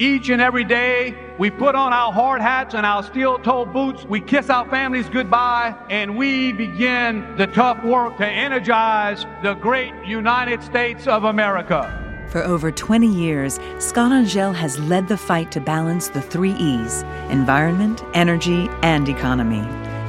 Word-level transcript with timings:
Each 0.00 0.28
and 0.28 0.40
every 0.40 0.62
day, 0.62 1.16
we 1.38 1.50
put 1.50 1.74
on 1.74 1.92
our 1.92 2.12
hard 2.12 2.40
hats 2.40 2.72
and 2.72 2.86
our 2.86 3.02
steel 3.02 3.36
toe 3.36 3.64
boots. 3.64 4.04
We 4.04 4.20
kiss 4.20 4.48
our 4.48 4.64
families 4.70 5.08
goodbye 5.08 5.74
and 5.90 6.16
we 6.16 6.52
begin 6.52 7.36
the 7.36 7.48
tough 7.48 7.82
work 7.82 8.16
to 8.18 8.26
energize 8.26 9.26
the 9.42 9.54
great 9.54 9.92
United 10.06 10.62
States 10.62 11.08
of 11.08 11.24
America. 11.24 12.28
For 12.30 12.44
over 12.44 12.70
20 12.70 13.08
years, 13.08 13.58
Scott 13.80 14.12
Angelle 14.12 14.52
has 14.52 14.78
led 14.78 15.08
the 15.08 15.16
fight 15.16 15.50
to 15.50 15.60
balance 15.60 16.10
the 16.10 16.22
three 16.22 16.52
E's 16.52 17.02
environment, 17.28 18.04
energy, 18.14 18.68
and 18.84 19.08
economy. 19.08 19.62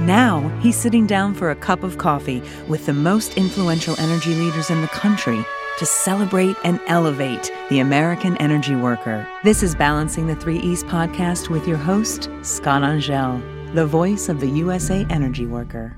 Now 0.06 0.48
he's 0.62 0.78
sitting 0.78 1.08
down 1.08 1.34
for 1.34 1.50
a 1.50 1.56
cup 1.56 1.82
of 1.82 1.98
coffee 1.98 2.44
with 2.68 2.86
the 2.86 2.94
most 2.94 3.38
influential 3.38 4.00
energy 4.00 4.36
leaders 4.36 4.70
in 4.70 4.82
the 4.82 4.88
country 4.90 5.44
to 5.80 5.86
celebrate 5.86 6.58
and 6.66 6.82
elevate 6.88 7.54
the 7.70 7.80
American 7.80 8.36
energy 8.38 8.76
worker. 8.76 9.26
This 9.46 9.64
is 9.64 9.76
Balancing 9.76 10.28
the 10.28 10.36
Three 10.36 10.60
E's 10.60 10.84
podcast 10.84 11.48
with 11.48 11.66
your 11.66 11.78
host, 11.78 12.30
Scott 12.42 12.84
Angelle, 12.84 13.42
the 13.74 13.86
voice 13.86 14.28
of 14.28 14.42
the 14.42 14.50
USA 14.50 15.06
Energy 15.10 15.46
Worker. 15.46 15.98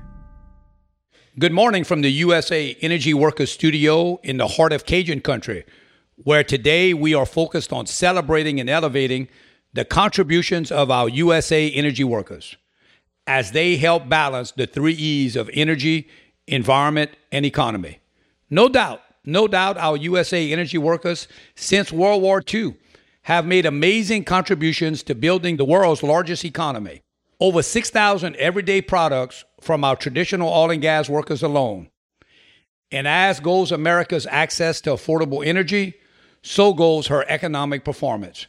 Good 1.36 1.50
morning 1.52 1.82
from 1.82 2.02
the 2.02 2.12
USA 2.12 2.76
Energy 2.80 3.12
Worker 3.12 3.44
studio 3.44 4.20
in 4.22 4.36
the 4.36 4.46
heart 4.46 4.72
of 4.72 4.86
Cajun 4.86 5.20
country, 5.20 5.64
where 6.14 6.44
today 6.44 6.94
we 6.94 7.12
are 7.12 7.26
focused 7.26 7.72
on 7.72 7.86
celebrating 7.86 8.60
and 8.60 8.70
elevating 8.70 9.26
the 9.72 9.84
contributions 9.84 10.70
of 10.70 10.92
our 10.92 11.08
USA 11.08 11.68
energy 11.72 12.04
workers 12.04 12.56
as 13.26 13.50
they 13.50 13.76
help 13.78 14.08
balance 14.08 14.52
the 14.52 14.68
three 14.68 14.94
E's 14.94 15.34
of 15.34 15.50
energy, 15.52 16.08
environment, 16.46 17.10
and 17.32 17.44
economy. 17.44 17.98
No 18.48 18.68
doubt, 18.68 19.00
no 19.24 19.46
doubt 19.46 19.78
our 19.78 19.96
USA 19.96 20.52
energy 20.52 20.78
workers 20.78 21.28
since 21.54 21.92
World 21.92 22.22
War 22.22 22.42
II 22.52 22.76
have 23.22 23.46
made 23.46 23.66
amazing 23.66 24.24
contributions 24.24 25.02
to 25.04 25.14
building 25.14 25.56
the 25.56 25.64
world's 25.64 26.02
largest 26.02 26.44
economy. 26.44 27.02
Over 27.38 27.62
6,000 27.62 28.36
everyday 28.36 28.82
products 28.82 29.44
from 29.60 29.84
our 29.84 29.96
traditional 29.96 30.48
oil 30.48 30.70
and 30.70 30.82
gas 30.82 31.08
workers 31.08 31.42
alone. 31.42 31.88
And 32.90 33.08
as 33.08 33.40
goes 33.40 33.72
America's 33.72 34.26
access 34.26 34.80
to 34.82 34.90
affordable 34.90 35.44
energy, 35.44 35.94
so 36.42 36.74
goes 36.74 37.06
her 37.06 37.24
economic 37.28 37.84
performance. 37.84 38.46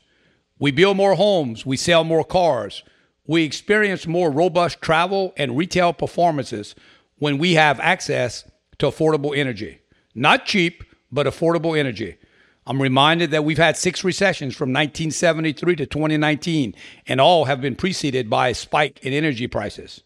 We 0.59 0.71
build 0.71 0.97
more 0.97 1.15
homes, 1.15 1.65
we 1.65 1.77
sell 1.77 2.03
more 2.03 2.23
cars, 2.23 2.83
we 3.25 3.43
experience 3.43 4.05
more 4.05 4.29
robust 4.29 4.81
travel 4.81 5.33
and 5.37 5.55
retail 5.55 5.93
performances 5.93 6.75
when 7.17 7.37
we 7.37 7.53
have 7.53 7.79
access 7.79 8.43
to 8.79 8.87
affordable 8.87 9.37
energy. 9.37 9.79
Not 10.15 10.45
cheap, 10.45 10.83
but 11.11 11.27
affordable 11.27 11.77
energy. 11.77 12.17
I'm 12.65 12.81
reminded 12.81 13.31
that 13.31 13.43
we've 13.43 13.57
had 13.57 13.75
six 13.75 14.03
recessions 14.03 14.55
from 14.55 14.69
1973 14.69 15.75
to 15.77 15.85
2019, 15.85 16.75
and 17.07 17.19
all 17.19 17.45
have 17.45 17.59
been 17.59 17.75
preceded 17.75 18.29
by 18.29 18.49
a 18.49 18.53
spike 18.53 18.99
in 19.03 19.11
energy 19.11 19.47
prices. 19.47 20.03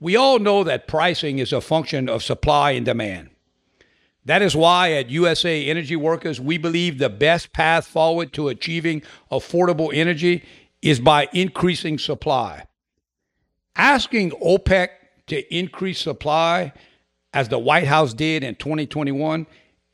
We 0.00 0.16
all 0.16 0.38
know 0.38 0.64
that 0.64 0.88
pricing 0.88 1.38
is 1.38 1.52
a 1.52 1.60
function 1.60 2.08
of 2.08 2.22
supply 2.22 2.72
and 2.72 2.84
demand. 2.84 3.30
That 4.24 4.42
is 4.42 4.56
why 4.56 4.92
at 4.92 5.10
USA 5.10 5.66
Energy 5.66 5.96
Workers, 5.96 6.40
we 6.40 6.56
believe 6.56 6.98
the 6.98 7.10
best 7.10 7.52
path 7.52 7.86
forward 7.86 8.32
to 8.34 8.48
achieving 8.48 9.02
affordable 9.30 9.90
energy 9.92 10.44
is 10.80 11.00
by 11.00 11.28
increasing 11.32 11.98
supply. 11.98 12.66
Asking 13.76 14.30
OPEC 14.32 14.88
to 15.26 15.54
increase 15.54 16.00
supply 16.00 16.72
as 17.32 17.48
the 17.48 17.58
White 17.58 17.86
House 17.86 18.14
did 18.14 18.44
in 18.44 18.54
2021, 18.56 19.46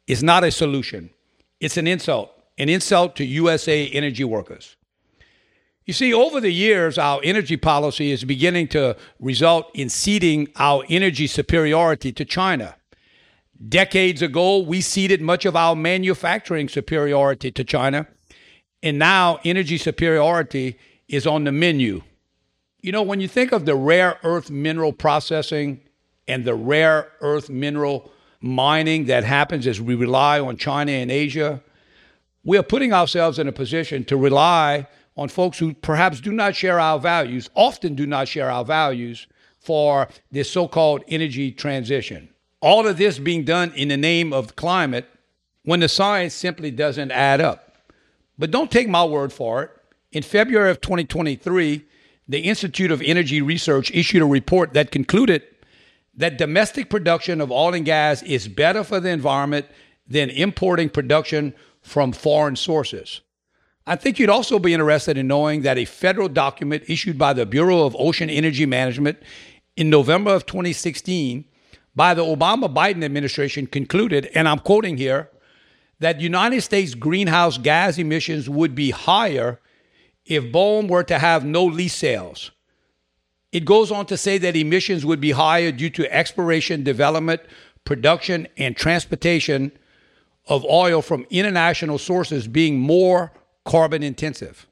is 0.07 0.23
not 0.23 0.45
a 0.45 0.51
solution. 0.51 1.11
It's 1.61 1.77
an 1.77 1.87
insult, 1.87 2.33
an 2.57 2.69
insult 2.69 3.17
to 3.17 3.25
USA 3.25 3.89
energy 3.89 4.25
workers. 4.25 4.77
You 5.89 5.95
see, 5.95 6.13
over 6.13 6.39
the 6.41 6.51
years, 6.51 6.99
our 6.99 7.19
energy 7.25 7.57
policy 7.57 8.11
is 8.11 8.23
beginning 8.23 8.69
to 8.69 8.95
result 9.21 9.71
in 9.73 9.89
ceding 9.89 10.49
our 10.57 10.85
energy 10.91 11.27
superiority 11.27 12.13
to 12.13 12.25
China. 12.27 12.77
Decades 13.67 14.21
ago, 14.21 14.59
we 14.59 14.81
ceded 14.83 15.23
much 15.23 15.47
of 15.47 15.57
our 15.57 15.75
manufacturing 15.75 16.69
superiority 16.69 17.51
to 17.51 17.65
China, 17.65 18.07
and 18.83 18.99
now 18.99 19.41
energy 19.45 19.79
superiority 19.79 20.79
is 21.09 21.27
on 21.27 21.45
the 21.45 21.53
menu. 21.53 22.03
You 22.83 22.93
know, 22.93 23.03
when 23.03 23.21
you 23.21 23.27
think 23.27 23.51
of 23.53 23.65
the 23.65 23.75
rare 23.75 24.19
earth 24.23 24.51
mineral 24.51 24.93
processing 24.93 25.81
and 26.29 26.45
the 26.45 26.55
rare 26.55 27.09
earth 27.21 27.49
mineral 27.49 28.11
mining 28.41 29.07
that 29.07 29.25
happens 29.25 29.67
as 29.67 29.81
we 29.81 29.95
rely 29.95 30.39
on 30.39 30.57
China 30.57 30.93
and 30.93 31.11
Asia, 31.11 31.63
we 32.45 32.57
are 32.57 32.63
putting 32.63 32.93
ourselves 32.93 33.39
in 33.39 33.49
a 33.49 33.53
position 33.53 34.05
to 34.05 34.17
rely 34.17 34.87
on 35.17 35.29
folks 35.29 35.59
who 35.59 35.75
perhaps 35.75 36.21
do 36.21 36.33
not 36.33 36.55
share 36.55 36.79
our 36.79 36.99
values, 36.99 37.51
often 37.55 37.95
do 37.95 38.07
not 38.07 38.29
share 38.29 38.51
our 38.51 38.65
values 38.65 39.27
for 39.59 40.09
this 40.31 40.51
so 40.51 40.69
called 40.69 41.03
energy 41.09 41.51
transition. 41.51 42.29
All 42.61 42.87
of 42.87 42.97
this 42.97 43.19
being 43.19 43.45
done 43.45 43.73
in 43.75 43.89
the 43.89 43.97
name 43.97 44.33
of 44.33 44.55
climate 44.57 45.07
when 45.65 45.81
the 45.81 45.89
science 45.89 46.35
simply 46.35 46.71
doesn't 46.71 47.11
add 47.11 47.41
up. 47.41 47.77
But 48.39 48.53
don't 48.53 48.71
take 48.71 48.89
my 48.89 49.05
word 49.05 49.33
for 49.33 49.63
it. 49.65 49.71
In 50.13 50.23
February 50.23 50.71
of 50.71 50.81
2023, 50.81 51.85
the 52.29 52.41
Institute 52.41 52.93
of 52.93 53.03
Energy 53.03 53.43
Research 53.43 53.91
issued 53.91 54.23
a 54.23 54.27
report 54.27 54.73
that 54.75 54.93
concluded 54.93 55.43
that 56.19 56.37
domestic 56.37 56.91
production 56.91 57.41
of 57.41 57.51
oil 57.51 57.75
and 57.75 57.85
gas 57.85 58.23
is 58.25 58.49
better 58.49 58.85
for 58.85 59.01
the 59.01 59.09
environment 59.09 59.67
than 60.07 60.29
importing 60.31 60.91
production 60.91 61.55
from 61.81 62.13
foreign 62.13 62.57
sources. 62.57 63.21
I 63.87 63.97
think 63.97 64.19
you'd 64.19 64.29
also 64.29 64.59
be 64.59 64.75
interested 64.75 65.17
in 65.17 65.29
knowing 65.29 65.63
that 65.63 65.79
a 65.79 65.85
federal 65.87 66.29
document 66.29 66.83
issued 66.89 67.17
by 67.17 67.33
the 67.33 67.47
Bureau 67.47 67.87
of 67.87 67.97
Ocean 67.99 68.29
Energy 68.29 68.67
Management 68.67 69.19
in 69.77 69.89
November 69.89 70.35
of 70.35 70.45
2016 70.45 71.45
by 71.95 72.15
the 72.15 72.25
Obama 72.25 72.73
Biden 72.73 73.05
administration 73.05 73.67
concluded, 73.67 74.29
and 74.35 74.49
I'm 74.49 74.59
quoting 74.59 74.97
here, 74.97 75.31
that 76.01 76.21
United 76.21 76.61
States 76.63 76.95
greenhouse 76.95 77.59
gas 77.59 77.97
emissions 77.97 78.49
would 78.49 78.75
be 78.75 78.91
higher 78.91 79.61
if 80.27 80.53
BOEM 80.53 80.89
were 80.89 81.05
to 81.05 81.19
have 81.19 81.45
no 81.45 81.65
lease 81.65 81.95
sales. 81.95 82.51
It 83.53 83.65
goes 83.65 83.91
on 83.91 84.07
to 84.07 84.17
say 84.17 84.39
that 84.39 84.57
emissions 84.57 85.07
would 85.07 85.21
be 85.21 85.31
higher 85.31 85.73
due 85.73 85.91
to 85.91 86.13
exploration, 86.13 86.85
development, 86.85 87.41
production, 87.85 88.47
and 88.59 88.77
transportation 88.77 89.73
of 90.47 90.65
oil 90.65 91.01
from 91.01 91.27
international 91.31 91.99
sources 91.99 92.47
being 92.47 92.79
more 92.79 93.33
carbon 93.65 94.03
intensive. 94.03 94.67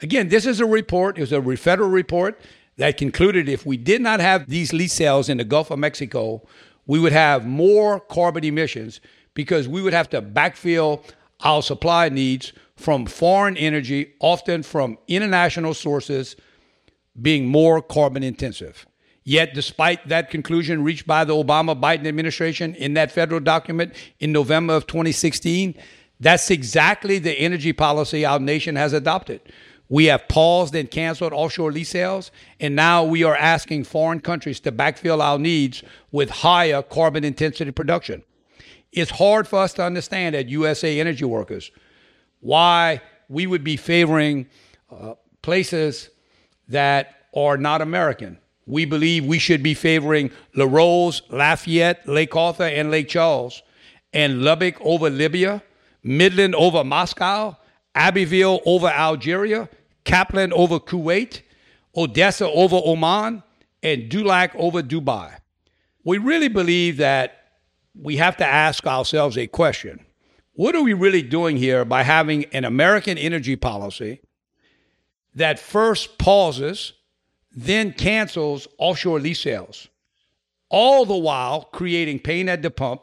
Again, 0.00 0.28
this 0.28 0.46
is 0.46 0.60
a 0.60 0.66
report, 0.66 1.16
it 1.16 1.20
was 1.20 1.32
a 1.32 1.56
federal 1.56 1.88
report 1.88 2.40
that 2.76 2.96
concluded 2.96 3.48
if 3.48 3.64
we 3.64 3.76
did 3.76 4.02
not 4.02 4.20
have 4.20 4.48
these 4.48 4.72
lease 4.72 4.92
sales 4.92 5.28
in 5.28 5.38
the 5.38 5.44
Gulf 5.44 5.70
of 5.70 5.78
Mexico, 5.78 6.42
we 6.86 6.98
would 6.98 7.12
have 7.12 7.46
more 7.46 8.00
carbon 8.00 8.44
emissions 8.44 9.00
because 9.34 9.68
we 9.68 9.80
would 9.80 9.92
have 9.92 10.10
to 10.10 10.20
backfill 10.20 11.04
our 11.40 11.62
supply 11.62 12.08
needs 12.08 12.52
from 12.76 13.06
foreign 13.06 13.56
energy, 13.56 14.14
often 14.20 14.62
from 14.62 14.98
international 15.06 15.74
sources 15.74 16.36
being 17.20 17.46
more 17.46 17.82
carbon 17.82 18.22
intensive. 18.22 18.86
Yet, 19.24 19.54
despite 19.54 20.08
that 20.08 20.30
conclusion 20.30 20.82
reached 20.82 21.06
by 21.06 21.24
the 21.24 21.34
Obama 21.34 21.78
Biden 21.78 22.06
administration 22.06 22.74
in 22.74 22.94
that 22.94 23.12
federal 23.12 23.40
document 23.40 23.94
in 24.18 24.32
November 24.32 24.74
of 24.74 24.86
2016, 24.86 25.74
that's 26.18 26.50
exactly 26.50 27.18
the 27.18 27.32
energy 27.32 27.72
policy 27.72 28.24
our 28.24 28.40
nation 28.40 28.76
has 28.76 28.92
adopted. 28.92 29.40
We 29.88 30.06
have 30.06 30.26
paused 30.26 30.74
and 30.74 30.90
canceled 30.90 31.32
offshore 31.32 31.70
lease 31.70 31.90
sales, 31.90 32.30
and 32.58 32.74
now 32.74 33.04
we 33.04 33.24
are 33.24 33.36
asking 33.36 33.84
foreign 33.84 34.20
countries 34.20 34.58
to 34.60 34.72
backfill 34.72 35.20
our 35.20 35.38
needs 35.38 35.82
with 36.10 36.30
higher 36.30 36.82
carbon 36.82 37.24
intensity 37.24 37.70
production. 37.72 38.22
It's 38.90 39.10
hard 39.10 39.46
for 39.46 39.58
us 39.58 39.72
to 39.74 39.84
understand 39.84 40.34
at 40.34 40.48
USA 40.48 40.98
Energy 40.98 41.24
Workers 41.24 41.70
why 42.40 43.02
we 43.28 43.46
would 43.46 43.62
be 43.62 43.76
favoring 43.76 44.46
uh, 44.90 45.14
places 45.42 46.10
that 46.72 47.16
are 47.34 47.56
not 47.56 47.80
American. 47.80 48.38
We 48.66 48.84
believe 48.84 49.24
we 49.24 49.38
should 49.38 49.62
be 49.62 49.74
favoring 49.74 50.30
Larose, 50.54 51.22
Lafayette, 51.30 52.06
Lake 52.06 52.34
Arthur, 52.36 52.64
and 52.64 52.90
Lake 52.90 53.08
Charles, 53.08 53.62
and 54.12 54.42
Lubbock 54.42 54.76
over 54.80 55.08
Libya, 55.08 55.62
Midland 56.02 56.54
over 56.54 56.84
Moscow, 56.84 57.56
Abbeville 57.94 58.60
over 58.66 58.88
Algeria, 58.88 59.68
Kaplan 60.04 60.52
over 60.52 60.78
Kuwait, 60.78 61.42
Odessa 61.96 62.48
over 62.48 62.80
Oman, 62.84 63.42
and 63.82 64.08
Dulac 64.08 64.54
over 64.54 64.82
Dubai. 64.82 65.32
We 66.04 66.18
really 66.18 66.48
believe 66.48 66.96
that 66.98 67.38
we 67.94 68.16
have 68.16 68.36
to 68.38 68.46
ask 68.46 68.86
ourselves 68.86 69.36
a 69.36 69.46
question. 69.46 70.00
What 70.54 70.74
are 70.74 70.82
we 70.82 70.92
really 70.92 71.22
doing 71.22 71.56
here 71.56 71.84
by 71.84 72.02
having 72.02 72.44
an 72.46 72.64
American 72.64 73.18
energy 73.18 73.56
policy 73.56 74.20
that 75.34 75.58
first 75.58 76.18
pauses, 76.18 76.92
then 77.50 77.92
cancels 77.92 78.68
offshore 78.78 79.20
lease 79.20 79.40
sales, 79.40 79.88
all 80.68 81.04
the 81.04 81.16
while 81.16 81.64
creating 81.64 82.18
pain 82.18 82.48
at 82.48 82.62
the 82.62 82.70
pump, 82.70 83.02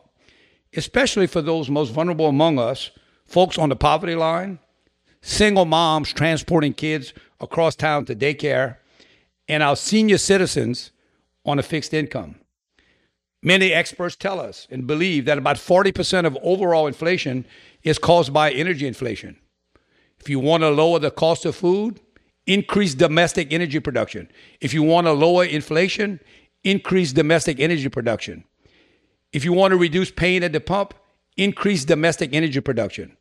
especially 0.75 1.27
for 1.27 1.41
those 1.41 1.69
most 1.69 1.91
vulnerable 1.91 2.27
among 2.27 2.59
us, 2.59 2.91
folks 3.25 3.57
on 3.57 3.69
the 3.69 3.75
poverty 3.75 4.15
line, 4.15 4.59
single 5.21 5.65
moms 5.65 6.13
transporting 6.13 6.73
kids 6.73 7.13
across 7.39 7.75
town 7.75 8.05
to 8.05 8.15
daycare, 8.15 8.77
and 9.47 9.63
our 9.63 9.75
senior 9.75 10.17
citizens 10.17 10.91
on 11.45 11.59
a 11.59 11.63
fixed 11.63 11.93
income. 11.93 12.35
Many 13.41 13.71
experts 13.71 14.15
tell 14.15 14.39
us 14.39 14.67
and 14.69 14.85
believe 14.85 15.25
that 15.25 15.37
about 15.37 15.55
40% 15.55 16.25
of 16.25 16.37
overall 16.43 16.87
inflation 16.87 17.45
is 17.83 17.97
caused 17.97 18.33
by 18.33 18.51
energy 18.51 18.85
inflation. 18.85 19.37
If 20.19 20.29
you 20.29 20.39
want 20.39 20.63
to 20.63 20.69
lower 20.69 20.99
the 20.99 21.11
cost 21.11 21.45
of 21.45 21.55
food, 21.55 22.01
increase 22.49 22.95
domestic 22.95 23.53
energy 23.53 23.79
production. 23.79 24.27
If 24.59 24.73
you 24.73 24.81
want 24.81 25.05
to 25.05 25.13
lower 25.13 25.45
inflation, 25.45 26.19
increase 26.63 27.13
domestic 27.13 27.59
energy 27.59 27.87
production. 27.89 28.43
If 29.31 29.45
you 29.45 29.53
want 29.53 29.71
to 29.71 29.77
reduce 29.77 30.09
pain 30.09 30.41
at 30.41 30.51
the 30.51 30.59
pump, 30.59 30.95
increase 31.37 31.85
domestic 31.85 32.33
energy 32.33 32.59
production. 32.59 33.15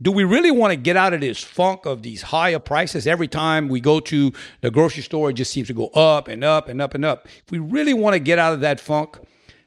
Do 0.00 0.12
we 0.12 0.22
really 0.22 0.52
want 0.52 0.70
to 0.70 0.76
get 0.76 0.96
out 0.96 1.12
of 1.12 1.22
this 1.22 1.42
funk 1.42 1.86
of 1.86 2.02
these 2.02 2.22
higher 2.22 2.60
prices 2.60 3.06
every 3.06 3.26
time 3.26 3.68
we 3.68 3.80
go 3.80 3.98
to 3.98 4.32
the 4.60 4.70
grocery 4.70 5.02
store? 5.02 5.30
It 5.30 5.34
just 5.34 5.52
seems 5.52 5.66
to 5.66 5.74
go 5.74 5.88
up 5.88 6.28
and 6.28 6.44
up 6.44 6.68
and 6.68 6.80
up 6.80 6.94
and 6.94 7.04
up. 7.04 7.26
If 7.26 7.50
we 7.50 7.58
really 7.58 7.94
want 7.94 8.14
to 8.14 8.20
get 8.20 8.38
out 8.38 8.52
of 8.52 8.60
that 8.60 8.78
funk, 8.78 9.18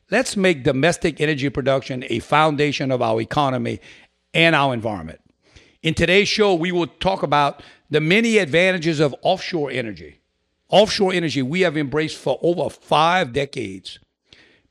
let's 0.09 0.37
make 0.37 0.63
domestic 0.63 1.19
energy 1.19 1.49
production 1.49 2.05
a 2.09 2.19
foundation 2.19 2.91
of 2.91 3.01
our 3.01 3.19
economy 3.19 3.81
and 4.33 4.55
our 4.55 4.73
environment. 4.73 5.19
In 5.81 5.93
today's 5.93 6.27
show, 6.27 6.53
we 6.53 6.73
will 6.73 6.87
talk 6.87 7.23
about 7.23 7.63
the 7.89 8.01
many 8.01 8.37
advantages 8.37 8.99
of 8.99 9.15
offshore 9.21 9.71
energy. 9.71 10.19
Offshore 10.67 11.13
energy 11.13 11.41
we 11.41 11.61
have 11.61 11.77
embraced 11.77 12.17
for 12.17 12.37
over 12.41 12.69
five 12.69 13.31
decades 13.31 13.97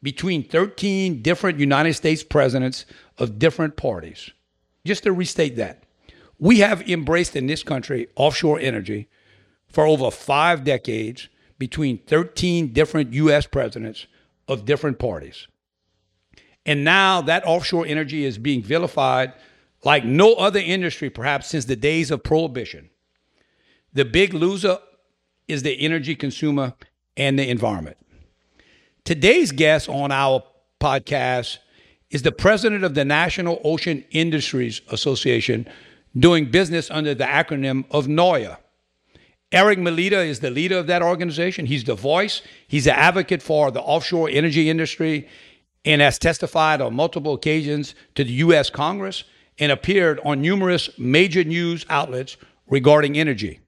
between 0.02 0.44
13 0.44 1.22
different 1.22 1.58
United 1.58 1.94
States 1.94 2.22
presidents 2.22 2.84
of 3.16 3.38
different 3.38 3.76
parties. 3.76 4.31
Just 4.84 5.05
to 5.05 5.12
restate 5.12 5.56
that, 5.56 5.82
we 6.38 6.60
have 6.60 6.88
embraced 6.88 7.34
in 7.34 7.46
this 7.46 7.62
country 7.62 8.08
offshore 8.14 8.60
energy 8.60 9.08
for 9.66 9.87
over 9.87 10.10
five 10.10 10.62
decades 10.62 11.28
between 11.58 11.99
13 11.99 12.72
different 12.72 13.12
U.S. 13.14 13.46
presidents 13.46 14.06
of 14.46 14.64
different 14.64 14.99
parties. 14.99 15.49
And 16.64 16.84
now 16.84 17.22
that 17.22 17.46
offshore 17.46 17.87
energy 17.87 18.25
is 18.25 18.38
being 18.38 18.62
vilified 18.62 19.32
like 19.85 20.05
no 20.05 20.35
other 20.35 20.61
industry, 20.61 21.11
perhaps 21.11 21.49
since 21.49 21.65
the 21.65 21.77
days 21.77 22.11
of 22.11 22.23
prohibition. 22.23 22.91
The 23.93 24.05
big 24.05 24.35
loser 24.35 24.79
is 25.47 25.63
the 25.63 25.81
energy 25.81 26.15
consumer 26.15 26.75
and 27.17 27.39
the 27.39 27.49
environment. 27.49 27.97
Today's 29.05 29.53
guest 29.53 29.89
on 29.89 30.13
our 30.13 30.43
podcast 30.81 31.59
is 32.11 32.23
the 32.23 32.33
president 32.33 32.85
of 32.85 32.95
the 32.95 33.05
National 33.05 33.61
Ocean 33.65 34.05
Industries 34.11 34.81
Association, 34.89 35.69
doing 36.17 36.51
business 36.51 36.91
under 36.91 37.15
the 37.15 37.25
acronym 37.25 37.85
of 37.91 38.07
NOIA. 38.07 38.59
Erik 39.51 39.79
Milito 39.79 40.27
is 40.27 40.41
the 40.41 40.51
leader 40.51 40.77
of 40.77 40.87
that 40.89 41.03
organization. 41.03 41.65
He's 41.67 41.85
the 41.85 41.95
voice, 41.95 42.43
he's 42.67 42.87
an 42.87 42.95
advocate 42.95 43.43
for 43.43 43.71
the 43.71 43.81
offshore 43.81 44.29
energy 44.31 44.69
industry, 44.69 45.29
and 45.85 46.03
has 46.03 46.19
testified 46.19 46.81
on 46.81 46.95
multiple 46.95 47.33
occasions 47.33 47.95
to 48.15 48.25
the 48.25 48.33
U.S. 48.33 48.69
Congress 48.69 49.25
and 49.58 49.72
appeared 49.72 50.20
on 50.25 50.40
numerous 50.40 50.90
major 50.99 51.44
news 51.44 51.84
outlets 51.88 52.37
regarding 52.66 53.19
energy. 53.19 53.60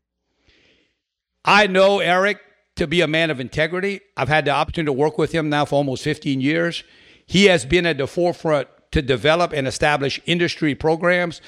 I 1.44 1.66
know 1.66 2.00
Erik 2.00 2.38
to 2.76 2.86
be 2.86 3.00
a 3.00 3.06
man 3.06 3.30
of 3.30 3.40
integrity. 3.40 4.00
I've 4.16 4.28
had 4.28 4.44
the 4.44 4.52
opportunity 4.52 4.86
to 4.86 4.92
work 4.92 5.18
with 5.18 5.32
him 5.32 5.48
now 5.48 5.64
for 5.64 5.76
almost 5.76 6.04
15 6.04 6.40
years. 6.40 6.84
He 7.26 7.46
has 7.46 7.64
been 7.64 7.86
at 7.86 7.98
the 7.98 8.06
forefront 8.06 8.68
to 8.92 9.02
develop 9.02 9.52
and 9.52 9.66
establish 9.66 10.20
industry 10.26 10.74
programs 10.74 11.40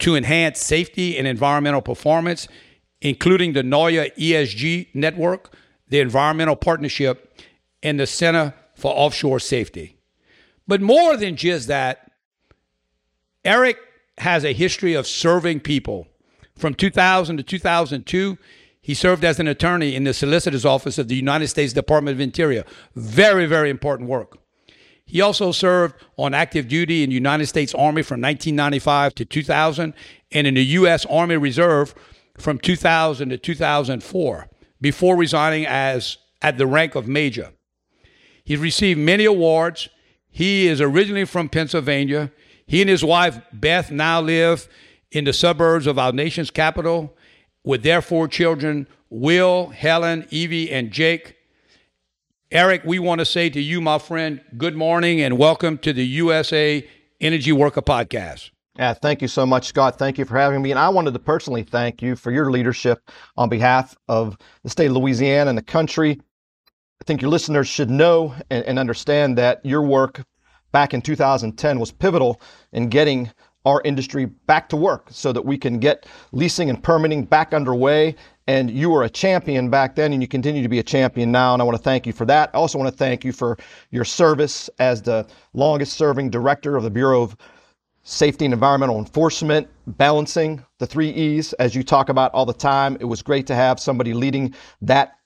to 0.00 0.16
enhance 0.16 0.60
safety 0.60 1.18
and 1.18 1.26
environmental 1.26 1.82
performance, 1.82 2.48
including 3.00 3.52
the 3.52 3.62
NOIA 3.62 4.14
ESG 4.16 4.88
network, 4.94 5.52
the 5.88 6.00
Environmental 6.00 6.56
Partnership, 6.56 7.36
and 7.82 7.98
the 8.00 8.06
Center 8.06 8.54
for 8.74 8.92
Offshore 8.92 9.40
Safety. 9.40 9.98
But 10.66 10.80
more 10.80 11.16
than 11.16 11.36
just 11.36 11.68
that, 11.68 12.03
Erik 13.44 13.78
has 14.18 14.44
a 14.44 14.52
history 14.52 14.94
of 14.94 15.06
serving 15.06 15.60
people. 15.60 16.06
From 16.56 16.74
2000 16.74 17.36
to 17.36 17.42
2002, 17.42 18.38
he 18.80 18.94
served 18.94 19.24
as 19.24 19.40
an 19.40 19.48
attorney 19.48 19.94
in 19.94 20.04
the 20.04 20.14
Solicitor's 20.14 20.64
Office 20.64 20.98
of 20.98 21.08
the 21.08 21.16
United 21.16 21.48
States 21.48 21.72
Department 21.72 22.14
of 22.14 22.20
Interior. 22.20 22.64
Very, 22.94 23.46
very 23.46 23.70
important 23.70 24.08
work. 24.08 24.38
He 25.06 25.20
also 25.20 25.52
served 25.52 25.96
on 26.16 26.32
active 26.32 26.68
duty 26.68 27.02
in 27.02 27.10
the 27.10 27.14
United 27.14 27.46
States 27.46 27.74
Army 27.74 28.02
from 28.02 28.20
1995 28.20 29.14
to 29.16 29.24
2000 29.24 29.94
and 30.32 30.46
in 30.46 30.54
the 30.54 30.64
U.S. 30.64 31.04
Army 31.06 31.36
Reserve 31.36 31.94
from 32.38 32.58
2000 32.58 33.28
to 33.28 33.38
2004 33.38 34.48
before 34.80 35.16
resigning 35.16 35.66
as 35.66 36.18
at 36.42 36.58
the 36.58 36.66
rank 36.66 36.94
of 36.94 37.06
major. 37.06 37.52
He's 38.44 38.58
received 38.58 39.00
many 39.00 39.24
awards. 39.24 39.88
He 40.30 40.66
is 40.66 40.80
originally 40.80 41.24
from 41.24 41.48
Pennsylvania. 41.48 42.32
He 42.66 42.80
and 42.80 42.88
his 42.88 43.04
wife, 43.04 43.40
Beth, 43.52 43.90
now 43.90 44.20
live 44.20 44.68
in 45.10 45.24
the 45.24 45.32
suburbs 45.32 45.86
of 45.86 45.98
our 45.98 46.12
nation's 46.12 46.50
capital 46.50 47.14
with 47.62 47.82
their 47.82 48.02
four 48.02 48.28
children 48.28 48.86
Will, 49.10 49.68
Helen, 49.68 50.26
Evie, 50.30 50.72
and 50.72 50.90
Jake. 50.90 51.36
Erik, 52.50 52.82
we 52.84 52.98
want 52.98 53.20
to 53.20 53.24
say 53.24 53.48
to 53.50 53.60
you, 53.60 53.80
my 53.80 53.98
friend, 53.98 54.40
good 54.56 54.76
morning 54.76 55.20
and 55.20 55.38
welcome 55.38 55.78
to 55.78 55.92
the 55.92 56.04
USA 56.04 56.86
Energy 57.20 57.52
Worker 57.52 57.82
Podcast. 57.82 58.50
Yeah, 58.76 58.92
thank 58.94 59.22
you 59.22 59.28
so 59.28 59.46
much, 59.46 59.66
Scott. 59.66 59.98
Thank 59.98 60.18
you 60.18 60.24
for 60.24 60.36
having 60.36 60.62
me. 60.62 60.70
And 60.70 60.80
I 60.80 60.88
wanted 60.88 61.14
to 61.14 61.20
personally 61.20 61.62
thank 61.62 62.02
you 62.02 62.16
for 62.16 62.32
your 62.32 62.50
leadership 62.50 63.08
on 63.36 63.48
behalf 63.48 63.94
of 64.08 64.36
the 64.64 64.70
state 64.70 64.86
of 64.86 64.96
Louisiana 64.96 65.48
and 65.48 65.58
the 65.58 65.62
country. 65.62 66.20
I 67.00 67.04
think 67.04 67.22
your 67.22 67.30
listeners 67.30 67.68
should 67.68 67.90
know 67.90 68.34
and, 68.50 68.64
and 68.64 68.78
understand 68.78 69.38
that 69.38 69.64
your 69.64 69.82
work 69.82 70.24
back 70.74 70.92
in 70.92 71.00
2010 71.00 71.78
was 71.78 71.92
pivotal 71.92 72.40
in 72.72 72.88
getting 72.88 73.30
our 73.64 73.80
industry 73.84 74.24
back 74.26 74.68
to 74.68 74.76
work 74.76 75.06
so 75.08 75.32
that 75.32 75.44
we 75.44 75.56
can 75.56 75.78
get 75.78 76.04
leasing 76.32 76.68
and 76.68 76.82
permitting 76.82 77.24
back 77.24 77.54
underway. 77.54 78.16
And 78.48 78.68
you 78.68 78.90
were 78.90 79.04
a 79.04 79.08
champion 79.08 79.70
back 79.70 79.94
then, 79.94 80.12
and 80.12 80.20
you 80.20 80.26
continue 80.26 80.64
to 80.64 80.68
be 80.68 80.80
a 80.80 80.82
champion 80.82 81.30
now. 81.30 81.52
And 81.52 81.62
I 81.62 81.64
want 81.64 81.78
to 81.78 81.82
thank 81.82 82.08
you 82.08 82.12
for 82.12 82.26
that. 82.26 82.50
I 82.52 82.58
also 82.58 82.76
want 82.76 82.90
to 82.90 82.96
thank 82.96 83.24
you 83.24 83.30
for 83.30 83.56
your 83.92 84.04
service 84.04 84.68
as 84.80 85.00
the 85.00 85.26
longest 85.52 85.92
serving 85.92 86.28
director 86.28 86.76
of 86.76 86.82
the 86.82 86.90
Bureau 86.90 87.22
of 87.22 87.36
Safety 88.02 88.44
and 88.44 88.52
Environmental 88.52 88.98
Enforcement, 88.98 89.68
balancing 89.86 90.62
the 90.80 90.88
three 90.88 91.10
E's 91.10 91.52
as 91.54 91.76
you 91.76 91.84
talk 91.84 92.08
about 92.08 92.32
all 92.34 92.44
the 92.44 92.52
time. 92.52 92.98
It 92.98 93.06
was 93.06 93.22
great 93.22 93.46
to 93.46 93.54
have 93.54 93.78
somebody 93.78 94.12
leading 94.12 94.54
that 94.82 95.18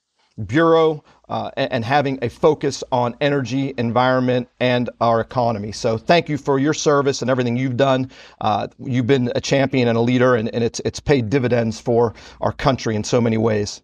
bureau 0.45 1.03
uh, 1.29 1.51
and, 1.55 1.71
and, 1.71 1.85
having 1.85 2.19
a 2.21 2.29
focus 2.29 2.83
on 2.91 3.15
energy, 3.21 3.73
environment, 3.77 4.49
and 4.59 4.89
our 4.99 5.21
economy. 5.21 5.71
So 5.71 5.97
thank 5.97 6.27
you 6.27 6.37
for 6.37 6.59
your 6.59 6.73
service 6.73 7.21
and 7.21 7.29
everything 7.29 7.55
you've 7.55 7.77
done. 7.77 8.09
Uh, 8.41 8.67
you've 8.79 9.07
been 9.07 9.31
a 9.35 9.41
champion 9.41 9.87
and 9.87 9.97
a 9.97 10.01
leader, 10.01 10.35
and, 10.35 10.53
and 10.53 10.63
it's 10.63 10.81
it's 10.85 10.99
paid 10.99 11.29
dividends 11.29 11.79
for 11.79 12.13
our 12.41 12.51
country 12.51 12.95
in 12.95 13.03
so 13.03 13.21
many 13.21 13.37
ways. 13.37 13.81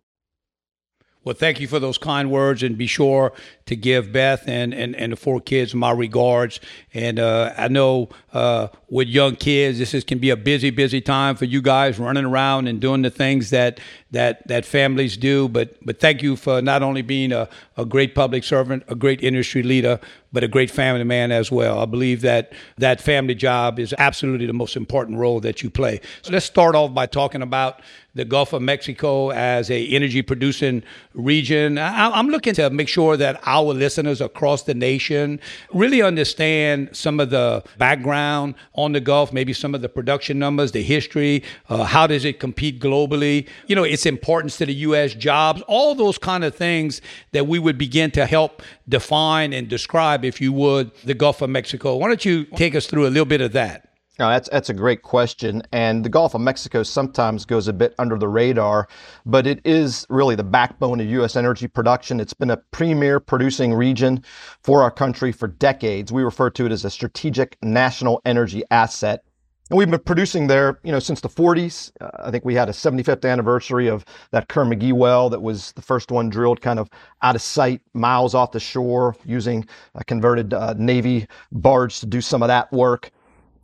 Well, 1.26 1.34
thank 1.34 1.60
you 1.60 1.68
for 1.68 1.80
those 1.80 1.98
kind 1.98 2.30
words, 2.30 2.62
and 2.62 2.78
be 2.78 2.86
sure 2.86 3.34
to 3.66 3.76
give 3.76 4.14
Beth 4.14 4.48
and, 4.48 4.76
and, 4.76 4.96
and 4.96 5.12
the 5.12 5.16
four 5.16 5.42
kids 5.42 5.74
my 5.74 5.90
regards. 5.90 6.60
And 6.94 7.18
uh, 7.18 7.52
I 7.58 7.68
know 7.68 8.10
uh, 8.32 8.68
with 8.90 9.08
young 9.08 9.36
kids, 9.36 9.80
this 9.80 9.96
is, 9.96 10.04
can 10.04 10.20
be 10.20 10.30
a 10.30 10.38
busy, 10.38 10.70
busy 10.70 11.02
time 11.02 11.36
for 11.36 11.46
you 11.46 11.64
guys 11.64 11.98
running 11.98 12.26
around 12.26 12.68
and 12.68 12.80
doing 12.80 13.02
the 13.02 13.10
things 13.10 13.50
that 13.50 13.80
that 14.16 14.48
that 14.48 14.66
families 14.66 15.18
do. 15.18 15.48
But 15.50 15.76
but 15.86 16.00
thank 16.00 16.24
you 16.24 16.36
for 16.36 16.62
not 16.62 16.82
only 16.82 17.02
being 17.02 17.32
a, 17.32 17.48
a 17.78 17.86
great 17.86 18.16
public 18.16 18.44
servant, 18.44 18.84
a 18.88 18.96
great 18.96 19.24
industry 19.24 19.62
leader, 19.64 20.00
but 20.36 20.44
a 20.44 20.48
great 20.48 20.70
family 20.70 21.04
man 21.04 21.32
as 21.32 21.52
well. 21.52 21.80
I 21.80 21.86
believe 21.86 22.22
that 22.22 22.54
that 22.78 23.00
family 23.02 23.36
job 23.36 23.80
is 23.80 23.96
absolutely 23.98 24.46
the 24.46 24.54
most 24.54 24.76
important 24.76 25.18
role 25.18 25.40
that 25.40 25.64
you 25.64 25.70
play. 25.70 26.02
So 26.22 26.34
let's 26.34 26.46
start 26.46 26.76
off 26.76 26.94
by 26.94 27.06
talking 27.06 27.42
about 27.42 27.82
the 28.16 28.26
Gulf 28.26 28.54
of 28.54 28.62
Mexico 28.62 29.32
as 29.32 29.70
a 29.70 29.88
energy 29.88 30.22
producing 30.22 30.84
region. 31.14 31.78
I, 31.78 32.18
am 32.18 32.30
looking 32.30 32.54
to 32.56 32.70
make 32.70 32.88
sure 32.88 33.18
that 33.18 33.42
our 33.46 33.74
listeners 33.74 34.22
across 34.22 34.64
the 34.64 34.74
nation 34.74 35.40
really 35.74 36.02
understand 36.02 36.96
some 36.96 37.20
of 37.20 37.30
the 37.30 37.64
background 37.78 38.56
on 38.74 38.94
the 38.94 39.02
Gulf, 39.02 39.34
maybe 39.34 39.52
some 39.52 39.76
of 39.76 39.82
the 39.82 39.90
production 39.90 40.40
numbers, 40.40 40.72
the 40.72 40.82
history, 40.82 41.44
uh, 41.70 41.84
how 41.84 42.08
does 42.08 42.24
it 42.24 42.40
compete 42.40 42.80
globally, 42.80 43.48
you 43.68 43.76
know, 43.76 43.84
its 43.84 44.05
importance 44.06 44.58
to 44.58 44.66
the 44.66 44.74
U.S. 44.74 45.14
jobs, 45.14 45.62
all 45.68 45.96
those 45.96 46.18
kind 46.18 46.44
of 46.44 46.56
things 46.56 47.02
that 47.32 47.48
we 47.48 47.60
would 47.60 47.78
begin 47.78 48.12
to 48.12 48.26
help 48.26 48.62
define 48.88 49.54
and 49.54 49.68
describe, 49.68 50.26
if 50.26 50.40
you 50.42 50.52
would, 50.54 50.92
the 51.04 51.14
Gulf 51.14 51.42
of 51.42 51.50
Mexico. 51.50 51.96
Why 51.98 52.08
don't 52.08 52.26
you 52.26 52.46
take 52.46 52.76
us 52.76 52.88
through 52.88 53.08
a 53.08 53.10
little 53.10 53.26
bit 53.26 53.42
of 53.42 53.54
that? 53.54 53.90
No, 54.18 54.30
that's 54.30 54.48
that's 54.50 54.70
a 54.70 54.74
great 54.74 55.02
question, 55.02 55.62
and 55.74 56.06
the 56.06 56.10
Gulf 56.10 56.36
of 56.36 56.40
Mexico 56.40 56.84
sometimes 56.84 57.44
goes 57.44 57.68
a 57.68 57.74
bit 57.74 57.94
under 58.00 58.18
the 58.18 58.30
radar, 58.30 58.88
but 59.26 59.46
it 59.46 59.60
is 59.66 60.06
really 60.10 60.36
the 60.36 60.44
backbone 60.44 61.02
of 61.02 61.08
U.S. 61.08 61.36
energy 61.36 61.68
production. 61.68 62.22
It's 62.22 62.34
been 62.34 62.50
a 62.50 62.58
premier 62.72 63.20
producing 63.20 63.74
region 63.74 64.24
for 64.64 64.82
our 64.84 64.92
country 64.92 65.34
for 65.34 65.50
decades. 65.50 66.14
We 66.14 66.24
refer 66.24 66.50
to 66.52 66.66
it 66.66 66.72
as 66.72 66.86
a 66.86 66.90
strategic 66.90 67.58
national 67.62 68.22
energy 68.24 68.64
asset. 68.72 69.26
And 69.72 69.80
we've 69.80 69.90
been 69.90 70.00
producing 70.00 70.46
there, 70.46 70.80
you 70.84 70.92
know, 70.92 71.00
since 71.00 71.22
the 71.22 71.30
40s. 71.30 71.92
Uh, 72.00 72.10
I 72.20 72.30
think 72.30 72.46
we 72.46 72.54
had 72.54 72.70
a 72.70 72.72
75th 72.72 73.28
anniversary 73.28 73.88
of 73.88 74.06
that 74.30 74.48
Kerr-McGee 74.48 74.94
well 74.94 75.28
that 75.32 75.42
was 75.42 75.72
the 75.72 75.82
first 75.82 76.12
one 76.12 76.30
drilled 76.30 76.62
kind 76.62 76.78
of 76.78 76.88
out 77.24 77.36
of 77.36 77.42
sight, 77.42 77.82
miles 77.94 78.36
off 78.36 78.52
the 78.52 78.60
shore, 78.60 79.16
using 79.26 79.68
a 79.96 80.04
converted 80.04 80.54
uh, 80.54 80.76
Navy 80.78 81.28
barge 81.52 82.00
to 82.02 82.06
do 82.06 82.22
some 82.22 82.44
of 82.44 82.48
that 82.48 82.72
work. 82.72 83.10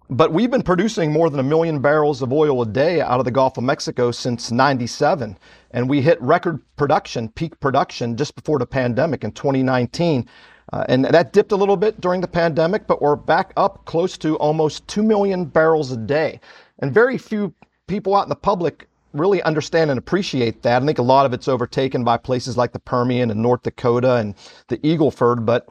But 0.09 0.33
we've 0.33 0.49
been 0.49 0.63
producing 0.63 1.13
more 1.13 1.29
than 1.29 1.39
a 1.39 1.43
million 1.43 1.79
barrels 1.79 2.23
of 2.23 2.33
oil 2.33 2.63
a 2.63 2.65
day 2.65 2.99
out 2.99 3.19
of 3.19 3.25
the 3.25 3.31
Gulf 3.31 3.57
of 3.57 3.63
Mexico 3.63 4.09
since 4.09 4.51
97. 4.51 5.37
And 5.69 5.87
we 5.87 6.01
hit 6.01 6.19
record 6.19 6.59
production, 6.77 7.29
peak 7.29 7.59
production, 7.59 8.17
just 8.17 8.35
before 8.35 8.57
the 8.57 8.65
pandemic 8.65 9.23
in 9.23 9.31
2019. 9.31 10.27
Uh, 10.71 10.85
and 10.87 11.05
that 11.05 11.33
dipped 11.33 11.51
a 11.51 11.55
little 11.55 11.77
bit 11.77 11.99
during 11.99 12.21
the 12.21 12.27
pandemic, 12.27 12.87
but 12.87 13.01
we're 13.01 13.15
back 13.15 13.51
up 13.57 13.83
close 13.85 14.17
to 14.17 14.37
almost 14.37 14.87
2 14.87 15.03
million 15.03 15.45
barrels 15.45 15.91
a 15.91 15.97
day. 15.97 16.39
And 16.79 16.93
very 16.93 17.17
few 17.17 17.53
people 17.87 18.15
out 18.15 18.23
in 18.23 18.29
the 18.29 18.35
public 18.35 18.87
really 19.13 19.41
understand 19.43 19.89
and 19.89 19.97
appreciate 19.97 20.61
that. 20.61 20.81
I 20.81 20.85
think 20.85 20.97
a 20.97 21.03
lot 21.03 21.25
of 21.25 21.33
it's 21.33 21.47
overtaken 21.47 22.03
by 22.03 22.17
places 22.17 22.55
like 22.55 22.71
the 22.71 22.79
Permian 22.79 23.29
and 23.29 23.41
North 23.41 23.63
Dakota 23.63 24.15
and 24.15 24.35
the 24.69 24.77
Eagleford, 24.77 25.45
but 25.45 25.67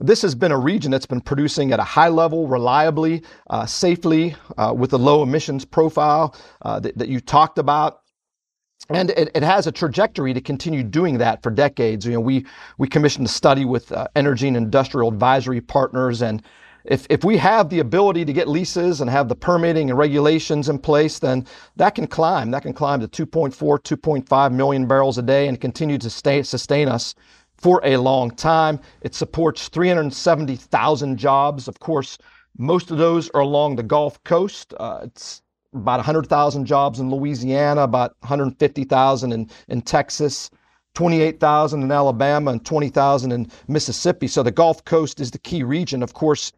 this 0.00 0.22
has 0.22 0.34
been 0.34 0.52
a 0.52 0.58
region 0.58 0.90
that's 0.90 1.06
been 1.06 1.20
producing 1.20 1.72
at 1.72 1.78
a 1.78 1.84
high 1.84 2.08
level, 2.08 2.48
reliably, 2.48 3.22
uh, 3.50 3.64
safely, 3.66 4.34
uh, 4.58 4.72
with 4.76 4.92
a 4.92 4.98
low 4.98 5.22
emissions 5.22 5.64
profile 5.64 6.34
uh, 6.62 6.80
that, 6.80 6.98
that 6.98 7.08
you 7.08 7.20
talked 7.20 7.58
about 7.58 8.00
and 8.90 9.10
it, 9.10 9.30
it, 9.34 9.42
has 9.42 9.66
a 9.66 9.72
trajectory 9.72 10.34
to 10.34 10.40
continue 10.40 10.82
doing 10.82 11.18
that 11.18 11.42
for 11.42 11.50
decades. 11.50 12.04
You 12.04 12.12
know, 12.12 12.20
we 12.20 12.44
we 12.78 12.86
commissioned 12.88 13.26
a 13.26 13.30
study 13.30 13.64
with 13.64 13.90
uh, 13.92 14.08
energy 14.14 14.46
and 14.48 14.56
industrial 14.56 15.08
advisory 15.08 15.60
partners, 15.60 16.22
and 16.22 16.42
if 16.84 17.06
if 17.08 17.24
we 17.24 17.38
have 17.38 17.70
the 17.70 17.80
ability 17.80 18.26
to 18.26 18.32
get 18.32 18.46
leases 18.46 19.00
and 19.00 19.08
have 19.08 19.28
the 19.28 19.34
permitting 19.34 19.88
and 19.88 19.98
regulations 19.98 20.68
in 20.68 20.78
place, 20.78 21.18
then 21.18 21.46
that 21.76 21.94
can 21.94 22.06
climb. 22.06 22.50
That 22.50 22.62
can 22.62 22.74
climb 22.74 23.00
to 23.00 23.26
2.4, 23.26 23.54
2.5 23.54 24.52
million 24.52 24.86
barrels 24.86 25.16
a 25.16 25.22
day, 25.22 25.48
and 25.48 25.58
continue 25.58 25.96
to 25.98 26.10
stay, 26.10 26.42
sustain 26.42 26.88
us 26.88 27.14
for 27.56 27.80
a 27.84 27.96
long 27.96 28.30
time. 28.30 28.80
It 29.00 29.14
supports 29.14 29.68
370,000 29.68 31.16
jobs. 31.16 31.68
Of 31.68 31.80
course, 31.80 32.18
most 32.58 32.90
of 32.90 32.98
those 32.98 33.30
are 33.30 33.40
along 33.40 33.76
the 33.76 33.82
Gulf 33.82 34.22
Coast. 34.24 34.74
Uh, 34.78 35.00
it's 35.04 35.40
about 35.74 35.98
100,000 35.98 36.64
jobs 36.64 37.00
in 37.00 37.10
Louisiana, 37.10 37.82
about 37.82 38.16
150,000 38.20 39.32
in, 39.32 39.50
in 39.68 39.82
Texas, 39.82 40.50
28,000 40.94 41.82
in 41.82 41.90
Alabama, 41.90 42.52
and 42.52 42.64
20,000 42.64 43.32
in 43.32 43.50
Mississippi. 43.68 44.28
So 44.28 44.42
the 44.42 44.52
Gulf 44.52 44.84
Coast 44.84 45.20
is 45.20 45.30
the 45.30 45.38
key 45.38 45.62
region. 45.62 46.02
Of 46.02 46.14
course, 46.14 46.52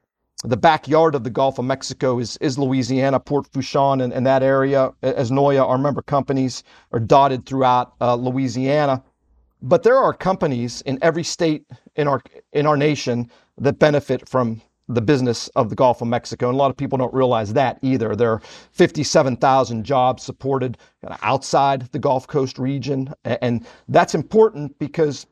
the 0.45 0.57
backyard 0.57 1.15
of 1.15 1.25
the 1.25 1.31
Gulf 1.31 1.59
of 1.59 1.65
Mexico 1.65 2.19
is, 2.19 2.37
is 2.39 2.59
Louisiana, 2.59 3.19
Port 3.19 3.51
Fourchon, 3.53 4.03
and, 4.03 4.13
and 4.13 4.27
that 4.27 4.43
area, 4.43 4.93
as 5.03 5.31
NOIA, 5.31 5.67
our 5.67 5.79
member 5.79 6.03
companies, 6.03 6.63
are 6.93 7.01
dotted 7.01 7.47
throughout 7.47 7.95
uh, 8.01 8.15
Louisiana. 8.15 9.03
But 9.63 9.83
there 9.83 9.97
are 9.97 10.13
companies 10.13 10.83
in 10.83 10.99
every 11.01 11.25
state 11.25 11.65
in 11.97 12.07
our 12.07 12.23
in 12.53 12.67
our 12.67 12.77
nation 12.77 13.31
that 13.57 13.79
benefit 13.79 14.29
from 14.29 14.61
the 14.89 15.01
business 15.01 15.49
of 15.49 15.69
the 15.69 15.75
Gulf 15.75 16.01
of 16.01 16.09
Mexico. 16.09 16.49
And 16.49 16.55
a 16.55 16.59
lot 16.59 16.71
of 16.71 16.77
people 16.77 16.97
don't 16.99 17.13
realize 17.13 17.53
that 17.55 17.79
either. 17.83 18.15
There 18.15 18.33
are 18.33 18.43
57,000 18.73 19.85
jobs 19.85 20.23
supported 20.23 20.79
outside 21.23 21.83
the 21.93 21.99
Gulf 21.99 22.27
Coast 22.27 22.59
region. 22.59 23.13
And 23.25 23.67
that's 23.89 24.15
important 24.15 24.79
because 24.79 25.27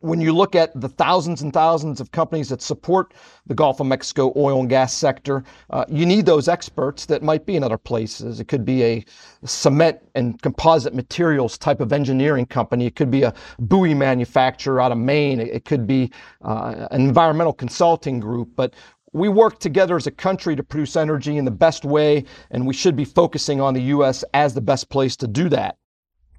when 0.00 0.20
you 0.20 0.32
look 0.32 0.54
at 0.54 0.78
the 0.80 0.88
thousands 0.88 1.42
and 1.42 1.52
thousands 1.52 2.00
of 2.00 2.10
companies 2.10 2.48
that 2.48 2.62
support 2.62 3.14
the 3.46 3.54
Gulf 3.54 3.80
of 3.80 3.86
Mexico 3.86 4.32
oil 4.36 4.60
and 4.60 4.68
gas 4.68 4.92
sector, 4.92 5.44
uh, 5.70 5.84
you 5.88 6.06
need 6.06 6.26
those 6.26 6.48
experts 6.48 7.06
that 7.06 7.22
might 7.22 7.46
be 7.46 7.56
in 7.56 7.62
other 7.62 7.78
places. 7.78 8.40
It 8.40 8.48
could 8.48 8.64
be 8.64 8.82
a 8.82 9.04
cement 9.44 9.98
and 10.14 10.40
composite 10.42 10.94
materials 10.94 11.56
type 11.58 11.80
of 11.80 11.92
engineering 11.92 12.46
company. 12.46 12.86
It 12.86 12.96
could 12.96 13.10
be 13.10 13.22
a 13.22 13.34
buoy 13.58 13.94
manufacturer 13.94 14.80
out 14.80 14.92
of 14.92 14.98
Maine. 14.98 15.40
It 15.40 15.64
could 15.64 15.86
be 15.86 16.10
uh, 16.42 16.88
an 16.90 17.02
environmental 17.02 17.52
consulting 17.52 18.18
group. 18.18 18.50
But 18.56 18.74
we 19.12 19.28
work 19.28 19.60
together 19.60 19.96
as 19.96 20.06
a 20.06 20.10
country 20.10 20.56
to 20.56 20.62
produce 20.62 20.96
energy 20.96 21.36
in 21.36 21.44
the 21.44 21.50
best 21.50 21.84
way, 21.84 22.24
and 22.50 22.66
we 22.66 22.74
should 22.74 22.96
be 22.96 23.04
focusing 23.04 23.60
on 23.60 23.72
the 23.72 23.82
U.S. 23.82 24.24
as 24.34 24.52
the 24.54 24.60
best 24.60 24.88
place 24.90 25.16
to 25.16 25.26
do 25.26 25.48
that. 25.50 25.76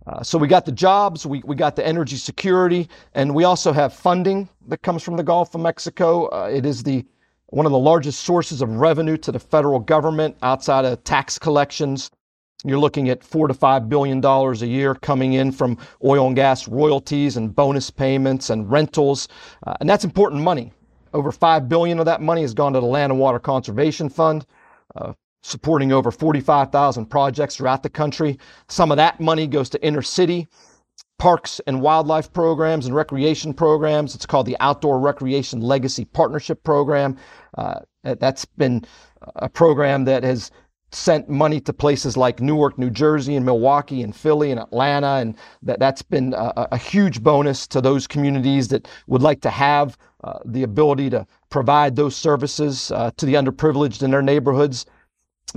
Uh, 0.08 0.24
so 0.24 0.38
we 0.38 0.48
got 0.48 0.66
the 0.66 0.72
jobs, 0.72 1.26
we, 1.26 1.42
we 1.46 1.56
got 1.56 1.76
the 1.76 1.86
energy 1.86 2.16
security, 2.16 2.88
and 3.14 3.34
we 3.36 3.44
also 3.44 3.74
have 3.74 3.94
funding 3.94 4.48
that 4.68 4.82
comes 4.82 5.04
from 5.04 5.18
the 5.18 5.24
Gulf 5.24 5.54
of 5.54 5.62
Mexico. 5.62 6.28
Uh, 6.28 6.50
it 6.52 6.66
is 6.66 6.82
the 6.84 7.06
one 7.48 7.66
of 7.66 7.72
the 7.72 7.80
largest 7.80 8.22
sources 8.22 8.62
of 8.62 8.70
revenue 8.70 9.18
to 9.18 9.32
the 9.32 9.40
federal 9.40 9.80
government 9.80 10.36
outside 10.42 10.86
of 10.86 11.04
tax 11.04 11.38
collections. 11.38 12.10
You're 12.66 12.80
looking 12.80 13.10
at 13.10 13.24
four 13.24 13.48
to 13.48 13.54
five 13.54 13.88
billion 13.88 14.20
dollars 14.20 14.62
a 14.62 14.68
year 14.68 14.96
coming 14.96 15.34
in 15.34 15.52
from 15.52 15.78
oil 16.04 16.28
and 16.28 16.36
gas 16.36 16.68
royalties 16.68 17.38
and 17.38 17.54
bonus 17.56 17.90
payments 17.90 18.50
and 18.50 18.70
rentals, 18.70 19.28
uh, 19.66 19.76
and 19.80 19.90
that's 19.90 20.06
important 20.06 20.42
money. 20.42 20.72
Over 21.14 21.32
five 21.32 21.68
billion 21.70 22.00
of 22.00 22.06
that 22.06 22.22
money 22.22 22.42
has 22.42 22.54
gone 22.54 22.74
to 22.74 22.80
the 22.80 22.86
Land 22.86 23.12
and 23.12 23.20
Water 23.20 23.40
Conservation 23.40 24.10
Fund. 24.10 24.46
Uh, 24.96 25.14
supporting 25.44 25.92
over 25.92 26.12
45,000 26.12 27.06
projects 27.06 27.56
throughout 27.56 27.84
the 27.84 27.90
country. 27.90 28.38
Some 28.68 28.92
of 28.92 28.98
that 28.98 29.20
money 29.20 29.48
goes 29.48 29.70
to 29.70 29.84
inner 29.86 30.02
city 30.02 30.48
parks 31.20 31.60
and 31.66 31.82
wildlife 31.82 32.32
programs 32.32 32.86
and 32.86 32.96
recreation 32.96 33.54
programs. 33.54 34.14
It's 34.14 34.26
called 34.26 34.46
the 34.46 34.58
Outdoor 34.60 35.00
Recreation 35.00 35.62
Legacy 35.62 36.06
Partnership 36.06 36.64
Program. 36.64 37.18
Uh, 37.58 37.80
that's 38.04 38.46
been 38.46 38.84
a 39.36 39.50
program 39.50 40.06
that 40.06 40.24
has 40.24 40.52
sent 40.92 41.28
money 41.28 41.60
to 41.60 41.74
places 41.74 42.16
like 42.16 42.40
Newark, 42.40 42.78
New 42.78 42.90
Jersey, 42.90 43.36
and 43.36 43.46
Milwaukee, 43.46 44.04
and 44.04 44.16
Philly, 44.16 44.52
and 44.52 44.60
Atlanta, 44.60 45.16
and 45.16 45.36
that 45.64 45.80
that's 45.80 46.02
been 46.02 46.34
a, 46.34 46.68
a 46.72 46.78
huge 46.78 47.22
bonus 47.22 47.68
to 47.68 47.82
those 47.82 48.08
communities 48.08 48.70
that 48.70 48.88
would 49.08 49.22
like 49.22 49.42
to 49.42 49.50
have 49.50 49.98
uh, 50.24 50.40
the 50.46 50.64
ability 50.64 51.10
to 51.10 51.26
provide 51.50 51.96
those 51.96 52.16
services 52.16 52.92
uh, 52.92 53.12
to 53.18 53.26
the 53.26 53.34
underprivileged 53.34 54.02
in 54.02 54.12
their 54.12 54.22
neighborhoods 54.22 54.86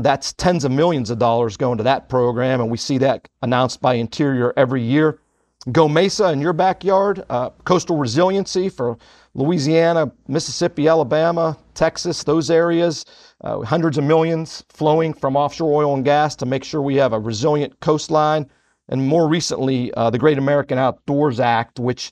that's 0.05 0.33
tens 0.33 0.65
of 0.65 0.73
millions 0.73 1.11
of 1.11 1.19
dollars 1.19 1.57
going 1.57 1.79
to 1.79 1.85
that 1.85 2.09
program, 2.09 2.61
and 2.61 2.71
we 2.71 2.77
see 2.77 2.99
that 2.99 3.29
announced 3.43 3.81
by 3.81 3.95
Interior 3.95 4.53
every 4.57 4.83
year. 4.83 5.21
GOMESA 5.67 6.33
in 6.33 6.41
your 6.41 6.55
backyard, 6.55 7.23
uh, 7.29 7.51
coastal 7.65 7.99
resiliency 7.99 8.71
for 8.71 8.97
Louisiana, 9.35 10.11
Mississippi, 10.27 10.89
Alabama, 10.89 11.57
Texas, 11.75 12.25
those 12.25 12.51
areas, 12.51 13.05
uh, 13.43 13.61
hundreds 13.61 13.99
of 13.99 14.05
millions 14.05 14.65
flowing 14.71 15.13
from 15.13 15.37
offshore 15.37 15.83
oil 15.83 15.95
and 15.95 16.05
gas 16.05 16.35
to 16.37 16.47
make 16.47 16.65
sure 16.65 16.81
we 16.81 16.97
have 16.97 17.13
a 17.13 17.21
resilient 17.21 17.79
coastline. 17.81 18.49
And 18.89 19.07
more 19.07 19.29
recently, 19.29 19.93
uh, 19.95 20.11
the 20.11 20.19
Great 20.19 20.39
American 20.39 20.79
Outdoors 20.79 21.41
Act, 21.41 21.79
which 21.79 22.11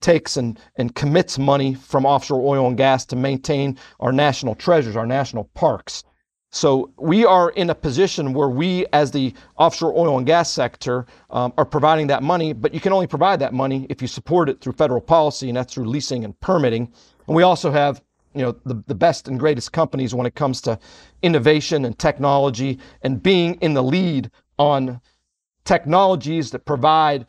takes 0.00 0.36
and, 0.36 0.58
and 0.76 0.94
commits 0.94 1.38
money 1.38 1.74
from 1.74 2.04
offshore 2.04 2.42
oil 2.42 2.66
and 2.66 2.76
gas 2.76 3.06
to 3.06 3.16
maintain 3.16 3.78
our 4.00 4.12
national 4.12 4.54
treasures, 4.54 4.96
our 4.96 5.06
national 5.06 5.44
parks. 5.54 6.04
So 6.52 6.90
we 6.98 7.24
are 7.24 7.50
in 7.50 7.70
a 7.70 7.74
position 7.74 8.32
where 8.32 8.48
we, 8.48 8.84
as 8.92 9.12
the 9.12 9.32
offshore 9.56 9.96
oil 9.96 10.18
and 10.18 10.26
gas 10.26 10.50
sector, 10.50 11.06
um, 11.30 11.52
are 11.56 11.64
providing 11.64 12.08
that 12.08 12.24
money, 12.24 12.52
but 12.52 12.74
you 12.74 12.80
can 12.80 12.92
only 12.92 13.06
provide 13.06 13.38
that 13.40 13.54
money 13.54 13.86
if 13.88 14.02
you 14.02 14.08
support 14.08 14.48
it 14.48 14.60
through 14.60 14.72
federal 14.72 15.00
policy, 15.00 15.48
and 15.48 15.56
that's 15.56 15.72
through 15.72 15.88
leasing 15.88 16.24
and 16.24 16.38
permitting. 16.40 16.92
And 17.28 17.36
we 17.36 17.44
also 17.44 17.70
have, 17.70 18.02
you 18.34 18.42
know, 18.42 18.56
the, 18.64 18.82
the 18.88 18.96
best 18.96 19.28
and 19.28 19.38
greatest 19.38 19.72
companies 19.72 20.12
when 20.12 20.26
it 20.26 20.34
comes 20.34 20.60
to 20.62 20.76
innovation 21.22 21.84
and 21.84 21.96
technology 21.96 22.80
and 23.02 23.22
being 23.22 23.54
in 23.60 23.74
the 23.74 23.82
lead 23.82 24.30
on 24.58 25.00
technologies 25.64 26.50
that 26.50 26.64
provide 26.64 27.26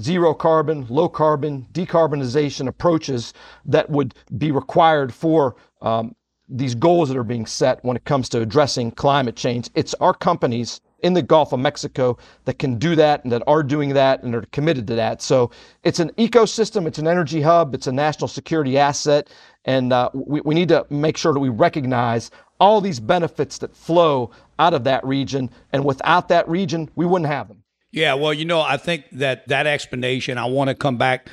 zero 0.00 0.32
carbon, 0.32 0.86
low 0.88 1.10
carbon, 1.10 1.66
decarbonization 1.72 2.68
approaches 2.68 3.34
that 3.66 3.90
would 3.90 4.14
be 4.38 4.50
required 4.50 5.12
for 5.12 5.56
um, 5.82 6.14
these 6.48 6.74
goals 6.74 7.08
that 7.08 7.16
are 7.16 7.24
being 7.24 7.46
set 7.46 7.84
when 7.84 7.96
it 7.96 8.04
comes 8.04 8.28
to 8.30 8.40
addressing 8.40 8.90
climate 8.90 9.36
change. 9.36 9.70
It's 9.74 9.94
our 9.94 10.14
companies 10.14 10.80
in 11.02 11.14
the 11.14 11.22
Gulf 11.22 11.52
of 11.52 11.60
Mexico 11.60 12.16
that 12.44 12.58
can 12.58 12.78
do 12.78 12.94
that 12.94 13.22
and 13.24 13.32
that 13.32 13.42
are 13.46 13.62
doing 13.62 13.94
that 13.94 14.22
and 14.22 14.34
are 14.34 14.42
committed 14.52 14.86
to 14.86 14.94
that. 14.94 15.20
So 15.20 15.50
it's 15.82 15.98
an 15.98 16.10
ecosystem, 16.10 16.86
it's 16.86 16.98
an 16.98 17.08
energy 17.08 17.42
hub, 17.42 17.74
it's 17.74 17.86
a 17.86 17.92
national 17.92 18.28
security 18.28 18.78
asset, 18.78 19.28
and 19.64 19.92
uh, 19.92 20.10
we, 20.14 20.40
we 20.42 20.54
need 20.54 20.68
to 20.68 20.86
make 20.90 21.16
sure 21.16 21.32
that 21.32 21.40
we 21.40 21.48
recognize 21.48 22.30
all 22.60 22.80
these 22.80 23.00
benefits 23.00 23.58
that 23.58 23.74
flow 23.74 24.30
out 24.58 24.74
of 24.74 24.84
that 24.84 25.04
region. 25.04 25.50
And 25.72 25.84
without 25.84 26.28
that 26.28 26.48
region, 26.48 26.88
we 26.94 27.04
wouldn't 27.04 27.30
have 27.30 27.48
them. 27.48 27.64
Yeah, 27.90 28.14
well, 28.14 28.32
you 28.32 28.44
know, 28.44 28.60
I 28.60 28.78
think 28.78 29.04
that 29.12 29.48
that 29.48 29.66
explanation, 29.66 30.38
I 30.38 30.46
want 30.46 30.68
to 30.68 30.74
come 30.74 30.96
back 30.96 31.28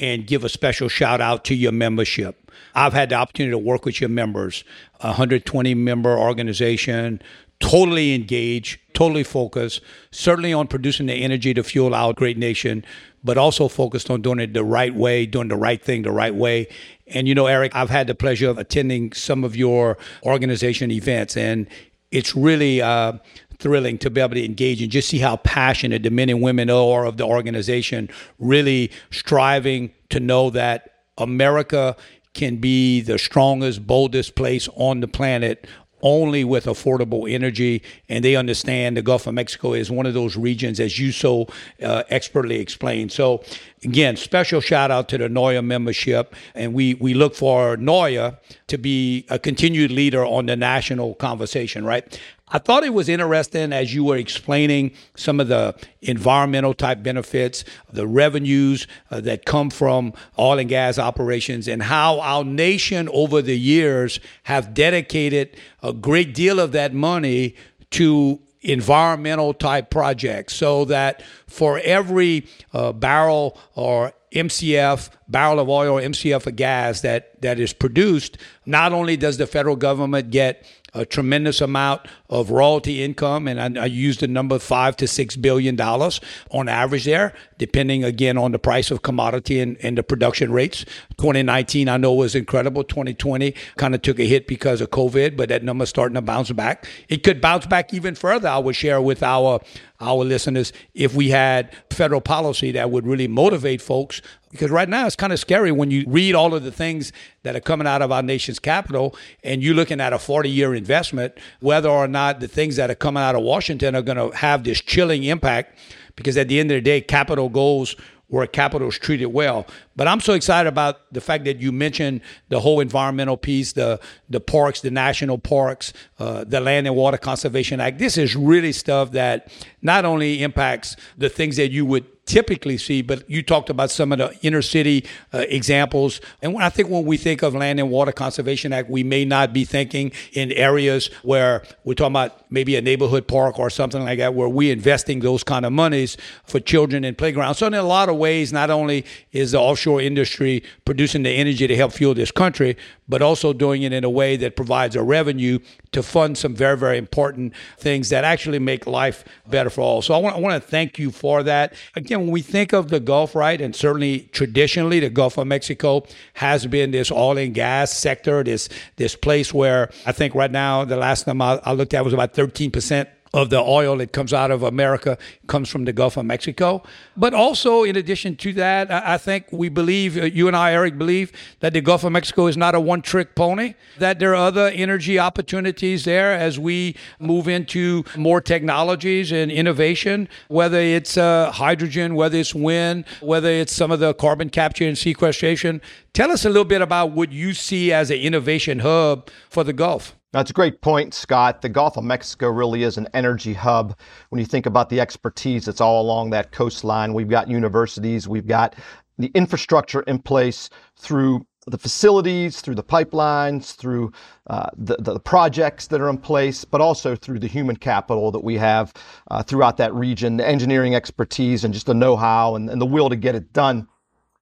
and 0.00 0.26
give 0.26 0.44
a 0.44 0.48
special 0.48 0.88
shout 0.88 1.20
out 1.20 1.44
to 1.44 1.54
your 1.54 1.72
membership. 1.72 2.50
I've 2.74 2.92
had 2.92 3.10
the 3.10 3.16
opportunity 3.16 3.52
to 3.52 3.58
work 3.58 3.84
with 3.84 4.00
your 4.00 4.10
members, 4.10 4.64
120 5.00 5.74
member 5.74 6.16
organization, 6.16 7.20
totally 7.60 8.14
engaged, 8.14 8.80
totally 8.94 9.24
focused, 9.24 9.80
certainly 10.10 10.52
on 10.52 10.68
producing 10.68 11.06
the 11.06 11.14
energy 11.14 11.52
to 11.54 11.62
fuel 11.62 11.94
our 11.94 12.12
great 12.12 12.38
nation, 12.38 12.84
but 13.24 13.36
also 13.36 13.66
focused 13.68 14.10
on 14.10 14.22
doing 14.22 14.38
it 14.38 14.54
the 14.54 14.64
right 14.64 14.94
way, 14.94 15.26
doing 15.26 15.48
the 15.48 15.56
right 15.56 15.82
thing 15.82 16.02
the 16.02 16.12
right 16.12 16.34
way. 16.34 16.68
And 17.08 17.26
you 17.26 17.34
know, 17.34 17.46
Erik, 17.46 17.74
I've 17.74 17.90
had 17.90 18.06
the 18.06 18.14
pleasure 18.14 18.48
of 18.48 18.58
attending 18.58 19.12
some 19.12 19.42
of 19.42 19.56
your 19.56 19.98
organization 20.24 20.90
events 20.90 21.36
and 21.36 21.66
it's 22.10 22.34
really 22.34 22.80
uh, 22.80 23.14
thrilling 23.58 23.98
to 23.98 24.10
be 24.10 24.20
able 24.20 24.34
to 24.34 24.44
engage 24.44 24.80
and 24.82 24.90
just 24.90 25.08
see 25.08 25.18
how 25.18 25.36
passionate 25.38 26.02
the 26.02 26.10
men 26.10 26.28
and 26.28 26.40
women 26.40 26.70
are 26.70 27.04
of 27.04 27.16
the 27.16 27.24
organization, 27.24 28.08
really 28.38 28.90
striving 29.10 29.92
to 30.10 30.20
know 30.20 30.50
that 30.50 30.94
America 31.18 31.96
can 32.34 32.56
be 32.56 33.00
the 33.00 33.18
strongest, 33.18 33.86
boldest 33.86 34.34
place 34.34 34.68
on 34.76 35.00
the 35.00 35.08
planet 35.08 35.66
only 36.02 36.44
with 36.44 36.66
affordable 36.66 37.30
energy. 37.30 37.82
And 38.08 38.24
they 38.24 38.36
understand 38.36 38.96
the 38.96 39.02
Gulf 39.02 39.26
of 39.26 39.34
Mexico 39.34 39.72
is 39.72 39.90
one 39.90 40.06
of 40.06 40.14
those 40.14 40.36
regions, 40.36 40.78
as 40.80 40.98
you 40.98 41.12
so 41.12 41.48
uh, 41.82 42.04
expertly 42.08 42.60
explained. 42.60 43.12
So, 43.12 43.42
again, 43.84 44.16
special 44.16 44.60
shout 44.60 44.90
out 44.90 45.08
to 45.10 45.18
the 45.18 45.28
NOIA 45.28 45.64
membership. 45.64 46.34
And 46.54 46.74
we, 46.74 46.94
we 46.94 47.14
look 47.14 47.34
for 47.34 47.76
NOIA 47.76 48.38
to 48.68 48.78
be 48.78 49.26
a 49.28 49.38
continued 49.38 49.90
leader 49.90 50.24
on 50.24 50.46
the 50.46 50.56
national 50.56 51.14
conversation, 51.14 51.84
right? 51.84 52.18
I 52.50 52.58
thought 52.58 52.82
it 52.82 52.94
was 52.94 53.08
interesting 53.10 53.72
as 53.74 53.94
you 53.94 54.04
were 54.04 54.16
explaining 54.16 54.92
some 55.16 55.38
of 55.38 55.48
the 55.48 55.74
environmental 56.00 56.72
type 56.72 57.02
benefits, 57.02 57.62
the 57.92 58.06
revenues 58.06 58.86
uh, 59.10 59.20
that 59.20 59.44
come 59.44 59.68
from 59.68 60.14
oil 60.38 60.58
and 60.58 60.68
gas 60.68 60.98
operations, 60.98 61.68
and 61.68 61.82
how 61.82 62.20
our 62.20 62.44
nation 62.44 63.08
over 63.12 63.42
the 63.42 63.58
years 63.58 64.18
have 64.44 64.72
dedicated 64.72 65.56
a 65.82 65.92
great 65.92 66.34
deal 66.34 66.58
of 66.58 66.72
that 66.72 66.94
money 66.94 67.54
to 67.90 68.40
environmental 68.60 69.54
type 69.54 69.90
projects 69.90 70.54
so 70.54 70.84
that 70.86 71.22
for 71.46 71.80
every 71.84 72.46
uh, 72.72 72.92
barrel 72.92 73.58
or 73.74 74.12
MCF, 74.32 75.10
barrel 75.28 75.60
of 75.60 75.68
oil 75.68 75.98
or 75.98 76.00
MCF 76.00 76.46
of 76.46 76.56
gas 76.56 77.00
that, 77.00 77.40
that 77.40 77.58
is 77.58 77.72
produced, 77.72 78.36
not 78.66 78.92
only 78.92 79.16
does 79.16 79.38
the 79.38 79.46
federal 79.46 79.76
government 79.76 80.30
get 80.30 80.66
a 80.94 81.04
tremendous 81.04 81.60
amount 81.60 82.02
of 82.30 82.50
royalty 82.50 83.02
income, 83.02 83.48
and 83.48 83.78
I, 83.78 83.82
I 83.82 83.86
used 83.86 84.20
the 84.20 84.28
number 84.28 84.58
five 84.58 84.96
to 84.98 85.06
six 85.06 85.34
billion 85.36 85.76
dollars 85.76 86.20
on 86.50 86.68
average 86.68 87.04
there, 87.04 87.32
depending 87.56 88.04
again 88.04 88.36
on 88.36 88.52
the 88.52 88.58
price 88.58 88.90
of 88.90 89.02
commodity 89.02 89.60
and, 89.60 89.76
and 89.82 89.96
the 89.96 90.02
production 90.02 90.52
rates. 90.52 90.84
2019, 91.16 91.88
I 91.88 91.96
know 91.96 92.12
was 92.12 92.34
incredible. 92.34 92.84
2020 92.84 93.54
kind 93.76 93.94
of 93.94 94.02
took 94.02 94.18
a 94.18 94.24
hit 94.24 94.46
because 94.46 94.80
of 94.80 94.90
COVID, 94.90 95.36
but 95.36 95.48
that 95.48 95.62
number's 95.62 95.88
starting 95.88 96.14
to 96.14 96.22
bounce 96.22 96.52
back. 96.52 96.86
It 97.08 97.22
could 97.22 97.40
bounce 97.40 97.66
back 97.66 97.94
even 97.94 98.14
further. 98.14 98.48
I 98.48 98.58
would 98.58 98.76
share 98.76 99.00
with 99.00 99.22
our 99.22 99.60
our 100.00 100.24
listeners 100.24 100.72
if 100.94 101.14
we 101.14 101.30
had 101.30 101.74
federal 101.90 102.20
policy 102.20 102.70
that 102.72 102.90
would 102.90 103.04
really 103.04 103.26
motivate 103.26 103.82
folks 103.82 104.22
because 104.50 104.70
right 104.70 104.88
now 104.88 105.06
it's 105.06 105.16
kind 105.16 105.32
of 105.32 105.38
scary 105.40 105.72
when 105.72 105.90
you 105.90 106.04
read 106.06 106.34
all 106.34 106.54
of 106.54 106.62
the 106.62 106.70
things 106.70 107.12
that 107.42 107.56
are 107.56 107.60
coming 107.60 107.86
out 107.86 108.00
of 108.00 108.12
our 108.12 108.22
nation's 108.22 108.60
capital 108.60 109.16
and 109.42 109.62
you're 109.62 109.74
looking 109.74 110.00
at 110.00 110.12
a 110.12 110.18
40 110.18 110.48
year 110.48 110.74
investment 110.74 111.34
whether 111.60 111.88
or 111.88 112.06
not 112.06 112.17
the 112.40 112.48
things 112.48 112.76
that 112.76 112.90
are 112.90 112.94
coming 112.94 113.22
out 113.22 113.34
of 113.34 113.42
washington 113.42 113.94
are 113.94 114.02
going 114.02 114.18
to 114.18 114.36
have 114.36 114.64
this 114.64 114.80
chilling 114.80 115.24
impact 115.24 115.78
because 116.16 116.36
at 116.36 116.48
the 116.48 116.58
end 116.60 116.70
of 116.70 116.76
the 116.76 116.80
day 116.80 117.00
capital 117.00 117.48
goes 117.48 117.96
where 118.28 118.46
capital 118.46 118.88
is 118.88 118.98
treated 118.98 119.26
well. 119.26 119.66
But 119.98 120.06
I'm 120.06 120.20
so 120.20 120.34
excited 120.34 120.68
about 120.68 121.12
the 121.12 121.20
fact 121.20 121.44
that 121.46 121.58
you 121.58 121.72
mentioned 121.72 122.20
the 122.50 122.60
whole 122.60 122.78
environmental 122.78 123.36
piece, 123.36 123.72
the 123.72 123.98
the 124.30 124.38
parks, 124.38 124.80
the 124.80 124.92
national 124.92 125.38
parks, 125.38 125.92
uh, 126.20 126.44
the 126.44 126.60
Land 126.60 126.86
and 126.86 126.94
Water 126.94 127.18
Conservation 127.18 127.80
Act. 127.80 127.98
This 127.98 128.16
is 128.16 128.36
really 128.36 128.70
stuff 128.70 129.10
that 129.12 129.52
not 129.82 130.04
only 130.04 130.40
impacts 130.44 130.94
the 131.16 131.28
things 131.28 131.56
that 131.56 131.72
you 131.72 131.84
would 131.84 132.06
typically 132.28 132.76
see, 132.76 133.00
but 133.00 133.28
you 133.28 133.42
talked 133.42 133.70
about 133.70 133.90
some 133.90 134.12
of 134.12 134.18
the 134.18 134.38
inner 134.42 134.60
city 134.60 135.06
uh, 135.32 135.44
examples. 135.48 136.20
And 136.42 136.58
I 136.58 136.68
think 136.68 136.90
when 136.90 137.06
we 137.06 137.16
think 137.16 137.42
of 137.42 137.54
Land 137.54 137.80
and 137.80 137.90
Water 137.90 138.12
Conservation 138.12 138.70
Act, 138.70 138.90
we 138.90 139.02
may 139.02 139.24
not 139.24 139.54
be 139.54 139.64
thinking 139.64 140.12
in 140.34 140.52
areas 140.52 141.08
where 141.22 141.64
we're 141.84 141.94
talking 141.94 142.12
about 142.12 142.44
maybe 142.50 142.76
a 142.76 142.82
neighborhood 142.82 143.26
park 143.26 143.58
or 143.58 143.70
something 143.70 144.04
like 144.04 144.18
that, 144.18 144.34
where 144.34 144.48
we're 144.48 144.74
investing 144.74 145.20
those 145.20 145.42
kind 145.42 145.64
of 145.64 145.72
monies 145.72 146.18
for 146.44 146.60
children 146.60 147.02
and 147.02 147.16
playgrounds. 147.16 147.58
So 147.60 147.66
in 147.66 147.72
a 147.72 147.82
lot 147.82 148.10
of 148.10 148.16
ways, 148.16 148.52
not 148.52 148.68
only 148.68 149.06
is 149.32 149.52
the 149.52 149.58
offshore 149.58 149.87
industry 149.96 150.62
producing 150.84 151.22
the 151.22 151.30
energy 151.30 151.66
to 151.66 151.74
help 151.74 151.92
fuel 151.92 152.12
this 152.12 152.30
country, 152.30 152.76
but 153.08 153.22
also 153.22 153.54
doing 153.54 153.82
it 153.82 153.92
in 153.92 154.04
a 154.04 154.10
way 154.10 154.36
that 154.36 154.56
provides 154.56 154.94
a 154.94 155.02
revenue 155.02 155.58
to 155.92 156.02
fund 156.02 156.36
some 156.36 156.54
very, 156.54 156.76
very 156.76 156.98
important 156.98 157.54
things 157.78 158.10
that 158.10 158.24
actually 158.24 158.58
make 158.58 158.86
life 158.86 159.24
better 159.46 159.70
for 159.70 159.80
all. 159.80 160.02
So 160.02 160.14
I 160.14 160.18
want, 160.18 160.36
I 160.36 160.38
want 160.38 160.62
to 160.62 160.68
thank 160.68 160.98
you 160.98 161.10
for 161.10 161.42
that. 161.42 161.74
Again, 161.96 162.20
when 162.20 162.30
we 162.30 162.42
think 162.42 162.72
of 162.72 162.88
the 162.88 163.00
Gulf, 163.00 163.34
right, 163.34 163.60
and 163.60 163.74
certainly 163.74 164.28
traditionally 164.32 165.00
the 165.00 165.10
Gulf 165.10 165.38
of 165.38 165.46
Mexico 165.46 166.04
has 166.34 166.66
been 166.66 166.90
this 166.90 167.10
oil 167.10 167.38
and 167.38 167.54
gas 167.54 167.92
sector, 167.92 168.44
this 168.44 168.68
this 168.96 169.16
place 169.16 169.54
where 169.54 169.90
I 170.04 170.12
think 170.12 170.34
right 170.34 170.50
now 170.50 170.84
the 170.84 170.96
last 170.96 171.24
time 171.24 171.40
I, 171.40 171.60
I 171.64 171.72
looked 171.72 171.94
at 171.94 172.04
was 172.04 172.12
about 172.12 172.34
13 172.34 172.70
percent 172.70 173.08
of 173.32 173.50
the 173.50 173.60
oil 173.60 173.96
that 173.98 174.12
comes 174.12 174.32
out 174.32 174.50
of 174.50 174.62
America 174.62 175.18
comes 175.46 175.68
from 175.68 175.84
the 175.84 175.92
Gulf 175.92 176.16
of 176.16 176.24
Mexico. 176.26 176.82
But 177.16 177.34
also, 177.34 177.84
in 177.84 177.96
addition 177.96 178.36
to 178.36 178.52
that, 178.54 178.90
I 178.90 179.18
think 179.18 179.46
we 179.50 179.68
believe, 179.68 180.16
uh, 180.16 180.24
you 180.24 180.48
and 180.48 180.56
I, 180.56 180.72
Erik, 180.72 180.98
believe 180.98 181.32
that 181.60 181.72
the 181.72 181.80
Gulf 181.80 182.04
of 182.04 182.12
Mexico 182.12 182.46
is 182.46 182.56
not 182.56 182.74
a 182.74 182.80
one 182.80 183.02
trick 183.02 183.34
pony, 183.34 183.74
that 183.98 184.18
there 184.18 184.32
are 184.32 184.46
other 184.46 184.68
energy 184.68 185.18
opportunities 185.18 186.04
there 186.04 186.32
as 186.32 186.58
we 186.58 186.96
move 187.18 187.48
into 187.48 188.04
more 188.16 188.40
technologies 188.40 189.32
and 189.32 189.50
innovation, 189.50 190.28
whether 190.48 190.78
it's 190.78 191.16
uh, 191.16 191.50
hydrogen, 191.52 192.14
whether 192.14 192.38
it's 192.38 192.54
wind, 192.54 193.04
whether 193.20 193.50
it's 193.50 193.72
some 193.72 193.90
of 193.90 194.00
the 194.00 194.14
carbon 194.14 194.50
capture 194.50 194.86
and 194.86 194.96
sequestration. 194.96 195.80
Tell 196.12 196.30
us 196.30 196.44
a 196.44 196.48
little 196.48 196.64
bit 196.64 196.82
about 196.82 197.12
what 197.12 197.30
you 197.32 197.54
see 197.54 197.92
as 197.92 198.10
an 198.10 198.18
innovation 198.18 198.80
hub 198.80 199.30
for 199.50 199.64
the 199.64 199.72
Gulf. 199.72 200.17
That's 200.32 200.50
a 200.50 200.54
great 200.54 200.82
point, 200.82 201.14
Scott. 201.14 201.62
The 201.62 201.70
Gulf 201.70 201.96
of 201.96 202.04
Mexico 202.04 202.50
really 202.50 202.82
is 202.82 202.98
an 202.98 203.08
energy 203.14 203.54
hub. 203.54 203.98
When 204.28 204.38
you 204.38 204.44
think 204.44 204.66
about 204.66 204.90
the 204.90 205.00
expertise 205.00 205.64
that's 205.64 205.80
all 205.80 206.02
along 206.02 206.30
that 206.30 206.52
coastline, 206.52 207.14
we've 207.14 207.30
got 207.30 207.48
universities, 207.48 208.28
we've 208.28 208.46
got 208.46 208.74
the 209.16 209.30
infrastructure 209.34 210.02
in 210.02 210.18
place 210.18 210.68
through 210.96 211.46
the 211.66 211.78
facilities, 211.78 212.60
through 212.60 212.74
the 212.74 212.82
pipelines, 212.82 213.74
through 213.74 214.12
uh, 214.48 214.68
the, 214.76 214.96
the 214.96 215.18
projects 215.20 215.86
that 215.86 216.00
are 216.00 216.10
in 216.10 216.18
place, 216.18 216.64
but 216.64 216.80
also 216.80 217.16
through 217.16 217.38
the 217.38 217.46
human 217.46 217.76
capital 217.76 218.30
that 218.30 218.44
we 218.44 218.56
have 218.56 218.92
uh, 219.30 219.42
throughout 219.42 219.78
that 219.78 219.94
region, 219.94 220.36
the 220.36 220.46
engineering 220.46 220.94
expertise 220.94 221.64
and 221.64 221.72
just 221.72 221.86
the 221.86 221.94
know-how 221.94 222.54
and, 222.54 222.68
and 222.68 222.80
the 222.80 222.86
will 222.86 223.08
to 223.08 223.16
get 223.16 223.34
it 223.34 223.52
done. 223.52 223.88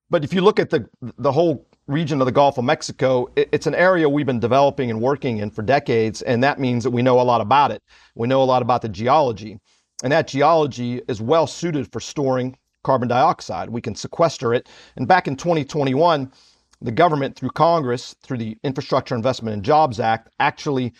But 0.09 0.23
if 0.23 0.33
you 0.33 0.41
look 0.41 0.59
at 0.59 0.69
the 0.69 0.87
the 1.17 1.31
whole 1.31 1.65
region 1.87 2.21
of 2.21 2.25
the 2.25 2.31
Gulf 2.31 2.57
of 2.57 2.65
Mexico, 2.65 3.27
it's 3.35 3.65
an 3.65 3.75
area 3.75 4.09
we've 4.09 4.25
been 4.25 4.39
developing 4.39 4.89
and 4.89 5.01
working 5.01 5.37
in 5.37 5.49
for 5.49 5.61
decades, 5.61 6.21
and 6.21 6.43
that 6.43 6.59
means 6.59 6.83
that 6.83 6.91
we 6.91 7.01
know 7.01 7.19
a 7.19 7.23
lot 7.23 7.41
about 7.41 7.71
it. 7.71 7.81
We 8.15 8.27
know 8.27 8.43
a 8.43 8.45
lot 8.45 8.61
about 8.61 8.81
the 8.81 8.89
geology, 8.89 9.59
and 10.03 10.11
that 10.11 10.27
geology 10.27 11.01
is 11.07 11.21
well 11.21 11.47
suited 11.47 11.91
for 11.91 11.99
storing 11.99 12.57
carbon 12.83 13.07
dioxide. 13.07 13.69
We 13.69 13.81
can 13.81 13.95
sequester 13.95 14.53
it. 14.53 14.69
And 14.97 15.07
back 15.07 15.27
in 15.27 15.35
2021, 15.35 16.31
the 16.81 16.91
government, 16.91 17.35
through 17.35 17.49
Congress, 17.51 18.15
through 18.21 18.37
the 18.37 18.57
Infrastructure 18.63 19.15
Investment 19.15 19.53
and 19.53 19.63
Jobs 19.63 19.99
Act, 19.99 20.29
actually 20.39 20.93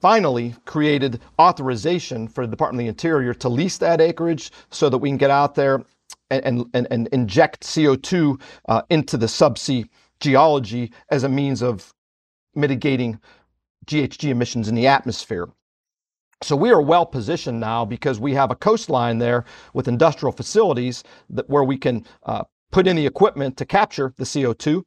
finally 0.00 0.54
created 0.66 1.20
authorization 1.38 2.28
for 2.28 2.46
the 2.46 2.50
Department 2.50 2.82
of 2.82 2.84
the 2.84 2.88
Interior 2.88 3.34
to 3.34 3.48
lease 3.48 3.78
that 3.78 4.00
acreage 4.00 4.50
so 4.70 4.88
that 4.88 4.98
we 4.98 5.08
can 5.08 5.16
get 5.16 5.30
out 5.30 5.54
there 5.54 5.82
and, 6.30 6.66
and, 6.74 6.86
and 6.90 7.08
inject 7.08 7.62
CO2 7.62 8.40
uh, 8.68 8.82
into 8.90 9.16
the 9.16 9.26
subsea 9.26 9.88
geology 10.20 10.92
as 11.10 11.24
a 11.24 11.28
means 11.28 11.62
of 11.62 11.92
mitigating 12.54 13.20
GHG 13.86 14.30
emissions 14.30 14.68
in 14.68 14.74
the 14.74 14.86
atmosphere. 14.86 15.48
So 16.42 16.54
we 16.54 16.70
are 16.70 16.82
well 16.82 17.06
positioned 17.06 17.60
now 17.60 17.84
because 17.84 18.20
we 18.20 18.34
have 18.34 18.50
a 18.50 18.56
coastline 18.56 19.18
there 19.18 19.44
with 19.72 19.88
industrial 19.88 20.32
facilities 20.32 21.02
that 21.30 21.48
where 21.48 21.64
we 21.64 21.78
can 21.78 22.04
uh, 22.24 22.44
put 22.72 22.86
in 22.86 22.96
the 22.96 23.06
equipment 23.06 23.56
to 23.56 23.64
capture 23.64 24.12
the 24.16 24.24
CO2, 24.24 24.82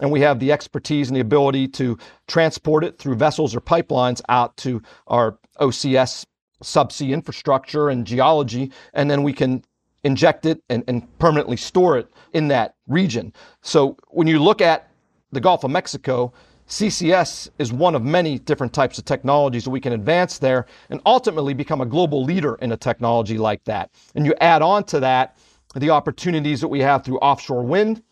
and 0.00 0.10
we 0.10 0.20
have 0.20 0.40
the 0.40 0.50
expertise 0.50 1.08
and 1.08 1.16
the 1.16 1.20
ability 1.20 1.68
to 1.68 1.96
transport 2.26 2.84
it 2.84 2.98
through 2.98 3.14
vessels 3.14 3.54
or 3.54 3.60
pipelines 3.60 4.20
out 4.28 4.56
to 4.56 4.82
our 5.06 5.38
OCS 5.60 6.24
subsea 6.62 7.10
infrastructure 7.10 7.88
and 7.88 8.06
geology, 8.06 8.72
and 8.92 9.08
then 9.08 9.22
we 9.22 9.32
can 9.32 9.62
inject 10.04 10.46
it 10.46 10.62
and, 10.68 10.84
and 10.88 11.18
permanently 11.18 11.56
store 11.56 11.98
it 11.98 12.08
in 12.32 12.48
that 12.48 12.74
region. 12.86 13.32
So 13.62 13.96
when 14.08 14.26
you 14.26 14.38
look 14.38 14.60
at 14.60 14.90
the 15.32 15.40
Gulf 15.40 15.64
of 15.64 15.70
Mexico, 15.70 16.32
CCS 16.68 17.48
is 17.58 17.72
one 17.72 17.94
of 17.94 18.02
many 18.02 18.38
different 18.38 18.72
types 18.72 18.98
of 18.98 19.04
technologies 19.04 19.64
that 19.64 19.70
we 19.70 19.80
can 19.80 19.94
advance 19.94 20.38
there 20.38 20.66
and 20.90 21.00
ultimately 21.06 21.54
become 21.54 21.80
a 21.80 21.86
global 21.86 22.24
leader 22.24 22.56
in 22.56 22.72
a 22.72 22.76
technology 22.76 23.38
like 23.38 23.64
that. 23.64 23.90
And 24.14 24.26
you 24.26 24.34
add 24.40 24.60
on 24.62 24.84
to 24.84 25.00
that 25.00 25.36
the 25.74 25.90
opportunities 25.90 26.60
that 26.60 26.68
we 26.68 26.80
have 26.80 27.04
through 27.04 27.18
offshore 27.18 27.62
wind, 27.62 28.02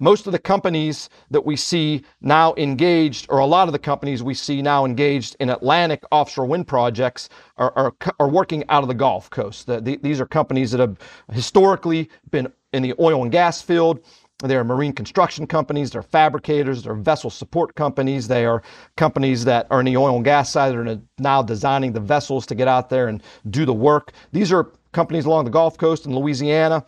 most 0.00 0.26
of 0.26 0.32
the 0.32 0.38
companies 0.38 1.08
that 1.30 1.44
we 1.44 1.54
see 1.54 2.02
now 2.20 2.54
engaged, 2.56 3.26
or 3.28 3.38
a 3.38 3.46
lot 3.46 3.68
of 3.68 3.72
the 3.72 3.78
companies 3.78 4.22
we 4.22 4.34
see 4.34 4.60
now 4.60 4.84
engaged 4.84 5.36
in 5.38 5.50
Atlantic 5.50 6.02
offshore 6.10 6.46
wind 6.46 6.66
projects, 6.66 7.28
are, 7.58 7.72
are, 7.76 7.94
are 8.18 8.28
working 8.28 8.64
out 8.68 8.82
of 8.82 8.88
the 8.88 8.94
Gulf 8.94 9.30
Coast. 9.30 9.66
The, 9.66 9.80
the, 9.80 9.96
these 9.96 10.20
are 10.20 10.26
companies 10.26 10.72
that 10.72 10.80
have 10.80 10.98
historically 11.32 12.10
been 12.30 12.52
in 12.72 12.82
the 12.82 12.94
oil 12.98 13.22
and 13.22 13.30
gas 13.30 13.62
field. 13.62 14.00
They 14.42 14.56
are 14.56 14.64
marine 14.64 14.94
construction 14.94 15.46
companies, 15.46 15.90
they're 15.90 16.02
fabricators, 16.02 16.82
they're 16.82 16.94
vessel 16.94 17.28
support 17.28 17.74
companies, 17.74 18.26
they 18.26 18.46
are 18.46 18.62
companies 18.96 19.44
that 19.44 19.66
are 19.70 19.80
in 19.80 19.86
the 19.86 19.98
oil 19.98 20.16
and 20.16 20.24
gas 20.24 20.50
side 20.50 20.72
that 20.72 20.78
are 20.78 21.00
now 21.18 21.42
designing 21.42 21.92
the 21.92 22.00
vessels 22.00 22.46
to 22.46 22.54
get 22.54 22.66
out 22.66 22.88
there 22.88 23.08
and 23.08 23.22
do 23.50 23.66
the 23.66 23.74
work. 23.74 24.12
These 24.32 24.50
are 24.50 24.72
companies 24.92 25.26
along 25.26 25.44
the 25.44 25.50
Gulf 25.50 25.76
Coast 25.76 26.06
in 26.06 26.16
Louisiana, 26.16 26.86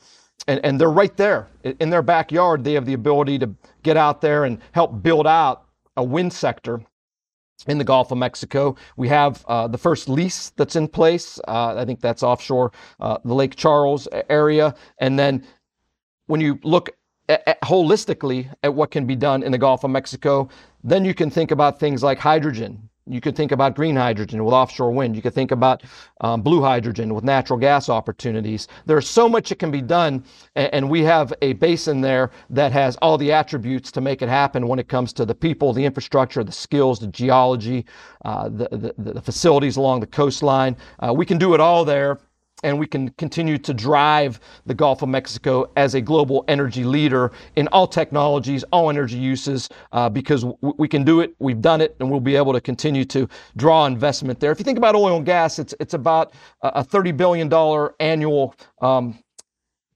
and, 0.49 0.61
and 0.65 0.81
they're 0.81 0.91
right 0.91 1.17
there 1.17 1.49
in 1.63 1.91
their 1.91 2.03
backyard. 2.03 2.65
They 2.65 2.75
have 2.75 2.87
the 2.87 2.95
ability 2.95 3.39
to 3.41 3.51
get 3.83 3.97
out 3.97 4.21
there 4.21 4.45
and 4.45 4.59
help 4.73 5.03
build 5.03 5.27
out 5.27 5.65
a 5.97 6.05
wind 6.05 6.33
sector 6.33 6.83
in 7.67 7.79
the 7.79 7.85
Gulf 7.85 8.11
of 8.11 8.19
Mexico. 8.19 8.77
We 8.97 9.09
have 9.09 9.45
uh, 9.47 9.69
the 9.69 9.79
first 9.79 10.09
lease 10.09 10.51
that's 10.51 10.77
in 10.77 10.89
place. 10.89 11.39
Uh, 11.47 11.77
I 11.77 11.85
think 11.85 12.01
that's 12.01 12.23
offshore 12.23 12.73
uh, 13.01 13.19
the 13.25 13.35
Lake 13.35 13.55
Charles 13.57 14.09
area. 14.29 14.75
And 14.99 15.19
then 15.19 15.47
when 16.27 16.41
you 16.41 16.59
look 16.65 16.91
at, 17.29 17.47
at 17.47 17.61
holistically 17.63 18.53
at 18.63 18.75
what 18.75 18.91
can 18.91 19.07
be 19.07 19.17
done 19.17 19.43
in 19.43 19.53
the 19.53 19.59
Gulf 19.59 19.85
of 19.85 19.91
Mexico, 19.91 20.49
then 20.83 21.05
you 21.05 21.15
can 21.15 21.31
think 21.31 21.51
about 21.51 21.79
things 21.79 22.03
like 22.03 22.19
hydrogen. 22.19 22.89
You 23.07 23.21
could 23.21 23.35
think 23.35 23.51
about 23.51 23.75
green 23.75 23.97
hydrogen 23.97 24.45
with 24.45 24.55
offshore 24.55 24.93
wind. 24.93 25.17
You 25.17 25.23
could 25.23 25.35
think 25.35 25.51
about 25.51 25.83
um, 26.21 26.41
blue 26.41 26.63
hydrogen 26.63 27.15
with 27.15 27.25
natural 27.25 27.59
gas 27.59 27.89
opportunities. 27.89 28.69
There's 28.87 29.09
so 29.09 29.29
much 29.29 29.49
that 29.49 29.59
can 29.59 29.73
be 29.73 29.83
done, 29.83 30.25
and, 30.55 30.89
we 30.89 31.03
have 31.03 31.33
a 31.43 31.55
basin 31.55 32.01
there 32.01 32.31
that 32.51 32.71
has 32.73 32.97
all 32.97 33.17
the 33.17 33.33
attributes 33.33 33.91
to 33.93 34.01
make 34.01 34.21
it 34.21 34.29
happen 34.29 34.69
when 34.69 34.79
it 34.79 34.89
comes 34.89 35.13
to 35.15 35.25
the 35.25 35.35
people, 35.35 35.73
the 35.73 35.85
infrastructure, 35.85 36.45
the 36.45 36.53
skills, 36.53 37.01
the 37.01 37.07
geology, 37.07 37.87
uh, 38.25 38.49
the, 38.49 38.95
the, 38.99 39.13
the, 39.13 39.23
facilities 39.23 39.77
along 39.77 40.01
the 40.01 40.07
coastline. 40.07 40.77
Uh, 40.99 41.15
we 41.15 41.25
can 41.25 41.39
do 41.39 41.55
it 41.55 41.61
all 41.61 41.85
there 41.85 42.19
and 42.63 42.79
we 42.79 42.87
can 42.87 43.11
continue 43.11 43.59
to 43.59 43.75
drive 43.75 44.41
the 44.67 44.75
Gulf 44.75 45.03
of 45.03 45.09
Mexico 45.09 45.71
as 45.77 45.95
a 45.95 46.01
global 46.01 46.45
energy 46.49 46.85
leader 46.85 47.33
in 47.57 47.69
all 47.69 47.87
technologies, 47.87 48.65
all 48.73 48.91
energy 48.91 49.19
uses, 49.19 49.69
uh, 49.93 50.09
because 50.09 50.43
w- 50.43 50.75
we 50.79 50.89
can 50.89 51.05
do 51.05 51.21
it, 51.21 51.35
we've 51.39 51.61
done 51.61 51.81
it, 51.81 51.97
and 52.01 52.11
we'll 52.11 52.21
be 52.21 52.37
able 52.37 52.53
to 52.53 52.61
continue 52.61 53.05
to 53.07 53.29
draw 53.57 53.87
investment 53.87 54.41
there. 54.41 54.53
If 54.53 54.59
you 54.59 54.65
think 54.65 54.79
about 54.79 54.95
oil 54.95 55.17
and 55.17 55.27
gas, 55.27 55.59
it's, 55.59 55.75
it's 55.81 55.95
about 55.95 56.33
a 56.63 56.85
$30 56.85 57.17
billion 57.17 57.53
annual 58.01 58.55
um, 58.81 59.19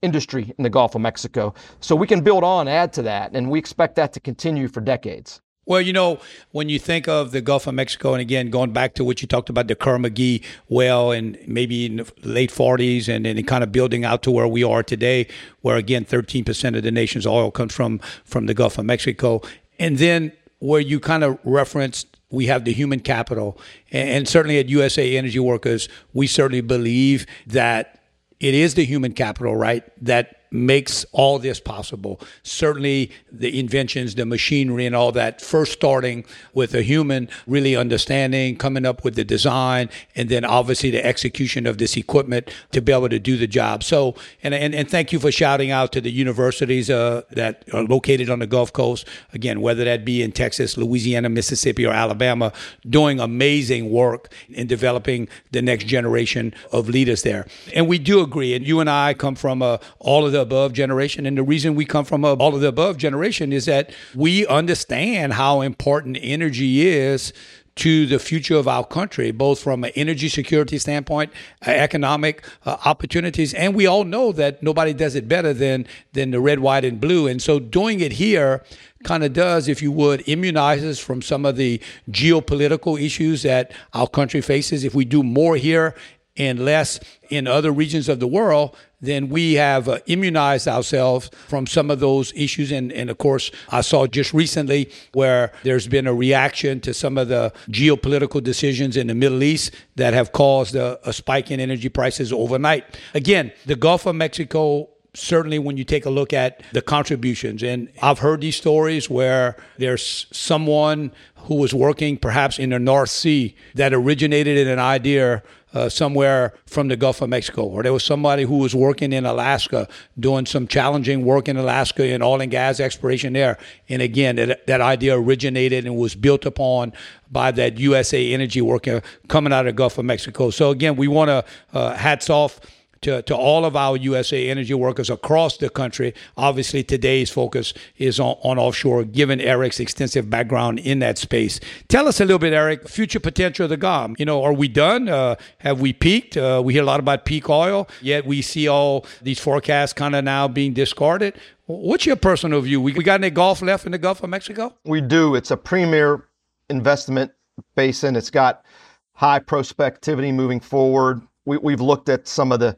industry 0.03 0.55
in 0.59 0.63
the 0.63 0.71
Gulf 0.71 0.95
of 0.95 1.01
Mexico. 1.01 1.55
So 1.81 1.97
we 1.97 2.07
can 2.07 2.23
build 2.23 2.45
on, 2.45 2.69
add 2.69 2.93
to 2.95 3.03
that, 3.03 3.35
and 3.35 3.51
we 3.51 3.59
expect 3.59 3.97
that 3.97 4.13
to 4.15 4.21
continue 4.21 4.69
for 4.69 4.81
decades. 4.81 5.41
Well, 5.69 5.81
you 5.81 5.93
know, 5.93 6.21
when 6.53 6.69
you 6.69 6.79
think 6.79 7.09
of 7.09 7.33
the 7.33 7.41
Gulf 7.41 7.67
of 7.67 7.75
Mexico, 7.75 8.15
and 8.15 8.21
again, 8.21 8.51
going 8.51 8.73
back 8.73 8.95
to 8.95 9.05
what 9.05 9.21
you 9.21 9.27
talked 9.27 9.51
about, 9.51 9.67
the 9.67 9.75
Kerr-McGee 9.75 10.45
well, 10.69 11.11
and 11.11 11.37
maybe 11.49 11.87
in 11.87 11.97
the 11.97 12.07
late 12.23 12.53
40s, 12.53 13.09
and 13.09 13.27
then 13.27 13.43
kind 13.43 13.65
of 13.65 13.73
building 13.73 14.05
out 14.05 14.23
to 14.23 14.31
where 14.31 14.47
we 14.47 14.63
are 14.63 14.85
today, 14.85 15.27
where 15.63 15.77
again, 15.77 16.05
13% 16.05 16.77
of 16.77 16.85
the 16.85 16.93
nation's 16.93 17.27
oil 17.27 17.51
comes 17.51 17.75
from 17.75 17.99
from 18.25 18.47
the 18.47 18.55
Gulf 18.55 18.79
of 18.79 18.85
Mexico, 18.85 19.43
and 19.81 19.99
then 19.99 20.31
where 20.61 20.81
you 20.81 21.01
kind 21.01 21.25
of 21.25 21.37
referenced 21.43 22.17
we 22.31 22.47
have 22.47 22.65
the 22.65 22.73
human 22.73 23.01
capital, 23.01 23.59
and 23.91 24.29
certainly 24.29 24.59
at 24.59 24.69
USA 24.69 25.17
Energy 25.17 25.41
Workers, 25.41 25.89
we 26.13 26.29
certainly 26.29 26.61
believe 26.61 27.27
that 27.47 28.01
it 28.39 28.55
is 28.55 28.75
the 28.75 28.85
human 28.85 29.13
capital, 29.13 29.57
right, 29.57 29.83
that 30.05 30.46
makes 30.57 31.05
all 31.13 31.39
this 31.39 31.61
possible. 31.61 32.21
Certainly, 32.43 33.11
the 33.31 33.59
inventions, 33.59 34.15
the 34.15 34.27
machinery, 34.27 34.87
and 34.87 34.97
all 34.97 35.13
that, 35.13 35.41
first 35.41 35.73
starting 35.73 36.25
with 36.55 36.75
a 36.75 36.83
human 36.83 37.29
really 37.47 37.77
understanding, 37.77 38.57
coming 38.57 38.87
up 38.87 39.05
with 39.05 39.15
the 39.15 39.25
design, 39.25 39.89
and 40.15 40.29
then 40.29 40.45
obviously 40.45 40.91
the 40.91 41.05
execution 41.05 41.67
of 41.67 41.79
this 41.79 41.97
equipment 41.97 42.51
to 42.73 42.81
be 42.81 42.93
able 42.93 43.09
to 43.09 43.19
do 43.19 43.37
the 43.37 43.47
job. 43.47 43.85
So, 43.85 44.15
and, 44.43 44.55
and, 44.55 44.75
and 44.75 44.91
thank 44.91 45.13
you 45.13 45.19
for 45.19 45.31
shouting 45.31 45.71
out 45.71 45.93
to 45.93 46.01
the 46.01 46.11
universities 46.11 46.89
uh, 46.91 47.23
that 47.31 47.65
are 47.73 47.85
located 47.85 48.31
on 48.31 48.39
the 48.39 48.47
Gulf 48.47 48.73
Coast. 48.73 49.07
Again, 49.33 49.61
whether 49.61 49.85
that 49.85 50.05
be 50.05 50.23
in 50.23 50.33
Texas, 50.33 50.77
Louisiana, 50.77 51.29
Mississippi, 51.29 51.85
or 51.85 51.93
Alabama, 51.93 52.53
doing 52.89 53.21
amazing 53.21 53.91
work 53.91 54.33
in 54.49 54.67
developing 54.67 55.29
the 55.51 55.63
next 55.63 55.85
generation 55.85 56.55
of 56.73 56.89
leaders 56.89 57.23
there. 57.23 57.47
And 57.75 57.89
we 57.89 57.99
do 57.99 58.21
agree, 58.21 58.55
and 58.55 58.67
you 58.67 58.81
and 58.81 58.89
I 58.89 59.15
come 59.15 59.35
from 59.35 59.63
uh, 59.63 59.79
all 59.99 60.25
of 60.25 60.33
the 60.33 60.46
above 60.47 60.73
generation. 60.73 61.27
And 61.27 61.37
the 61.37 61.43
reason 61.43 61.75
we 61.75 61.85
come 61.85 62.05
from 62.05 62.25
all 62.25 62.55
of 62.55 62.61
the 62.61 62.69
above 62.69 62.97
generation 62.97 63.53
is 63.53 63.65
that 63.67 63.91
we 64.15 64.47
understand 64.47 65.35
how 65.35 65.61
important 65.61 66.19
energy 66.21 66.87
is 66.87 67.33
to 67.77 68.07
the 68.07 68.19
future 68.19 68.57
of 68.57 68.67
our 68.67 68.85
country, 68.85 69.31
both 69.31 69.61
from 69.61 69.85
an 69.85 69.93
energy 69.95 70.31
security 70.31 70.79
standpoint, 70.79 71.31
economic 71.67 72.43
uh, 72.65 72.79
opportunities, 72.87 73.53
and 73.53 73.75
we 73.75 73.87
all 73.87 74.05
know 74.05 74.33
that 74.33 74.63
nobody 74.63 74.95
does 74.95 75.15
it 75.15 75.29
better 75.29 75.53
than 75.53 75.87
than 76.15 76.31
the 76.31 76.41
red, 76.41 76.61
white, 76.61 76.87
and 76.87 77.01
blue. 77.01 77.27
And 77.27 77.41
so, 77.41 77.59
doing 77.59 78.01
it 78.01 78.13
here 78.13 78.65
kind 79.05 79.23
of 79.23 79.35
does, 79.35 79.69
if 79.69 79.83
you 79.83 79.93
would, 79.93 80.21
immunizes 80.21 81.01
from 81.01 81.21
some 81.21 81.45
of 81.45 81.57
the 81.57 81.81
geopolitical 82.11 83.01
issues 83.01 83.43
that 83.43 83.73
our 83.93 84.09
country 84.09 84.41
faces. 84.41 84.83
If 84.83 84.95
we 84.95 85.05
do 85.05 85.23
more 85.23 85.57
here 85.57 85.95
and 86.39 86.65
less 86.65 86.99
in 87.29 87.47
other 87.47 87.73
regions 87.73 88.09
of 88.09 88.21
the 88.21 88.27
world, 88.27 88.75
then 89.07 89.29
we 89.29 89.55
have 89.55 89.89
uh, 89.89 89.99
immunized 90.07 90.69
ourselves 90.69 91.31
from 91.49 91.67
some 91.67 91.91
of 91.91 92.01
those 92.01 92.33
issues. 92.35 92.73
And, 92.73 92.93
and 92.93 93.11
of 93.11 93.19
course, 93.19 93.51
I 93.71 93.81
saw 93.81 94.07
just 94.07 94.35
recently 94.35 94.91
where 95.13 95.53
there's 95.63 95.89
been 95.89 96.07
a 96.07 96.15
reaction 96.15 96.81
to 96.81 96.93
some 96.93 97.17
of 97.19 97.29
the 97.29 97.53
geopolitical 97.69 98.43
decisions 98.43 98.97
in 98.97 99.07
the 99.07 99.15
Middle 99.15 99.43
East 99.43 99.73
that 99.97 100.15
have 100.15 100.33
caused 100.33 100.75
a, 100.75 100.99
a 101.09 101.13
spike 101.13 101.51
in 101.51 101.61
energy 101.61 101.89
prices 101.89 102.33
overnight. 102.33 102.85
Again, 103.15 103.53
the 103.65 103.77
Gulf 103.77 104.07
of 104.07 104.17
Mexico 104.17 104.91
certainly 105.17 105.59
when 105.59 105.77
you 105.77 105.85
take 105.85 106.05
a 106.05 106.11
look 106.11 106.33
at 106.33 106.63
the 106.73 106.83
contributions. 106.83 107.63
And 107.63 107.91
I've 108.03 108.19
heard 108.19 108.43
these 108.43 108.57
stories 108.57 109.09
where 109.09 109.57
there's 109.79 110.27
someone 110.31 111.13
who 111.47 111.57
was 111.57 111.73
working 111.73 112.17
perhaps 112.17 112.59
in 112.59 112.71
the 112.71 112.79
North 112.79 113.11
Sea 113.11 113.57
that 113.75 113.95
originated 113.95 114.59
in 114.59 114.69
an 114.69 114.79
idea 114.79 115.43
uh, 115.77 115.91
somewhere 115.91 116.55
from 116.65 116.89
the 116.89 116.97
Gulf 116.97 117.21
of 117.21 117.29
Mexico, 117.29 117.65
or 117.65 117.83
there 117.83 117.93
was 117.93 118.03
somebody 118.03 118.45
who 118.45 118.57
was 118.57 118.75
working 118.75 119.13
in 119.13 119.27
Alaska 119.27 119.87
doing 120.19 120.47
some 120.47 120.67
challenging 120.67 121.23
work 121.23 121.49
in 121.49 121.59
Alaska 121.59 122.03
in 122.07 122.23
oil 122.23 122.41
and 122.41 122.51
gas 122.51 122.81
exploration 122.81 123.35
there. 123.35 123.59
And 123.91 124.01
again, 124.01 124.37
that, 124.37 124.67
that 124.69 124.81
idea 124.81 125.15
originated 125.19 125.85
and 125.85 125.99
was 125.99 126.15
built 126.15 126.47
upon 126.47 126.95
by 127.31 127.51
that 127.51 127.77
USA 127.79 128.33
Energy 128.33 128.63
worker 128.63 129.03
coming 129.29 129.53
out 129.53 129.67
of 129.67 129.75
the 129.75 129.77
Gulf 129.77 129.99
of 129.99 130.07
Mexico. 130.07 130.49
So 130.49 130.71
again, 130.71 130.97
we 130.97 131.09
want 131.09 131.29
to 131.29 131.45
uh, 131.75 131.95
hats 131.95 132.31
off 132.31 132.59
to, 133.07 133.23
to 133.23 133.37
all 133.37 133.65
of 133.65 133.77
our 133.77 133.97
USA 133.97 134.49
energy 134.51 134.75
workers 134.75 135.09
across 135.09 135.59
the 135.59 135.71
country. 135.71 136.13
Obviously, 136.37 136.83
today's 136.83 137.31
focus 137.31 137.73
is 137.99 138.19
on, 138.19 138.37
on 138.43 138.59
offshore, 138.59 139.05
given 139.05 139.41
Erik's 139.41 139.79
extensive 139.79 140.29
background 140.29 140.81
in 140.81 140.99
that 140.99 141.17
space. 141.17 141.61
Tell 141.87 142.09
us 142.09 142.21
a 142.21 142.25
little 142.25 142.41
bit, 142.41 142.53
Erik, 142.53 142.89
future 142.89 143.21
potential 143.21 143.63
of 143.65 143.71
the 143.71 143.77
GOM. 143.77 144.17
You 144.19 144.25
know, 144.25 144.43
are 144.43 144.53
we 144.53 144.67
done? 144.67 145.09
Uh, 145.09 145.37
have 145.59 145.81
we 145.81 145.93
peaked? 145.93 146.37
Uh, 146.37 146.61
we 146.65 146.73
hear 146.73 146.83
a 146.83 146.87
lot 146.87 146.99
about 146.99 147.25
peak 147.25 147.49
oil, 147.49 147.89
yet 148.03 148.27
we 148.27 148.43
see 148.43 148.67
all 148.67 149.07
these 149.23 149.39
forecasts 149.39 149.93
kind 149.93 150.17
of 150.17 150.25
now 150.25 150.49
being 150.49 150.73
discarded. 150.73 151.35
What's 151.67 152.07
your 152.07 152.17
personal 152.17 152.61
view? 152.61 152.81
We, 152.81 152.93
we 152.93 153.05
got 153.05 153.21
any 153.21 153.31
Gulf 153.31 153.63
left 153.63 153.87
in 153.87 153.93
the 153.93 153.99
Gulf 153.99 154.21
of 154.25 154.31
Mexico? 154.31 154.75
We 154.85 155.01
do. 155.01 155.37
It's 155.37 155.53
a 155.53 155.57
premier 155.57 156.25
investment 156.71 157.31
basin. 157.77 158.17
It's 158.17 158.31
got 158.31 158.65
high 159.13 159.39
prospectivity 159.39 160.35
moving 160.35 160.59
forward 160.59 161.23
we, 161.47 161.73
have 161.73 161.81
looked 161.81 162.09
at 162.09 162.27
some 162.27 162.53
of 162.53 162.61
the 162.61 162.77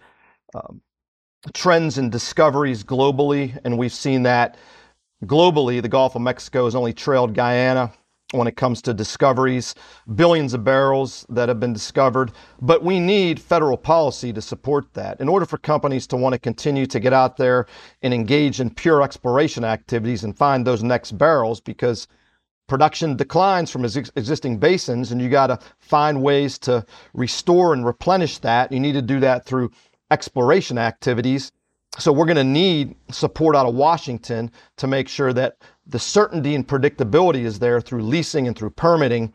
um, 0.54 0.80
trends 1.52 1.98
and 1.98 2.10
discoveries 2.10 2.84
globally, 2.84 3.58
and 3.64 3.78
we've 3.78 3.92
seen 3.92 4.22
that 4.24 4.56
globally, 5.24 5.82
the 5.82 5.88
Gulf 5.88 6.14
of 6.14 6.22
Mexico 6.22 6.64
has 6.64 6.74
only 6.74 6.92
trailed 6.92 7.34
Guyana 7.34 7.92
when 8.32 8.46
it 8.46 8.56
comes 8.56 8.82
to 8.82 8.92
discoveries, 8.92 9.74
billions 10.14 10.52
of 10.52 10.62
barrels 10.62 11.24
that 11.30 11.48
have 11.48 11.58
been 11.58 11.72
discovered. 11.72 12.30
But 12.60 12.84
we 12.84 13.00
need 13.00 13.40
federal 13.40 13.78
policy 13.78 14.34
to 14.34 14.42
support 14.42 14.92
that. 14.92 15.18
In 15.20 15.28
order 15.30 15.46
for 15.46 15.56
companies 15.56 16.06
to 16.08 16.16
want 16.16 16.34
to 16.34 16.38
continue 16.38 16.84
to 16.86 17.00
get 17.00 17.14
out 17.14 17.38
there 17.38 17.66
and 18.02 18.12
engage 18.12 18.60
in 18.60 18.68
pure 18.68 19.02
exploration 19.02 19.64
activities 19.64 20.24
and 20.24 20.36
find 20.36 20.66
those 20.66 20.82
next 20.82 21.12
barrels, 21.12 21.58
because 21.58 22.06
production 22.68 23.16
declines 23.16 23.70
from 23.70 23.86
ex- 23.86 24.12
existing 24.14 24.58
basins 24.58 25.10
and 25.10 25.22
you 25.22 25.30
got 25.30 25.46
to 25.46 25.58
find 25.78 26.22
ways 26.22 26.58
to 26.58 26.84
restore 27.14 27.72
and 27.72 27.86
replenish 27.86 28.38
that. 28.38 28.70
You 28.70 28.78
need 28.78 28.92
to 28.92 29.02
do 29.02 29.20
that 29.20 29.46
through 29.46 29.70
exploration 30.10 30.78
activities. 30.78 31.52
So 31.98 32.12
we're 32.12 32.26
going 32.26 32.36
to 32.36 32.44
need 32.44 32.94
support 33.10 33.56
out 33.56 33.66
of 33.66 33.74
Washington 33.74 34.50
to 34.76 34.86
make 34.86 35.08
sure 35.08 35.32
that 35.32 35.56
the 35.86 35.98
certainty 35.98 36.54
and 36.54 36.66
predictability 36.66 37.44
is 37.44 37.58
there 37.58 37.80
through 37.80 38.02
leasing 38.02 38.46
and 38.46 38.56
through 38.56 38.70
permitting. 38.70 39.32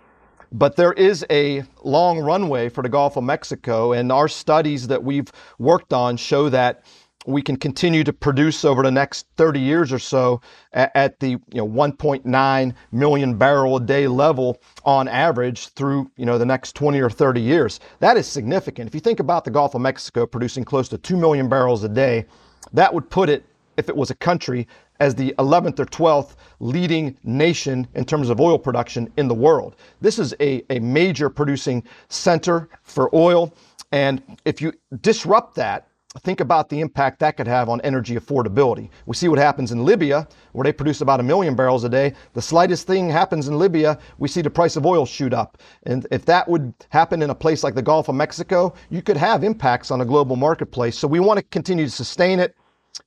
But 0.52 0.76
there 0.76 0.94
is 0.94 1.26
a 1.32 1.64
long 1.84 2.20
runway 2.20 2.70
for 2.70 2.84
the 2.84 2.90
Gulf 2.90 3.18
of 3.18 3.24
Mexico, 3.24 3.92
and 3.92 4.12
our 4.12 4.28
studies 4.28 4.88
that 4.88 5.04
we've 5.04 5.32
worked 5.58 5.94
on 5.94 6.16
show 6.16 6.48
that 6.50 6.86
we 7.26 7.42
can 7.42 7.56
continue 7.56 8.04
to 8.04 8.14
produce 8.14 8.66
over 8.66 8.84
the 8.84 8.92
next 8.92 9.28
30 9.38 9.60
years 9.60 9.92
or 9.92 10.00
so 10.00 10.42
at, 10.74 10.92
at, 10.96 11.20
the 11.20 11.30
you 11.30 11.42
know 11.56 11.68
1.9 11.68 12.74
million 12.92 13.38
barrel 13.38 13.78
a 13.78 13.80
day 13.80 14.08
level 14.08 14.60
on 14.84 15.08
average 15.08 15.68
through 15.70 16.10
you 16.18 16.26
know 16.26 16.38
the 16.38 16.46
next 16.46 16.76
20 16.76 17.00
or 17.00 17.10
30 17.10 17.42
years. 17.42 17.80
That 18.00 18.18
is 18.18 18.28
significant. 18.28 18.88
If 18.88 18.96
you 18.96 19.02
think 19.02 19.20
about 19.20 19.46
the 19.46 19.52
Gulf 19.52 19.76
of 19.76 19.82
Mexico 19.82 20.26
producing 20.26 20.64
close 20.64 20.90
to 20.90 20.98
2 20.98 21.16
million 21.18 21.48
barrels 21.48 21.84
a 21.84 21.90
day, 21.90 22.26
that 22.74 22.94
would 22.94 23.10
put 23.10 23.30
it 23.30 23.46
if 23.78 23.90
it 23.90 23.96
was 23.96 24.12
a 24.12 24.16
country 24.16 24.68
as 25.00 25.16
the 25.16 25.34
11th 25.40 25.80
or 25.80 25.86
12th 25.86 26.36
leading 26.60 27.18
nation 27.24 27.88
in 27.96 28.06
terms 28.06 28.30
of 28.30 28.40
oil 28.40 28.58
production 28.58 29.12
in 29.18 29.28
the 29.28 29.34
world. 29.34 29.76
This 30.02 30.20
is 30.20 30.34
a, 30.40 30.64
a 30.70 30.80
major 30.80 31.30
producing 31.30 31.84
center 32.10 32.70
for 32.84 33.14
oil. 33.16 33.54
And 33.92 34.22
if 34.46 34.62
you 34.62 34.74
disrupt 35.02 35.56
that, 35.56 35.88
think 36.20 36.40
about 36.40 36.70
the 36.70 36.80
impact 36.80 37.20
that 37.20 37.38
could 37.38 37.48
have 37.48 37.70
on 37.70 37.82
energy 37.82 38.16
affordability. 38.16 38.90
We 39.08 39.16
see 39.16 39.28
what 39.28 39.40
happens 39.40 39.72
in 39.72 39.84
Libya, 39.84 40.28
where 40.52 40.64
they 40.64 40.72
produce 40.72 41.02
about 41.02 41.20
a 41.20 41.24
million 41.24 41.56
barrels 41.56 41.84
a 41.84 41.90
day. 41.90 42.14
The 42.34 42.42
slightest 42.42 42.86
thing 42.86 43.10
happens 43.10 43.48
in 43.48 43.58
Libya, 43.58 43.98
we 44.20 44.28
see 44.28 44.42
the 44.42 44.50
price 44.50 44.76
of 44.76 44.86
oil 44.86 45.08
shoot 45.08 45.34
up. 45.34 45.58
And 45.84 46.06
if 46.12 46.26
that 46.26 46.48
would 46.48 46.74
happen 46.90 47.24
in 47.24 47.32
a 47.32 47.36
place 47.36 47.64
like 47.64 47.74
the 47.74 47.82
Gulf 47.82 48.10
of 48.10 48.16
Mexico, 48.16 48.76
you 48.92 49.02
could 49.02 49.18
have 49.18 49.44
impacts 49.44 49.90
on 49.90 50.02
a 50.02 50.06
global 50.06 50.36
marketplace. 50.36 50.98
So 50.98 51.08
we 51.08 51.20
want 51.20 51.40
to 51.40 51.44
continue 51.44 51.86
to 51.86 51.92
sustain 51.92 52.40
it. 52.40 52.56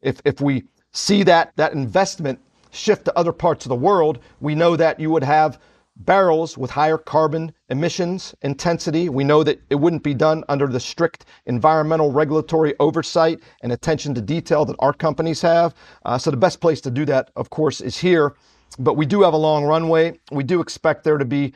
If, 0.03 0.21
if 0.25 0.41
we 0.41 0.65
see 0.91 1.23
that, 1.25 1.53
that 1.57 1.75
investment 1.75 2.41
shift 2.73 3.05
to 3.05 3.17
other 3.17 3.33
parts 3.33 3.65
of 3.65 3.69
the 3.69 3.77
world, 3.77 4.19
we 4.41 4.57
know 4.57 4.75
that 4.75 4.99
you 4.99 5.11
would 5.11 5.25
have 5.25 5.61
barrels 5.97 6.59
with 6.59 6.71
higher 6.71 6.99
carbon 6.99 7.53
emissions 7.69 8.35
intensity. 8.43 9.09
We 9.09 9.25
know 9.25 9.43
that 9.43 9.61
it 9.71 9.77
wouldn't 9.77 10.03
be 10.03 10.15
done 10.15 10.45
under 10.49 10.67
the 10.67 10.81
strict 10.81 11.25
environmental 11.47 12.13
regulatory 12.13 12.75
oversight 12.81 13.41
and 13.63 13.73
attention 13.73 14.15
to 14.15 14.21
detail 14.21 14.65
that 14.67 14.77
our 14.79 14.93
companies 14.93 15.41
have. 15.43 15.75
Uh, 16.05 16.19
so 16.19 16.31
the 16.31 16.37
best 16.37 16.61
place 16.61 16.81
to 16.83 16.91
do 16.91 17.05
that, 17.07 17.31
of 17.37 17.51
course, 17.51 17.81
is 17.81 17.97
here. 17.99 18.35
But 18.79 18.95
we 18.95 19.07
do 19.07 19.23
have 19.23 19.33
a 19.33 19.39
long 19.39 19.65
runway. 19.65 20.19
We 20.31 20.45
do 20.45 20.61
expect 20.61 21.05
there 21.05 21.19
to 21.19 21.25
be, 21.25 21.55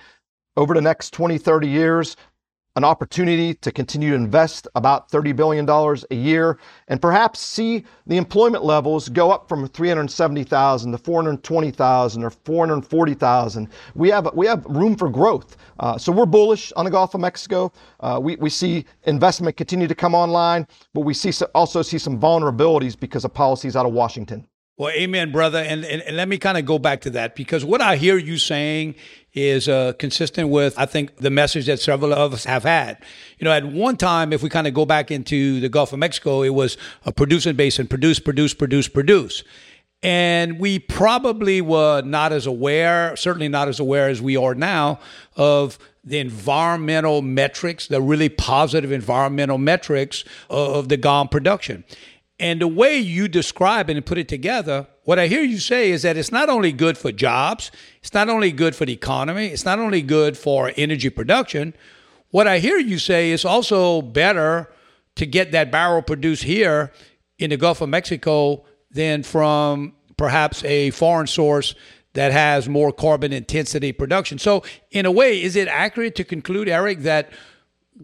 over 0.56 0.74
the 0.74 0.80
next 0.80 1.12
20, 1.12 1.38
30 1.38 1.68
years, 1.68 2.16
an 2.76 2.84
opportunity 2.84 3.54
to 3.54 3.72
continue 3.72 4.10
to 4.10 4.16
invest 4.16 4.68
about 4.74 5.10
$30 5.10 5.34
billion 5.34 5.68
a 5.68 6.14
year 6.14 6.58
and 6.88 7.02
perhaps 7.02 7.40
see 7.40 7.84
the 8.06 8.16
employment 8.16 8.64
levels 8.64 9.08
go 9.08 9.30
up 9.30 9.48
from 9.48 9.66
370,000 9.66 10.92
to 10.92 10.98
420,000 10.98 12.22
or 12.22 12.30
440,000. 12.30 13.68
We 13.94 14.08
have, 14.10 14.28
we 14.34 14.46
have 14.46 14.64
room 14.66 14.96
for 14.96 15.08
growth. 15.08 15.56
Uh, 15.80 15.98
so 15.98 16.12
we're 16.12 16.26
bullish 16.26 16.72
on 16.76 16.84
the 16.84 16.90
Gulf 16.90 17.14
of 17.14 17.20
Mexico. 17.20 17.72
Uh, 18.00 18.20
we, 18.22 18.36
we 18.36 18.50
see 18.50 18.84
investment 19.04 19.56
continue 19.56 19.88
to 19.88 19.94
come 19.94 20.14
online, 20.14 20.66
but 20.94 21.00
we 21.00 21.14
see 21.14 21.32
also 21.54 21.82
see 21.82 21.98
some 21.98 22.20
vulnerabilities 22.20 22.98
because 22.98 23.24
of 23.24 23.34
policies 23.34 23.76
out 23.76 23.86
of 23.86 23.92
Washington. 23.92 24.46
Well, 24.80 24.88
amen, 24.92 25.30
brother. 25.30 25.58
And, 25.58 25.84
and, 25.84 26.00
and 26.00 26.16
let 26.16 26.26
me 26.26 26.38
kind 26.38 26.56
of 26.56 26.64
go 26.64 26.78
back 26.78 27.02
to 27.02 27.10
that 27.10 27.36
because 27.36 27.66
what 27.66 27.82
I 27.82 27.96
hear 27.96 28.16
you 28.16 28.38
saying 28.38 28.94
is 29.34 29.68
uh, 29.68 29.92
consistent 29.98 30.48
with, 30.48 30.72
I 30.78 30.86
think, 30.86 31.18
the 31.18 31.28
message 31.28 31.66
that 31.66 31.80
several 31.80 32.14
of 32.14 32.32
us 32.32 32.44
have 32.44 32.62
had. 32.62 32.96
You 33.38 33.44
know, 33.44 33.52
at 33.52 33.66
one 33.66 33.98
time, 33.98 34.32
if 34.32 34.42
we 34.42 34.48
kind 34.48 34.66
of 34.66 34.72
go 34.72 34.86
back 34.86 35.10
into 35.10 35.60
the 35.60 35.68
Gulf 35.68 35.92
of 35.92 35.98
Mexico, 35.98 36.40
it 36.40 36.54
was 36.54 36.78
a 37.04 37.12
producing 37.12 37.56
basin, 37.56 37.88
produce, 37.88 38.20
produce, 38.20 38.54
produce, 38.54 38.88
produce. 38.88 39.44
And 40.02 40.58
we 40.58 40.78
probably 40.78 41.60
were 41.60 42.00
not 42.00 42.32
as 42.32 42.46
aware, 42.46 43.14
certainly 43.16 43.48
not 43.48 43.68
as 43.68 43.80
aware 43.80 44.08
as 44.08 44.22
we 44.22 44.38
are 44.38 44.54
now, 44.54 44.98
of 45.36 45.78
the 46.02 46.20
environmental 46.20 47.20
metrics, 47.20 47.86
the 47.88 48.00
really 48.00 48.30
positive 48.30 48.92
environmental 48.92 49.58
metrics 49.58 50.24
of 50.48 50.88
the 50.88 50.96
GOM 50.96 51.28
production. 51.28 51.84
And 52.40 52.58
the 52.58 52.66
way 52.66 52.96
you 52.96 53.28
describe 53.28 53.90
it 53.90 53.96
and 53.98 54.04
put 54.04 54.16
it 54.16 54.26
together, 54.26 54.86
what 55.04 55.18
I 55.18 55.26
hear 55.26 55.42
you 55.42 55.58
say 55.58 55.90
is 55.90 56.02
that 56.02 56.16
it's 56.16 56.32
not 56.32 56.48
only 56.48 56.72
good 56.72 56.96
for 56.96 57.12
jobs, 57.12 57.70
it's 58.00 58.14
not 58.14 58.30
only 58.30 58.50
good 58.50 58.74
for 58.74 58.86
the 58.86 58.94
economy, 58.94 59.48
it's 59.48 59.66
not 59.66 59.78
only 59.78 60.00
good 60.00 60.38
for 60.38 60.72
energy 60.78 61.10
production. 61.10 61.74
What 62.30 62.46
I 62.46 62.58
hear 62.58 62.78
you 62.78 62.98
say 62.98 63.30
is 63.30 63.44
also 63.44 64.00
better 64.00 64.72
to 65.16 65.26
get 65.26 65.52
that 65.52 65.70
barrel 65.70 66.00
produced 66.00 66.44
here 66.44 66.92
in 67.38 67.50
the 67.50 67.58
Gulf 67.58 67.82
of 67.82 67.90
Mexico 67.90 68.64
than 68.90 69.22
from 69.22 69.92
perhaps 70.16 70.64
a 70.64 70.90
foreign 70.90 71.26
source 71.26 71.74
that 72.14 72.32
has 72.32 72.70
more 72.70 72.90
carbon 72.90 73.34
intensity 73.34 73.92
production. 73.92 74.38
So, 74.38 74.62
in 74.90 75.04
a 75.04 75.10
way, 75.10 75.42
is 75.42 75.56
it 75.56 75.68
accurate 75.68 76.14
to 76.16 76.24
conclude, 76.24 76.68
Erik, 76.68 77.00
that 77.00 77.30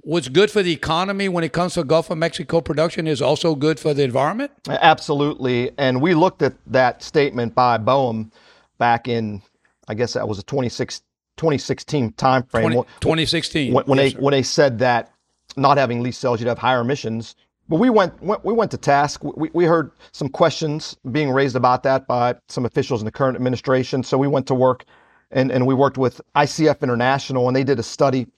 what's 0.03 0.29
good 0.29 0.51
for 0.51 0.63
the 0.63 0.73
economy 0.73 1.29
when 1.29 1.45
it 1.45 1.53
comes 1.53 1.75
to 1.75 1.85
Gulf 1.85 2.11
of 2.11 2.19
Mexico 2.19 2.61
production 2.61 3.07
is 3.07 3.23
also 3.23 3.55
good 3.55 3.81
for 3.81 3.95
the 3.95 4.03
environment? 4.03 4.53
Absolutely. 4.69 5.71
And 5.79 6.01
we 6.01 6.15
looked 6.15 6.43
at 6.43 6.55
that 6.67 7.03
statement 7.03 7.55
by 7.55 7.79
BOEM 7.79 8.31
back 8.79 9.09
in, 9.09 9.43
I 9.89 9.95
guess 9.95 10.15
that 10.15 10.29
was 10.29 10.39
a 10.39 10.43
26, 10.43 11.01
2016 11.37 12.13
timeframe. 12.13 12.51
20, 12.51 12.77
2016. 13.01 13.73
When, 13.73 13.85
when 13.85 13.99
yes, 13.99 14.13
they, 14.13 14.21
when 14.21 14.33
they 14.33 14.43
said 14.43 14.79
that 14.81 15.13
not 15.57 15.79
having 15.79 16.03
lease 16.03 16.19
sales, 16.19 16.41
you'd 16.41 16.49
have 16.49 16.59
higher 16.59 16.81
emissions. 16.81 17.35
But 17.69 17.81
we 17.81 17.91
went, 17.91 18.23
we 18.23 18.53
went 18.53 18.71
to 18.73 18.77
task. 18.77 19.25
We, 19.25 19.51
we 19.53 19.65
heard 19.65 19.91
some 20.13 20.29
questions 20.29 20.97
being 21.11 21.31
raised 21.31 21.57
about 21.57 21.83
that 21.83 22.07
by 22.07 22.37
some 22.49 22.65
officials 22.65 23.01
in 23.01 23.07
the 23.07 23.11
current 23.11 23.35
administration. 23.37 24.05
So 24.05 24.19
we 24.19 24.29
went 24.29 24.47
to 24.49 24.55
work 24.55 24.85
and, 25.33 25.51
and 25.51 25.67
we 25.67 25.75
worked 25.75 25.99
with 25.99 26.21
ICF 26.37 26.83
International 26.83 27.49
and 27.49 27.57
they 27.57 27.65
did 27.65 27.81
a 27.81 27.83
study 27.83 28.29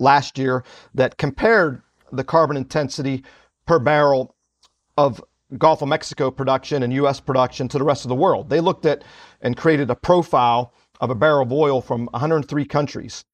last 0.00 0.38
year 0.38 0.64
that 0.94 1.16
compared 1.18 1.82
the 2.12 2.24
carbon 2.24 2.56
intensity 2.56 3.22
per 3.66 3.78
barrel 3.78 4.34
of 4.96 5.22
Gulf 5.58 5.82
of 5.82 5.88
Mexico 5.88 6.30
production 6.30 6.82
and 6.82 6.92
U.S. 6.94 7.20
production 7.20 7.68
to 7.68 7.78
the 7.78 7.84
rest 7.84 8.04
of 8.04 8.08
the 8.08 8.14
world. 8.14 8.48
They 8.48 8.60
looked 8.60 8.86
at 8.86 9.02
and 9.40 9.56
created 9.56 9.90
a 9.90 9.96
profile 9.96 10.72
of 11.00 11.10
a 11.10 11.14
barrel 11.14 11.42
of 11.42 11.52
oil 11.52 11.80
from 11.80 12.06
103 12.12 12.64
countries. 12.66 13.24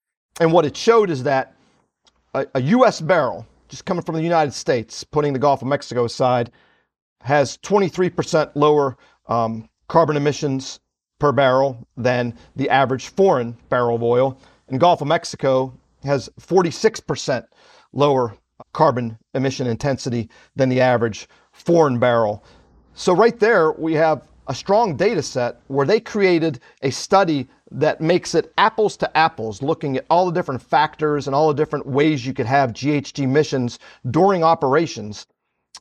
And 0.40 0.52
what 0.52 0.64
it 0.64 0.76
showed 0.76 1.10
is 1.10 1.22
that 1.24 1.56
a, 2.34 2.46
a 2.54 2.62
U.S. 2.62 3.00
barrel, 3.00 3.46
just 3.68 3.84
coming 3.84 4.02
from 4.02 4.14
the 4.14 4.22
United 4.22 4.52
States, 4.52 5.04
putting 5.04 5.32
the 5.32 5.38
Gulf 5.38 5.62
of 5.62 5.68
Mexico 5.68 6.04
aside, 6.04 6.52
has 7.20 7.58
23% 7.58 8.52
lower 8.54 8.96
um, 9.26 9.68
carbon 9.88 10.16
emissions 10.16 10.80
per 11.18 11.32
barrel 11.32 11.86
than 11.96 12.34
the 12.54 12.68
average 12.70 13.08
foreign 13.08 13.56
barrel 13.68 13.96
of 13.96 14.02
oil. 14.02 14.38
In 14.68 14.78
Gulf 14.78 15.00
of 15.00 15.08
Mexico, 15.08 15.72
has 16.06 16.28
46% 16.40 17.44
lower 17.92 18.36
carbon 18.72 19.18
emission 19.34 19.66
intensity 19.66 20.30
than 20.54 20.68
the 20.68 20.80
average 20.80 21.28
foreign 21.52 21.98
barrel. 21.98 22.44
So, 22.94 23.14
right 23.14 23.38
there, 23.38 23.72
we 23.72 23.94
have 23.94 24.22
a 24.48 24.54
strong 24.54 24.96
data 24.96 25.22
set 25.22 25.60
where 25.66 25.86
they 25.86 26.00
created 26.00 26.60
a 26.82 26.90
study 26.90 27.48
that 27.70 28.00
makes 28.00 28.34
it 28.34 28.52
apples 28.58 28.96
to 28.98 29.16
apples, 29.16 29.60
looking 29.60 29.96
at 29.96 30.06
all 30.08 30.26
the 30.26 30.32
different 30.32 30.62
factors 30.62 31.26
and 31.26 31.34
all 31.34 31.48
the 31.48 31.54
different 31.54 31.86
ways 31.86 32.24
you 32.24 32.32
could 32.32 32.46
have 32.46 32.72
GHG 32.72 33.24
emissions 33.24 33.78
during 34.10 34.44
operations. 34.44 35.26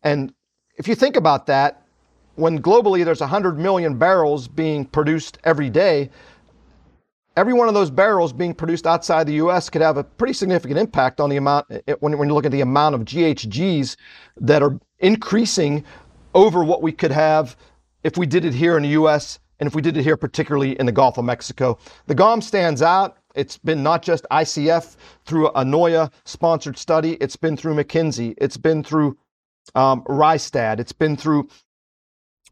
And 0.04 0.34
if 0.78 0.88
you 0.88 0.96
think 0.96 1.16
about 1.16 1.46
that, 1.46 1.86
when 2.36 2.62
globally 2.62 3.06
there's 3.06 3.22
100 3.22 3.58
million 3.58 3.98
barrels 3.98 4.48
being 4.48 4.86
produced 4.86 5.38
every 5.44 5.70
day, 5.70 6.10
every 7.36 7.54
one 7.54 7.68
of 7.68 7.74
those 7.74 7.90
barrels 7.90 8.34
being 8.34 8.54
produced 8.54 8.88
outside 8.88 9.28
the 9.28 9.34
U.S. 9.34 9.70
could 9.70 9.82
have 9.82 9.98
a 9.98 10.04
pretty 10.04 10.34
significant 10.34 10.80
impact 10.80 11.20
on 11.20 11.30
the 11.30 11.38
amount 11.38 11.68
when, 12.00 12.18
when 12.18 12.28
you 12.28 12.34
look 12.34 12.46
at 12.46 12.52
the 12.52 12.62
amount 12.62 12.96
of 12.96 13.02
GHGs 13.02 13.96
that 14.38 14.64
are 14.64 14.80
increasing 15.00 15.84
over 16.34 16.64
what 16.64 16.82
we 16.82 16.92
could 16.92 17.12
have 17.12 17.56
if 18.04 18.18
we 18.18 18.26
did 18.26 18.46
it 18.46 18.54
here 18.54 18.78
in 18.78 18.84
the 18.84 18.90
U.S. 18.90 19.40
and 19.60 19.68
if 19.68 19.76
we 19.76 19.82
did 19.82 19.98
it 19.98 20.04
here, 20.04 20.18
particularly 20.18 20.80
in 20.80 20.86
the 20.86 20.92
Gulf 20.92 21.18
of 21.18 21.26
Mexico. 21.26 21.78
The 22.08 22.16
GOM 22.16 22.42
stands 22.42 22.82
out. 22.82 23.18
It's 23.34 23.58
been 23.58 23.84
not 23.84 24.02
just 24.02 24.26
ICF 24.32 24.96
through 25.26 25.48
a 25.50 25.64
NOIA 25.64 26.12
sponsored 26.24 26.78
study. 26.78 27.14
It's 27.14 27.36
been 27.36 27.58
through 27.58 27.76
McKinsey. 27.76 28.36
It's 28.38 28.58
been 28.58 28.84
through 28.84 29.18
um, 29.74 30.04
Rystad. 30.04 30.80
It's 30.80 30.94
been 30.94 31.18
through 31.18 31.50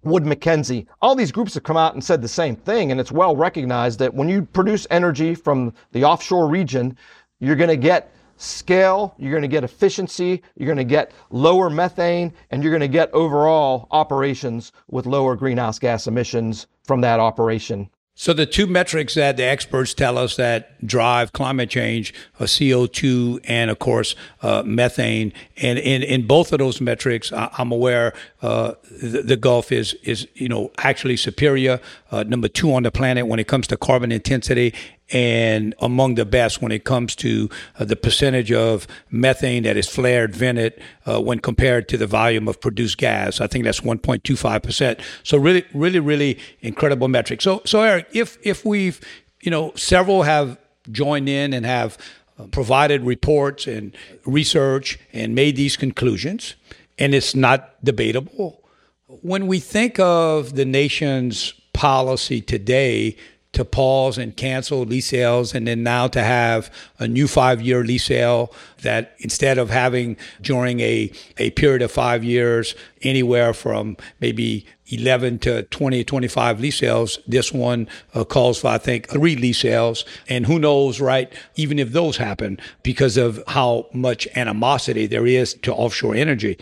Wood 0.03 0.25
Mackenzie, 0.25 0.87
all 1.01 1.15
these 1.15 1.31
groups 1.31 1.53
have 1.53 1.63
come 1.63 1.77
out 1.77 1.93
and 1.93 2.03
said 2.03 2.21
the 2.21 2.27
same 2.27 2.55
thing. 2.55 2.91
And 2.91 2.99
it's 2.99 3.11
well 3.11 3.35
recognized 3.35 3.99
that 3.99 4.13
when 4.13 4.29
you 4.29 4.43
produce 4.43 4.85
energy 4.89 5.35
from 5.35 5.73
the 5.91 6.03
offshore 6.03 6.47
region, 6.47 6.97
you're 7.39 7.55
going 7.55 7.69
to 7.69 7.77
get 7.77 8.13
scale, 8.37 9.15
you're 9.17 9.31
going 9.31 9.43
to 9.43 9.47
get 9.47 9.63
efficiency, 9.63 10.41
you're 10.55 10.65
going 10.65 10.77
to 10.77 10.83
get 10.83 11.11
lower 11.29 11.69
methane, 11.69 12.33
and 12.51 12.63
you're 12.63 12.71
going 12.71 12.81
to 12.81 12.87
get 12.87 13.11
overall 13.13 13.87
operations 13.91 14.71
with 14.89 15.05
lower 15.05 15.35
greenhouse 15.35 15.79
gas 15.79 16.07
emissions 16.07 16.67
from 16.83 17.01
that 17.01 17.19
operation. 17.19 17.89
So 18.15 18.32
the 18.32 18.45
two 18.45 18.67
metrics 18.67 19.15
that 19.15 19.38
the 19.38 19.43
experts 19.43 19.95
tell 19.95 20.19
us 20.19 20.36
that 20.36 20.86
drive 20.86 21.34
climate 21.34 21.71
change 21.71 22.13
are 22.39 22.45
CO2 22.45 23.39
and, 23.45 23.71
of 23.71 23.80
course, 23.80 24.15
uh, 24.43 24.62
methane. 24.63 25.34
And 25.58 25.80
in, 25.80 26.04
in 26.04 26.28
both 26.28 26.54
of 26.54 26.60
those 26.60 26.80
metrics, 26.80 27.34
I'm 27.34 27.71
aware 27.71 28.13
uh, 28.43 28.73
the, 28.91 29.23
the, 29.23 29.36
Gulf 29.36 29.71
is 29.71 29.95
is 30.04 30.28
you 30.36 30.47
know 30.47 30.71
actually 30.78 31.17
superior, 31.17 31.82
uh, 32.12 32.23
number 32.23 32.47
two 32.47 32.71
on 32.73 32.84
the 32.84 32.91
planet 32.91 33.26
when 33.26 33.39
it 33.39 33.47
comes 33.47 33.65
to 33.67 33.78
carbon 33.78 34.12
intensity, 34.12 34.76
and 35.11 35.75
among 35.79 36.15
the 36.15 36.25
best 36.25 36.61
when 36.61 36.71
it 36.71 36.83
comes 36.83 37.15
to 37.15 37.49
uh, 37.77 37.85
the 37.85 37.95
percentage 37.95 38.51
of 38.51 38.87
methane 39.11 39.63
that 39.63 39.77
is 39.77 39.87
flared 39.87 40.35
vented 40.35 40.81
uh, 41.05 41.21
when 41.21 41.39
compared 41.39 41.87
to 41.89 41.97
the 41.97 42.07
volume 42.07 42.47
of 42.47 42.59
produced 42.59 42.97
gas. 42.97 43.41
I 43.41 43.47
think 43.47 43.65
that's 43.65 43.81
1.25 43.81 44.63
percent. 44.63 44.99
So 45.23 45.37
really, 45.37 45.65
really, 45.73 45.99
really 45.99 46.39
incredible 46.61 47.07
metric. 47.07 47.41
So, 47.41 47.61
so 47.65 47.81
Erik, 47.81 48.07
if 48.13 48.37
if 48.43 48.65
we've 48.65 48.99
you 49.41 49.51
know 49.51 49.73
several 49.75 50.23
have 50.23 50.57
joined 50.91 51.29
in 51.29 51.53
and 51.53 51.65
have 51.65 51.97
uh, 52.39 52.45
provided 52.47 53.03
reports 53.03 53.67
and 53.67 53.95
research 54.25 54.99
and 55.11 55.35
made 55.35 55.55
these 55.55 55.77
conclusions, 55.77 56.55
and 56.97 57.13
it's 57.13 57.35
not 57.35 57.83
debatable. 57.83 58.61
When 59.07 59.47
we 59.47 59.59
think 59.59 59.99
of 59.99 60.55
the 60.55 60.65
nation's 60.65 61.53
policy 61.73 62.41
today 62.41 63.17
to 63.53 63.63
pause 63.63 64.17
and 64.17 64.35
cancel 64.35 64.81
lease 64.81 65.07
sales, 65.07 65.55
and 65.55 65.67
then 65.67 65.83
now 65.83 66.07
to 66.07 66.21
have 66.21 66.71
a 66.99 67.07
new 67.07 67.27
five 67.27 67.61
year 67.61 67.83
lease 67.83 68.05
sale 68.05 68.53
that 68.81 69.15
instead 69.19 69.57
of 69.57 69.69
having 69.69 70.17
during 70.41 70.79
a, 70.79 71.11
a 71.37 71.51
period 71.51 71.81
of 71.81 71.91
five 71.91 72.23
years, 72.23 72.75
anywhere 73.03 73.53
from 73.53 73.97
maybe 74.19 74.65
11 74.87 75.39
to 75.39 75.63
20, 75.63 76.03
25 76.03 76.59
lease 76.59 76.77
sales. 76.77 77.19
This 77.27 77.51
one 77.51 77.87
uh, 78.13 78.23
calls 78.23 78.59
for, 78.59 78.67
I 78.67 78.77
think, 78.77 79.09
three 79.09 79.35
lease 79.35 79.59
sales. 79.59 80.05
And 80.27 80.45
who 80.45 80.59
knows, 80.59 80.99
right? 80.99 81.31
Even 81.55 81.79
if 81.79 81.91
those 81.91 82.17
happen 82.17 82.59
because 82.83 83.17
of 83.17 83.41
how 83.47 83.87
much 83.93 84.27
animosity 84.35 85.07
there 85.07 85.25
is 85.25 85.53
to 85.55 85.73
offshore 85.73 86.15
energy. 86.15 86.57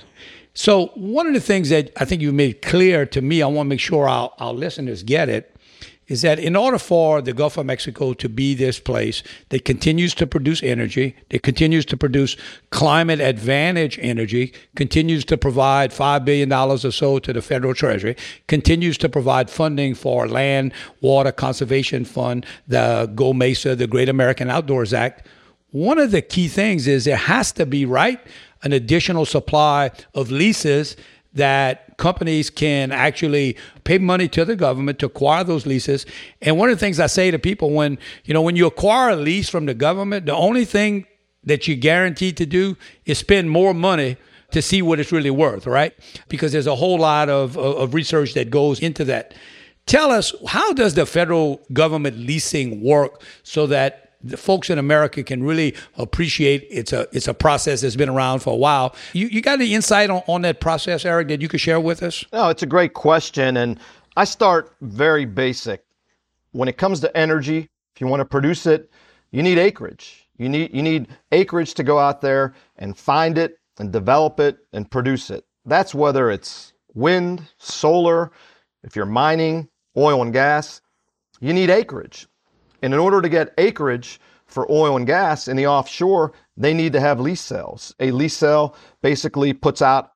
So, 0.53 0.87
one 0.95 1.27
of 1.27 1.33
the 1.33 1.39
things 1.39 1.69
that 1.69 1.91
I 1.95 2.05
think 2.05 2.21
you 2.21 2.33
made 2.33 2.61
clear 2.61 3.05
to 3.07 3.21
me, 3.21 3.41
I 3.41 3.47
want 3.47 3.67
to 3.67 3.69
make 3.69 3.79
sure 3.79 4.07
our, 4.07 4.33
our 4.37 4.53
listeners 4.53 5.01
get 5.01 5.29
it, 5.29 5.50
is 6.11 6.23
that 6.23 6.39
in 6.39 6.57
order 6.57 6.77
for 6.77 7.21
the 7.21 7.31
Gulf 7.31 7.55
of 7.55 7.65
Mexico 7.65 8.11
to 8.11 8.27
be 8.27 8.53
this 8.53 8.81
place 8.81 9.23
that 9.47 9.63
continues 9.63 10.13
to 10.15 10.27
produce 10.27 10.61
energy, 10.61 11.15
that 11.29 11.41
continues 11.41 11.85
to 11.85 11.95
produce 11.95 12.35
climate 12.69 13.21
advantage 13.21 13.97
energy, 14.01 14.53
continues 14.75 15.23
to 15.23 15.37
provide 15.37 15.91
$5 15.91 16.25
billion 16.25 16.51
or 16.51 16.77
so 16.77 17.17
to 17.19 17.31
the 17.31 17.41
federal 17.41 17.73
treasury, 17.73 18.17
continues 18.47 18.97
to 18.97 19.07
provide 19.07 19.49
funding 19.49 19.95
for 19.95 20.27
land, 20.27 20.73
water 20.99 21.31
conservation 21.31 22.03
fund, 22.03 22.45
the 22.67 23.09
GOMESA, 23.15 23.77
the 23.77 23.87
Great 23.87 24.09
American 24.09 24.49
Outdoors 24.49 24.93
Act, 24.93 25.25
one 25.69 25.97
of 25.97 26.11
the 26.11 26.21
key 26.21 26.49
things 26.49 26.87
is 26.87 27.05
there 27.05 27.15
has 27.15 27.53
to 27.53 27.65
be, 27.65 27.85
right, 27.85 28.19
an 28.63 28.73
additional 28.73 29.25
supply 29.25 29.91
of 30.13 30.29
leases 30.29 30.97
that 31.33 31.97
companies 31.97 32.49
can 32.49 32.91
actually 32.91 33.57
pay 33.83 33.97
money 33.97 34.27
to 34.27 34.43
the 34.43 34.55
government 34.55 34.99
to 34.99 35.05
acquire 35.05 35.43
those 35.43 35.65
leases. 35.65 36.05
And 36.41 36.57
one 36.57 36.69
of 36.69 36.75
the 36.75 36.79
things 36.79 36.99
I 36.99 37.07
say 37.07 37.31
to 37.31 37.39
people 37.39 37.71
when, 37.71 37.97
you 38.25 38.33
know, 38.33 38.41
when 38.41 38.55
you 38.55 38.67
acquire 38.67 39.11
a 39.11 39.15
lease 39.15 39.49
from 39.49 39.65
the 39.65 39.73
government, 39.73 40.25
the 40.25 40.35
only 40.35 40.65
thing 40.65 41.05
that 41.43 41.67
you're 41.67 41.77
guaranteed 41.77 42.37
to 42.37 42.45
do 42.45 42.77
is 43.05 43.17
spend 43.17 43.49
more 43.49 43.73
money 43.73 44.17
to 44.51 44.61
see 44.61 44.81
what 44.81 44.99
it's 44.99 45.11
really 45.11 45.29
worth, 45.29 45.65
right? 45.65 45.93
Because 46.27 46.51
there's 46.51 46.67
a 46.67 46.75
whole 46.75 46.99
lot 46.99 47.29
of, 47.29 47.57
of 47.57 47.93
research 47.93 48.33
that 48.33 48.49
goes 48.49 48.79
into 48.79 49.05
that. 49.05 49.33
Tell 49.85 50.11
us, 50.11 50.33
how 50.47 50.73
does 50.73 50.93
the 50.93 51.05
federal 51.05 51.61
government 51.73 52.17
leasing 52.17 52.81
work 52.83 53.23
so 53.43 53.65
that 53.67 54.00
the 54.23 54.37
folks 54.37 54.69
in 54.69 54.77
America 54.77 55.23
can 55.23 55.43
really 55.43 55.75
appreciate 55.97 56.67
it's 56.69 56.93
a 56.93 57.07
it's 57.11 57.27
a 57.27 57.33
process 57.33 57.81
that's 57.81 57.95
been 57.95 58.09
around 58.09 58.39
for 58.39 58.53
a 58.53 58.57
while. 58.57 58.95
You 59.13 59.27
you 59.27 59.41
got 59.41 59.59
any 59.59 59.73
insight 59.73 60.09
on, 60.09 60.23
on 60.27 60.41
that 60.43 60.61
process, 60.61 61.05
Erik, 61.05 61.27
that 61.29 61.41
you 61.41 61.47
could 61.47 61.61
share 61.61 61.79
with 61.79 62.03
us? 62.03 62.23
No, 62.31 62.49
it's 62.49 62.63
a 62.63 62.67
great 62.67 62.93
question. 62.93 63.57
And 63.57 63.79
I 64.17 64.25
start 64.25 64.75
very 64.81 65.25
basic. 65.25 65.83
When 66.51 66.67
it 66.67 66.77
comes 66.77 66.99
to 67.01 67.17
energy, 67.17 67.69
if 67.95 68.01
you 68.01 68.07
want 68.07 68.19
to 68.19 68.25
produce 68.25 68.65
it, 68.65 68.89
you 69.31 69.41
need 69.41 69.57
acreage. 69.57 70.27
You 70.37 70.49
need 70.49 70.73
you 70.73 70.81
need 70.81 71.07
acreage 71.31 71.73
to 71.75 71.83
go 71.83 71.97
out 71.99 72.21
there 72.21 72.53
and 72.77 72.97
find 72.97 73.37
it 73.37 73.57
and 73.79 73.91
develop 73.91 74.39
it 74.39 74.57
and 74.73 74.89
produce 74.89 75.29
it. 75.29 75.45
That's 75.65 75.93
whether 75.93 76.31
it's 76.31 76.73
wind, 76.93 77.47
solar, 77.57 78.31
if 78.83 78.95
you're 78.95 79.05
mining, 79.05 79.69
oil 79.95 80.21
and 80.21 80.33
gas, 80.33 80.81
you 81.39 81.53
need 81.53 81.69
acreage. 81.69 82.27
And 82.81 82.93
in 82.93 82.99
order 82.99 83.21
to 83.21 83.29
get 83.29 83.53
acreage 83.57 84.19
for 84.45 84.69
oil 84.71 84.97
and 84.97 85.07
gas 85.07 85.47
in 85.47 85.55
the 85.55 85.67
offshore, 85.67 86.33
they 86.57 86.73
need 86.73 86.93
to 86.93 86.99
have 86.99 87.19
lease 87.19 87.41
sales. 87.41 87.95
A 87.99 88.11
lease 88.11 88.35
sale 88.35 88.75
basically 89.01 89.53
puts 89.53 89.81
out 89.81 90.11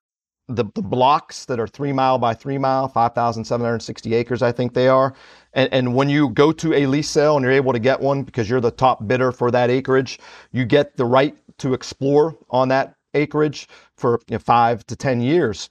the, 0.48 0.66
the 0.76 0.82
blocks 0.82 1.46
that 1.46 1.60
are 1.60 1.68
three 1.68 1.92
mile 1.92 2.18
by 2.20 2.34
three 2.34 2.58
mile, 2.58 2.88
5,760 2.88 4.14
acres, 4.14 4.44
I 4.44 4.52
think 4.52 4.74
they 4.74 4.88
are. 4.88 5.16
And, 5.54 5.74
and 5.74 5.96
when 5.96 6.10
you 6.10 6.30
go 6.30 6.52
to 6.52 6.74
a 6.74 6.86
lease 6.86 7.10
sale 7.10 7.38
and 7.38 7.44
you're 7.44 7.52
able 7.54 7.74
to 7.74 7.80
get 7.80 8.00
one 8.00 8.24
because 8.24 8.50
you're 8.50 8.62
the 8.62 8.72
top 8.72 9.08
bidder 9.08 9.32
for 9.32 9.50
that 9.52 9.70
acreage, 9.70 10.20
you 10.52 10.66
get 10.66 10.98
the 10.98 11.06
right 11.06 11.36
to 11.58 11.74
explore 11.74 12.38
on 12.50 12.68
that 12.68 12.96
acreage 13.16 13.68
for 13.96 14.20
you 14.28 14.36
know, 14.36 14.40
five 14.40 14.86
to 14.88 14.96
10 14.96 15.22
years. 15.22 15.70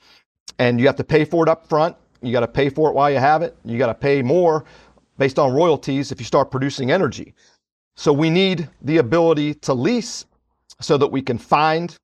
And 0.58 0.80
you 0.80 0.86
have 0.86 0.96
to 0.96 1.04
pay 1.04 1.24
for 1.24 1.44
it 1.44 1.48
up 1.48 1.68
front. 1.68 1.96
You 2.22 2.32
got 2.32 2.40
to 2.40 2.48
pay 2.48 2.70
for 2.70 2.88
it 2.88 2.94
while 2.94 3.10
you 3.10 3.18
have 3.18 3.42
it. 3.42 3.56
You 3.64 3.76
got 3.78 3.88
to 3.88 3.94
pay 3.94 4.22
more 4.22 4.64
based 5.18 5.38
on 5.38 5.52
royalties 5.52 6.12
if 6.12 6.20
you 6.20 6.24
start 6.24 6.50
producing 6.50 6.90
energy. 6.90 7.34
So 7.96 8.12
we 8.12 8.30
need 8.30 8.68
the 8.82 8.98
ability 8.98 9.54
to 9.54 9.74
lease 9.74 10.26
so 10.80 10.96
that 10.98 11.08
we 11.08 11.22
can 11.22 11.38
find 11.38 11.96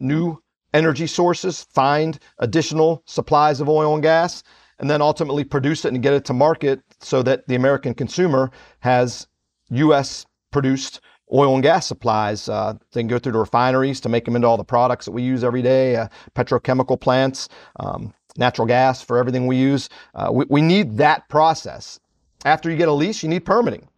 new 0.00 0.38
energy 0.72 1.06
sources, 1.06 1.66
find 1.70 2.18
additional 2.38 3.02
supplies 3.06 3.60
of 3.60 3.68
oil 3.68 3.94
and 3.94 4.02
gas, 4.02 4.42
and 4.78 4.90
then 4.90 5.00
ultimately 5.00 5.44
produce 5.44 5.84
it 5.84 5.92
and 5.92 6.02
get 6.02 6.14
it 6.14 6.24
to 6.24 6.32
market 6.32 6.80
so 7.00 7.22
that 7.22 7.46
the 7.46 7.54
American 7.54 7.94
consumer 7.94 8.50
has 8.80 9.28
U.S. 9.70 10.26
produced 10.50 11.00
oil 11.32 11.54
and 11.54 11.62
gas 11.62 11.86
supplies. 11.86 12.48
Uh, 12.48 12.74
they 12.92 13.00
can 13.00 13.08
go 13.08 13.18
through 13.18 13.32
the 13.32 13.38
refineries 13.38 14.00
to 14.00 14.08
make 14.08 14.24
them 14.24 14.36
into 14.36 14.48
all 14.48 14.56
the 14.56 14.64
products 14.64 15.04
that 15.04 15.12
we 15.12 15.22
use 15.22 15.44
every 15.44 15.62
day, 15.62 15.96
uh, 15.96 16.08
petrochemical 16.34 17.00
plants, 17.00 17.48
um, 17.80 18.12
natural 18.36 18.66
gas 18.66 19.00
for 19.02 19.16
everything 19.16 19.46
we 19.46 19.56
use. 19.56 19.88
Uh, 20.14 20.30
we, 20.32 20.44
we 20.48 20.60
need 20.60 20.96
that 20.96 21.28
process. 21.28 22.00
After 22.44 22.70
you 22.70 22.76
get 22.76 22.88
a 22.88 22.92
lease, 22.92 23.22
you 23.22 23.28
need 23.28 23.44
permitting. 23.44 23.88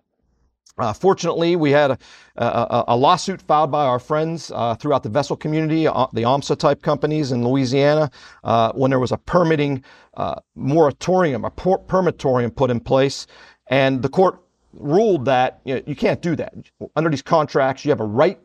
Uh, 0.78 0.92
fortunately, 0.92 1.56
we 1.56 1.70
had 1.70 1.92
a, 1.92 1.98
a, 2.36 2.84
a, 2.88 2.96
lawsuit 2.96 3.40
filed 3.40 3.70
by 3.70 3.86
our 3.86 3.98
friends 3.98 4.52
uh, 4.54 4.74
throughout 4.74 5.02
the 5.02 5.08
vessel 5.08 5.34
community, 5.34 5.88
uh, 5.88 6.06
the 6.12 6.22
OMSA 6.22 6.58
type 6.58 6.82
companies 6.82 7.32
in 7.32 7.42
Louisiana, 7.42 8.10
uh, 8.44 8.72
when 8.72 8.90
there 8.90 9.00
was 9.00 9.10
a 9.10 9.16
permitting 9.16 9.82
uh, 10.18 10.34
moratorium, 10.54 11.46
a 11.46 11.50
per- 11.50 11.78
permitorium 11.78 12.50
put 12.50 12.70
in 12.70 12.78
place. 12.78 13.26
And 13.68 14.02
the 14.02 14.10
court 14.10 14.42
ruled 14.74 15.24
that 15.24 15.60
you, 15.64 15.76
know, 15.76 15.82
you 15.86 15.96
can't 15.96 16.20
do 16.20 16.36
that. 16.36 16.52
Under 16.94 17.08
these 17.08 17.22
contracts, 17.22 17.86
you 17.86 17.90
have 17.90 18.00
a 18.00 18.04
right 18.04 18.38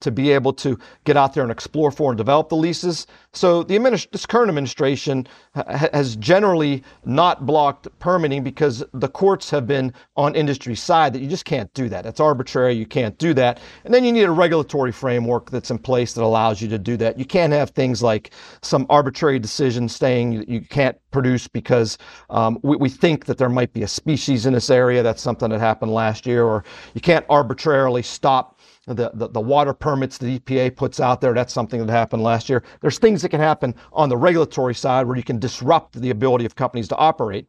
to 0.00 0.10
be 0.10 0.30
able 0.30 0.52
to 0.52 0.78
get 1.04 1.16
out 1.16 1.34
there 1.34 1.42
and 1.42 1.52
explore 1.52 1.90
for 1.90 2.10
and 2.10 2.18
develop 2.18 2.48
the 2.48 2.56
leases. 2.56 3.06
So 3.32 3.62
the 3.62 3.76
administ- 3.78 4.10
this 4.10 4.26
current 4.26 4.48
administration 4.48 5.26
ha- 5.54 5.88
has 5.92 6.16
generally 6.16 6.82
not 7.04 7.46
blocked 7.46 7.88
permitting 7.98 8.44
because 8.44 8.84
the 8.94 9.08
courts 9.08 9.50
have 9.50 9.66
been 9.66 9.92
on 10.16 10.34
industry 10.34 10.74
side 10.74 11.12
that 11.12 11.20
you 11.20 11.28
just 11.28 11.44
can't 11.44 11.72
do 11.74 11.88
that. 11.88 12.06
It's 12.06 12.20
arbitrary. 12.20 12.74
You 12.74 12.86
can't 12.86 13.18
do 13.18 13.34
that. 13.34 13.60
And 13.84 13.92
then 13.92 14.04
you 14.04 14.12
need 14.12 14.24
a 14.24 14.30
regulatory 14.30 14.92
framework 14.92 15.50
that's 15.50 15.70
in 15.70 15.78
place 15.78 16.12
that 16.14 16.22
allows 16.22 16.62
you 16.62 16.68
to 16.68 16.78
do 16.78 16.96
that. 16.98 17.18
You 17.18 17.24
can't 17.24 17.52
have 17.52 17.70
things 17.70 18.02
like 18.02 18.30
some 18.62 18.86
arbitrary 18.88 19.38
decision 19.38 19.88
saying 19.88 20.32
you, 20.32 20.44
you 20.46 20.60
can't 20.60 20.96
produce 21.10 21.48
because 21.48 21.98
um, 22.30 22.58
we, 22.62 22.76
we 22.76 22.88
think 22.88 23.24
that 23.26 23.38
there 23.38 23.48
might 23.48 23.72
be 23.72 23.82
a 23.82 23.88
species 23.88 24.46
in 24.46 24.52
this 24.52 24.70
area. 24.70 25.02
That's 25.02 25.22
something 25.22 25.50
that 25.50 25.60
happened 25.60 25.92
last 25.92 26.26
year. 26.26 26.44
Or 26.44 26.64
you 26.94 27.00
can't 27.00 27.26
arbitrarily 27.28 28.02
stop 28.02 28.57
the, 28.88 29.10
the, 29.14 29.28
the, 29.28 29.40
water 29.40 29.72
permits 29.72 30.18
the 30.18 30.38
EPA 30.38 30.76
puts 30.76 31.00
out 31.00 31.20
there. 31.20 31.34
That's 31.34 31.52
something 31.52 31.84
that 31.84 31.92
happened 31.92 32.22
last 32.22 32.48
year. 32.48 32.62
There's 32.80 32.98
things 32.98 33.22
that 33.22 33.28
can 33.28 33.40
happen 33.40 33.74
on 33.92 34.08
the 34.08 34.16
regulatory 34.16 34.74
side 34.74 35.06
where 35.06 35.16
you 35.16 35.22
can 35.22 35.38
disrupt 35.38 36.00
the 36.00 36.10
ability 36.10 36.44
of 36.44 36.56
companies 36.56 36.88
to 36.88 36.96
operate. 36.96 37.46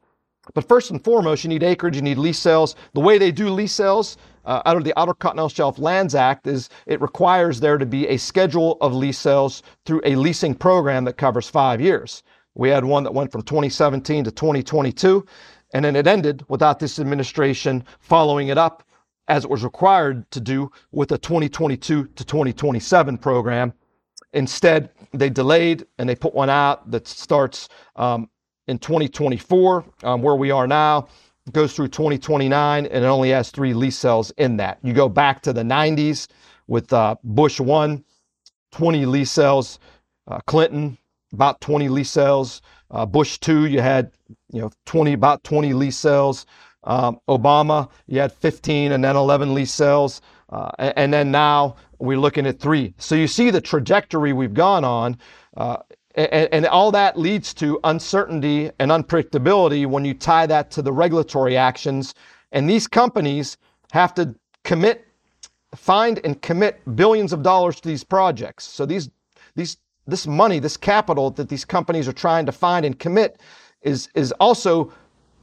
But 0.53 0.67
first 0.67 0.91
and 0.91 1.03
foremost, 1.03 1.43
you 1.43 1.49
need 1.49 1.63
acreage, 1.63 1.95
you 1.95 2.01
need 2.01 2.17
lease 2.17 2.39
sales. 2.39 2.75
The 2.93 3.01
way 3.01 3.17
they 3.17 3.31
do 3.31 3.49
lease 3.49 3.73
sales 3.73 4.17
uh, 4.45 4.61
out 4.65 4.77
of 4.77 4.83
the 4.83 4.97
Outer 4.97 5.13
Continental 5.13 5.49
Shelf 5.49 5.77
Lands 5.77 6.15
Act 6.15 6.47
is 6.47 6.69
it 6.87 7.01
requires 7.01 7.59
there 7.59 7.77
to 7.77 7.85
be 7.85 8.07
a 8.07 8.17
schedule 8.17 8.77
of 8.81 8.93
lease 8.93 9.19
sales 9.19 9.61
through 9.85 10.01
a 10.05 10.15
leasing 10.15 10.55
program 10.55 11.05
that 11.05 11.17
covers 11.17 11.49
five 11.49 11.79
years. 11.79 12.23
We 12.55 12.69
had 12.69 12.83
one 12.83 13.03
that 13.03 13.13
went 13.13 13.31
from 13.31 13.43
2017 13.43 14.23
to 14.23 14.31
2022, 14.31 15.25
and 15.73 15.85
then 15.85 15.95
it 15.95 16.07
ended 16.07 16.43
without 16.47 16.79
this 16.79 16.99
administration 16.99 17.83
following 17.99 18.47
it 18.47 18.57
up 18.57 18.83
as 19.29 19.45
it 19.45 19.49
was 19.49 19.63
required 19.63 20.29
to 20.31 20.41
do 20.41 20.71
with 20.91 21.09
the 21.09 21.17
2022 21.17 22.05
to 22.07 22.25
2027 22.25 23.17
program. 23.17 23.71
Instead, 24.33 24.89
they 25.13 25.29
delayed 25.29 25.85
and 25.97 26.09
they 26.09 26.15
put 26.15 26.33
one 26.33 26.49
out 26.49 26.89
that 26.91 27.07
starts 27.07 27.69
um, 27.95 28.29
in 28.67 28.77
2024, 28.77 29.85
um, 30.03 30.21
where 30.21 30.35
we 30.35 30.51
are 30.51 30.67
now, 30.67 31.07
goes 31.51 31.73
through 31.75 31.87
2029, 31.87 32.85
and 32.85 33.03
it 33.03 33.07
only 33.07 33.29
has 33.29 33.49
three 33.49 33.73
lease 33.73 33.97
sales 33.97 34.31
in 34.31 34.57
that. 34.57 34.77
You 34.83 34.93
go 34.93 35.09
back 35.09 35.41
to 35.43 35.53
the 35.53 35.63
90s 35.63 36.27
with 36.67 36.91
uh, 36.93 37.15
Bush 37.23 37.59
1, 37.59 38.03
20 38.71 39.05
lease 39.05 39.31
sales, 39.31 39.79
uh, 40.27 40.39
Clinton, 40.45 40.97
about 41.33 41.61
20 41.61 41.89
lease 41.89 42.11
sales. 42.11 42.61
Uh, 42.91 43.05
Bush 43.05 43.37
2, 43.39 43.65
you 43.65 43.81
had 43.81 44.11
you 44.51 44.61
know 44.61 44.71
20 44.85 45.13
about 45.13 45.43
20 45.43 45.73
lease 45.73 45.97
sales. 45.97 46.45
Um, 46.83 47.19
Obama, 47.27 47.89
you 48.07 48.19
had 48.19 48.31
15 48.31 48.93
and 48.93 49.03
then 49.03 49.15
11 49.15 49.53
lease 49.53 49.71
sales. 49.71 50.21
Uh, 50.49 50.71
and, 50.79 51.13
then 51.13 51.29
now 51.29 51.75
we're 51.99 52.17
looking 52.17 52.47
at 52.47 52.59
three. 52.59 52.93
So 52.97 53.15
you 53.15 53.27
see 53.27 53.51
the 53.51 53.61
trajectory 53.61 54.33
we've 54.33 54.53
gone 54.53 54.83
on. 54.83 55.17
Uh, 55.55 55.77
and, 56.15 56.49
and, 56.51 56.65
all 56.65 56.91
that 56.91 57.19
leads 57.19 57.53
to 57.55 57.79
uncertainty 57.83 58.71
and 58.79 58.89
unpredictability 58.89 59.85
when 59.85 60.05
you 60.05 60.15
tie 60.15 60.47
that 60.47 60.71
to 60.71 60.81
the 60.81 60.91
regulatory 60.91 61.55
actions. 61.55 62.15
And 62.51 62.67
these 62.67 62.87
companies 62.87 63.57
have 63.91 64.13
to 64.15 64.33
commit, 64.63 65.05
find 65.75 66.19
and 66.23 66.41
commit 66.41 66.81
billions 66.95 67.31
of 67.31 67.43
dollars 67.43 67.79
to 67.81 67.87
these 67.87 68.03
projects. 68.03 68.65
So 68.65 68.87
these, 68.87 69.09
these 69.55 69.77
this 70.07 70.25
money, 70.25 70.59
this 70.59 70.77
capital 70.77 71.29
that 71.31 71.49
these 71.49 71.65
companies 71.65 72.07
are 72.07 72.13
trying 72.13 72.45
to 72.47 72.51
find 72.51 72.85
and 72.85 72.97
commit 72.97 73.39
is, 73.81 74.09
is 74.15 74.31
also 74.33 74.91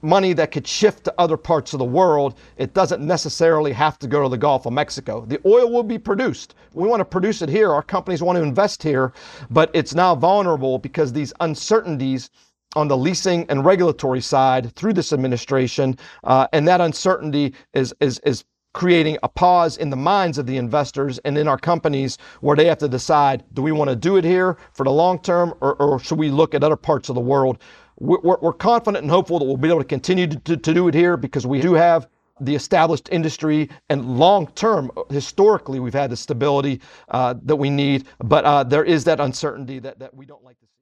money 0.07 0.33
that 0.33 0.53
could 0.53 0.67
shift 0.67 1.05
to 1.05 1.15
other 1.19 1.37
parts 1.37 1.73
of 1.73 1.79
the 1.79 1.85
world. 1.85 2.39
It 2.57 2.73
doesn't 2.73 3.03
necessarily 3.05 3.73
have 3.73 3.99
to 3.99 4.07
go 4.07 4.23
to 4.23 4.29
the 4.29 4.39
Gulf 4.39 4.65
of 4.65 4.73
Mexico. 4.73 5.27
The 5.27 5.41
oil 5.45 5.71
will 5.71 5.83
be 5.83 5.99
produced. 5.99 6.55
We 6.73 6.89
want 6.89 7.01
to 7.01 7.05
produce 7.05 7.43
it 7.43 7.49
here. 7.49 7.73
Our 7.73 7.83
companies 7.83 8.23
want 8.23 8.37
to 8.37 8.43
invest 8.43 8.83
here, 8.83 9.13
but 9.51 9.71
it's 9.75 9.95
now 9.95 10.15
vulnerable 10.15 10.79
because 10.79 11.13
these 11.13 11.33
uncertainties 11.41 12.31
on 12.75 12.89
the 12.89 12.97
leasing 12.97 13.47
and 13.49 13.65
regulatory 13.65 14.21
side 14.21 14.73
through 14.75 14.93
this 14.93 15.13
administration, 15.13 15.99
uh, 16.25 16.47
and 16.53 16.69
that 16.69 16.81
uncertainty 16.81 17.55
is 17.75 17.95
is 18.01 18.19
is 18.21 18.45
creating 18.77 19.17
a 19.23 19.29
pause 19.29 19.79
in 19.79 19.89
the 19.89 19.97
minds 19.97 20.37
of 20.37 20.45
the 20.47 20.59
investors 20.59 21.19
and 21.25 21.39
in 21.39 21.49
our 21.49 21.57
companies 21.57 22.19
where 22.43 22.55
they 22.55 22.67
have 22.67 22.77
to 22.77 22.87
decide 22.87 23.43
do 23.55 23.63
we 23.63 23.73
want 23.73 23.89
to 23.89 23.97
do 23.97 24.19
it 24.19 24.25
here 24.25 24.59
for 24.75 24.85
the 24.85 24.91
long 24.91 25.19
term 25.19 25.55
or, 25.63 25.75
or 25.77 25.99
should 25.99 26.19
we 26.19 26.31
look 26.31 26.55
at 26.55 26.63
other 26.63 26.77
parts 26.77 27.09
of 27.09 27.15
the 27.15 27.21
world 27.21 27.57
we're, 27.99 28.39
we're 28.41 28.53
confident 28.53 29.03
and 29.03 29.11
hopeful 29.11 29.39
that 29.39 29.45
we'll 29.45 29.57
be 29.57 29.69
able 29.69 29.81
to 29.81 29.85
continue 29.85 30.27
to, 30.27 30.39
to, 30.41 30.57
to 30.57 30.75
do 30.75 30.89
it 30.89 30.95
here 30.95 31.17
because 31.17 31.47
we 31.47 31.61
do 31.61 31.75
have 31.75 32.09
the 32.41 32.55
established 32.55 33.09
industry 33.11 33.71
and 33.89 34.19
long 34.19 34.47
term, 34.49 34.91
historically, 35.11 35.81
we've 35.81 35.95
had 35.95 36.11
the 36.11 36.17
stability 36.17 36.81
uh, 37.09 37.35
that 37.43 37.57
we 37.57 37.71
need, 37.71 38.07
but 38.19 38.45
uh, 38.45 38.63
there 38.63 38.85
is 38.85 39.05
that 39.05 39.21
uncertainty 39.21 39.79
that, 39.79 39.99
that 39.99 40.15
we 40.15 40.27
don't 40.27 40.45
like 40.45 40.59
to 40.61 40.67
see. 40.67 40.73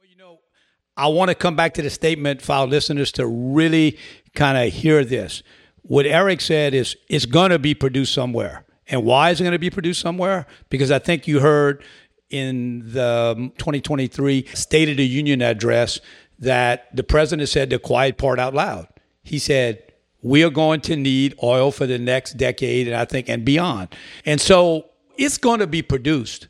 Well, 0.00 0.10
you 0.10 0.16
know, 0.16 0.40
I 0.96 1.06
want 1.06 1.28
to 1.28 1.36
come 1.36 1.54
back 1.54 1.74
to 1.74 1.82
the 1.82 1.90
statement 1.90 2.42
for 2.42 2.54
our 2.54 2.66
listeners 2.66 3.12
to 3.12 3.26
really 3.26 3.96
kind 4.34 4.58
of 4.58 4.72
hear 4.72 5.04
this. 5.04 5.44
What 5.82 6.06
Erik 6.06 6.40
said 6.40 6.74
is 6.74 6.96
it's 7.08 7.26
going 7.26 7.50
to 7.50 7.58
be 7.58 7.74
produced 7.74 8.12
somewhere. 8.12 8.64
And 8.88 9.04
why 9.04 9.30
is 9.30 9.40
it 9.40 9.44
going 9.44 9.52
to 9.52 9.58
be 9.58 9.70
produced 9.70 10.00
somewhere? 10.00 10.46
Because 10.70 10.90
I 10.90 10.98
think 10.98 11.28
you 11.28 11.40
heard 11.40 11.84
in 12.30 12.92
the 12.92 13.52
2023 13.58 14.46
State 14.54 14.88
of 14.88 14.96
the 14.96 15.06
Union 15.06 15.42
address 15.42 16.00
that 16.38 16.94
the 16.94 17.02
president 17.02 17.48
said 17.48 17.70
the 17.70 17.78
quiet 17.78 18.16
part 18.18 18.38
out 18.38 18.54
loud. 18.54 18.88
He 19.22 19.38
said, 19.38 19.82
we 20.22 20.42
are 20.42 20.50
going 20.50 20.80
to 20.82 20.96
need 20.96 21.34
oil 21.42 21.70
for 21.70 21.86
the 21.86 21.98
next 21.98 22.36
decade 22.36 22.88
and 22.88 22.96
I 22.96 23.04
think 23.04 23.28
and 23.28 23.44
beyond. 23.44 23.94
And 24.24 24.40
so 24.40 24.86
it's 25.16 25.38
going 25.38 25.60
to 25.60 25.66
be 25.66 25.82
produced. 25.82 26.48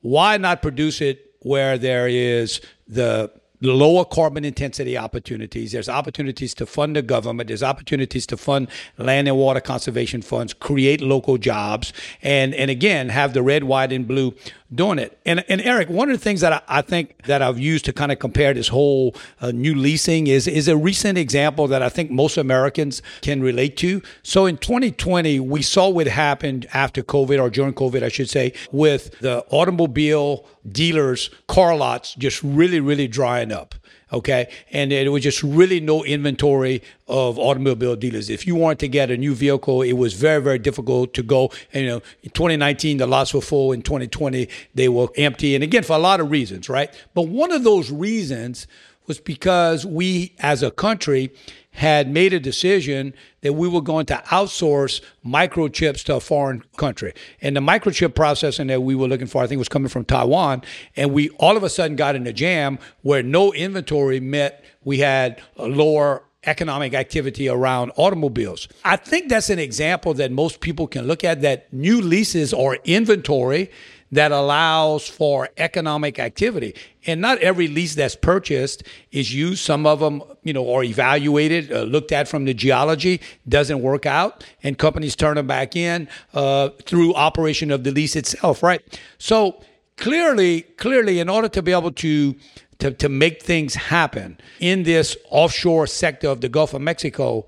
Why 0.00 0.36
not 0.36 0.62
produce 0.62 1.00
it 1.00 1.34
where 1.40 1.78
there 1.78 2.08
is 2.08 2.60
the 2.88 3.30
lower 3.64 4.04
carbon 4.04 4.44
intensity 4.44 4.96
opportunities. 4.96 5.72
There's 5.72 5.88
opportunities 5.88 6.54
to 6.54 6.66
fund 6.66 6.96
the 6.96 7.02
government. 7.02 7.48
There's 7.48 7.62
opportunities 7.62 8.26
to 8.28 8.36
fund 8.36 8.68
land 8.98 9.28
and 9.28 9.36
water 9.36 9.60
conservation 9.60 10.22
funds, 10.22 10.54
create 10.54 11.00
local 11.00 11.38
jobs, 11.38 11.92
and 12.22 12.54
and 12.54 12.70
again 12.70 13.08
have 13.08 13.32
the 13.32 13.42
red, 13.42 13.64
white, 13.64 13.92
and 13.92 14.06
blue 14.06 14.34
doing 14.74 14.98
it. 14.98 15.18
And 15.24 15.44
and 15.48 15.60
Erik, 15.60 15.88
one 15.88 16.10
of 16.10 16.18
the 16.18 16.22
things 16.22 16.40
that 16.40 16.52
I, 16.52 16.62
I 16.68 16.82
think 16.82 17.22
that 17.24 17.42
I've 17.42 17.58
used 17.58 17.84
to 17.86 17.92
kind 17.92 18.12
of 18.12 18.18
compare 18.18 18.54
this 18.54 18.68
whole 18.68 19.14
uh, 19.40 19.50
new 19.50 19.74
leasing 19.74 20.26
is 20.26 20.46
is 20.46 20.68
a 20.68 20.76
recent 20.76 21.18
example 21.18 21.66
that 21.68 21.82
I 21.82 21.88
think 21.88 22.10
most 22.10 22.36
Americans 22.36 23.02
can 23.22 23.42
relate 23.42 23.76
to. 23.78 24.02
So 24.22 24.46
in 24.46 24.56
2020, 24.58 25.40
we 25.40 25.62
saw 25.62 25.88
what 25.88 26.06
happened 26.06 26.66
after 26.72 27.02
COVID 27.02 27.40
or 27.40 27.50
during 27.50 27.74
COVID, 27.74 28.02
I 28.02 28.08
should 28.08 28.30
say, 28.30 28.52
with 28.72 29.18
the 29.20 29.44
automobile 29.50 30.46
dealers, 30.70 31.30
car 31.46 31.76
lots 31.76 32.14
just 32.14 32.42
really, 32.42 32.80
really 32.80 33.08
drying 33.08 33.52
up. 33.52 33.74
Okay. 34.12 34.48
And 34.70 34.92
there 34.92 35.10
was 35.10 35.24
just 35.24 35.42
really 35.42 35.80
no 35.80 36.04
inventory 36.04 36.82
of 37.08 37.38
automobile 37.38 37.96
dealers. 37.96 38.30
If 38.30 38.46
you 38.46 38.54
wanted 38.54 38.78
to 38.80 38.88
get 38.88 39.10
a 39.10 39.16
new 39.16 39.34
vehicle, 39.34 39.82
it 39.82 39.94
was 39.94 40.14
very, 40.14 40.40
very 40.40 40.58
difficult 40.58 41.14
to 41.14 41.22
go. 41.22 41.50
And, 41.72 41.84
you 41.84 41.90
know, 41.90 42.02
in 42.22 42.30
2019, 42.30 42.98
the 42.98 43.06
lots 43.06 43.34
were 43.34 43.40
full. 43.40 43.72
In 43.72 43.82
2020, 43.82 44.48
they 44.74 44.88
were 44.88 45.08
empty. 45.16 45.56
And 45.56 45.64
again, 45.64 45.82
for 45.82 45.94
a 45.94 45.98
lot 45.98 46.20
of 46.20 46.30
reasons, 46.30 46.68
right? 46.68 46.94
But 47.14 47.22
one 47.22 47.50
of 47.50 47.64
those 47.64 47.90
reasons 47.90 48.68
was 49.06 49.20
because 49.20 49.84
we 49.84 50.34
as 50.38 50.62
a 50.62 50.70
country 50.70 51.32
had 51.72 52.08
made 52.08 52.32
a 52.32 52.38
decision 52.38 53.12
that 53.40 53.52
we 53.54 53.68
were 53.68 53.80
going 53.80 54.06
to 54.06 54.14
outsource 54.28 55.00
microchips 55.26 56.04
to 56.04 56.14
a 56.14 56.20
foreign 56.20 56.62
country. 56.76 57.12
And 57.42 57.56
the 57.56 57.60
microchip 57.60 58.14
processing 58.14 58.68
that 58.68 58.82
we 58.82 58.94
were 58.94 59.08
looking 59.08 59.26
for, 59.26 59.42
I 59.42 59.48
think, 59.48 59.58
was 59.58 59.68
coming 59.68 59.88
from 59.88 60.04
Taiwan. 60.04 60.62
And 60.96 61.12
we 61.12 61.30
all 61.30 61.56
of 61.56 61.64
a 61.64 61.68
sudden 61.68 61.96
got 61.96 62.14
in 62.14 62.26
a 62.26 62.32
jam 62.32 62.78
where 63.02 63.22
no 63.22 63.52
inventory 63.52 64.20
meant 64.20 64.54
we 64.84 64.98
had 64.98 65.42
a 65.56 65.66
lower 65.66 66.22
economic 66.46 66.94
activity 66.94 67.48
around 67.48 67.90
automobiles. 67.96 68.68
I 68.84 68.96
think 68.96 69.28
that's 69.28 69.50
an 69.50 69.58
example 69.58 70.14
that 70.14 70.30
most 70.30 70.60
people 70.60 70.86
can 70.86 71.06
look 71.06 71.24
at 71.24 71.42
that 71.42 71.72
new 71.72 72.00
leases 72.00 72.52
or 72.52 72.78
inventory 72.84 73.70
that 74.14 74.30
allows 74.30 75.08
for 75.08 75.48
economic 75.56 76.20
activity. 76.20 76.74
And 77.04 77.20
not 77.20 77.38
every 77.38 77.66
lease 77.66 77.96
that's 77.96 78.14
purchased 78.14 78.84
is 79.10 79.34
used. 79.34 79.58
Some 79.64 79.86
of 79.86 79.98
them, 79.98 80.22
you 80.44 80.52
know, 80.52 80.72
are 80.72 80.84
evaluated, 80.84 81.72
uh, 81.72 81.82
looked 81.82 82.12
at 82.12 82.28
from 82.28 82.44
the 82.44 82.54
geology, 82.54 83.20
doesn't 83.48 83.82
work 83.82 84.06
out, 84.06 84.44
and 84.62 84.78
companies 84.78 85.16
turn 85.16 85.34
them 85.34 85.48
back 85.48 85.74
in 85.74 86.08
uh, 86.32 86.68
through 86.86 87.12
operation 87.14 87.72
of 87.72 87.82
the 87.82 87.90
lease 87.90 88.14
itself, 88.14 88.62
right? 88.62 88.80
So 89.18 89.60
clearly, 89.96 90.62
clearly, 90.62 91.18
in 91.18 91.28
order 91.28 91.48
to 91.48 91.60
be 91.60 91.72
able 91.72 91.92
to 91.92 92.36
to, 92.78 92.90
to 92.90 93.08
make 93.08 93.42
things 93.42 93.74
happen 93.74 94.36
in 94.58 94.82
this 94.82 95.16
offshore 95.30 95.86
sector 95.86 96.28
of 96.28 96.40
the 96.40 96.48
Gulf 96.48 96.74
of 96.74 96.82
Mexico, 96.82 97.46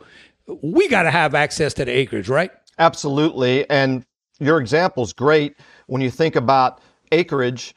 we 0.62 0.88
got 0.88 1.02
to 1.02 1.10
have 1.10 1.34
access 1.34 1.74
to 1.74 1.84
the 1.84 1.90
acreage, 1.90 2.28
right? 2.28 2.50
Absolutely. 2.78 3.68
And 3.68 4.04
your 4.38 4.60
example 4.60 5.02
is 5.02 5.12
great 5.12 5.56
when 5.86 6.02
you 6.02 6.10
think 6.10 6.36
about 6.36 6.80
acreage, 7.12 7.74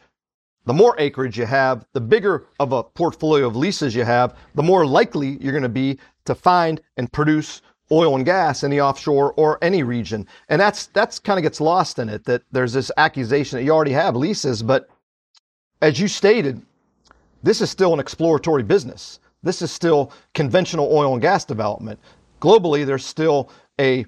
the 0.65 0.73
more 0.73 0.95
acreage 0.99 1.37
you 1.37 1.45
have, 1.45 1.85
the 1.93 2.01
bigger 2.01 2.45
of 2.59 2.73
a 2.73 2.83
portfolio 2.83 3.47
of 3.47 3.55
leases 3.55 3.95
you 3.95 4.03
have, 4.03 4.35
the 4.55 4.63
more 4.63 4.85
likely 4.85 5.37
you're 5.41 5.51
going 5.51 5.63
to 5.63 5.69
be 5.69 5.97
to 6.25 6.35
find 6.35 6.81
and 6.97 7.11
produce 7.11 7.61
oil 7.91 8.15
and 8.15 8.25
gas 8.25 8.63
in 8.63 8.69
the 8.69 8.81
offshore 8.81 9.33
or 9.33 9.57
any 9.63 9.83
region. 9.83 10.27
And 10.49 10.61
that's 10.61 10.87
that's 10.87 11.17
kind 11.17 11.39
of 11.39 11.43
gets 11.43 11.59
lost 11.59 11.97
in 11.97 12.09
it 12.09 12.23
that 12.25 12.43
there's 12.51 12.73
this 12.73 12.91
accusation 12.97 13.57
that 13.57 13.63
you 13.63 13.71
already 13.71 13.93
have 13.93 14.15
leases, 14.15 14.61
but 14.61 14.89
as 15.81 15.99
you 15.99 16.07
stated, 16.07 16.61
this 17.41 17.61
is 17.61 17.69
still 17.69 17.93
an 17.93 17.99
exploratory 17.99 18.63
business. 18.63 19.19
This 19.43 19.61
is 19.61 19.71
still 19.71 20.11
conventional 20.33 20.91
oil 20.91 21.13
and 21.13 21.21
gas 21.21 21.45
development. 21.45 21.99
Globally, 22.41 22.85
there's 22.85 23.05
still 23.05 23.49
a 23.79 24.05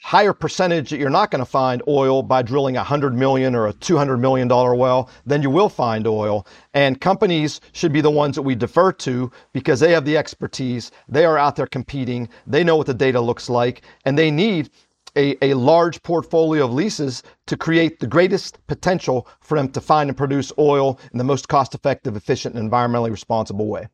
higher 0.00 0.32
percentage 0.32 0.90
that 0.90 0.98
you're 0.98 1.10
not 1.10 1.30
going 1.30 1.40
to 1.40 1.50
find 1.50 1.82
oil 1.88 2.22
by 2.22 2.40
drilling 2.42 2.76
a 2.76 2.80
100 2.80 3.14
million 3.14 3.54
or 3.54 3.66
a 3.66 3.72
200 3.72 4.16
million 4.18 4.48
dollar 4.48 4.74
well 4.74 5.10
than 5.26 5.42
you 5.42 5.50
will 5.50 5.68
find 5.68 6.06
oil. 6.06 6.46
And 6.74 7.00
companies 7.00 7.60
should 7.72 7.92
be 7.92 8.00
the 8.00 8.10
ones 8.10 8.36
that 8.36 8.42
we 8.42 8.54
defer 8.54 8.92
to 8.92 9.30
because 9.52 9.80
they 9.80 9.92
have 9.92 10.04
the 10.04 10.16
expertise 10.16 10.90
they 11.08 11.24
are 11.24 11.38
out 11.38 11.56
there 11.56 11.66
competing 11.66 12.28
they 12.46 12.62
know 12.64 12.76
what 12.76 12.86
the 12.86 12.94
data 12.94 13.20
looks 13.20 13.48
like 13.50 13.82
and 14.04 14.16
they 14.16 14.30
need 14.30 14.70
a, 15.16 15.36
a 15.44 15.54
large 15.54 16.02
portfolio 16.02 16.64
of 16.64 16.72
leases 16.72 17.22
to 17.46 17.56
create 17.56 17.98
the 17.98 18.06
greatest 18.06 18.64
potential 18.66 19.26
for 19.40 19.58
them 19.58 19.68
to 19.70 19.80
find 19.80 20.08
and 20.10 20.16
produce 20.16 20.52
oil 20.58 20.98
in 21.12 21.18
the 21.18 21.24
most 21.24 21.48
cost 21.48 21.74
effective 21.74 22.16
efficient 22.16 22.54
and 22.54 22.70
environmentally 22.70 23.10
responsible 23.10 23.66
way 23.66 23.88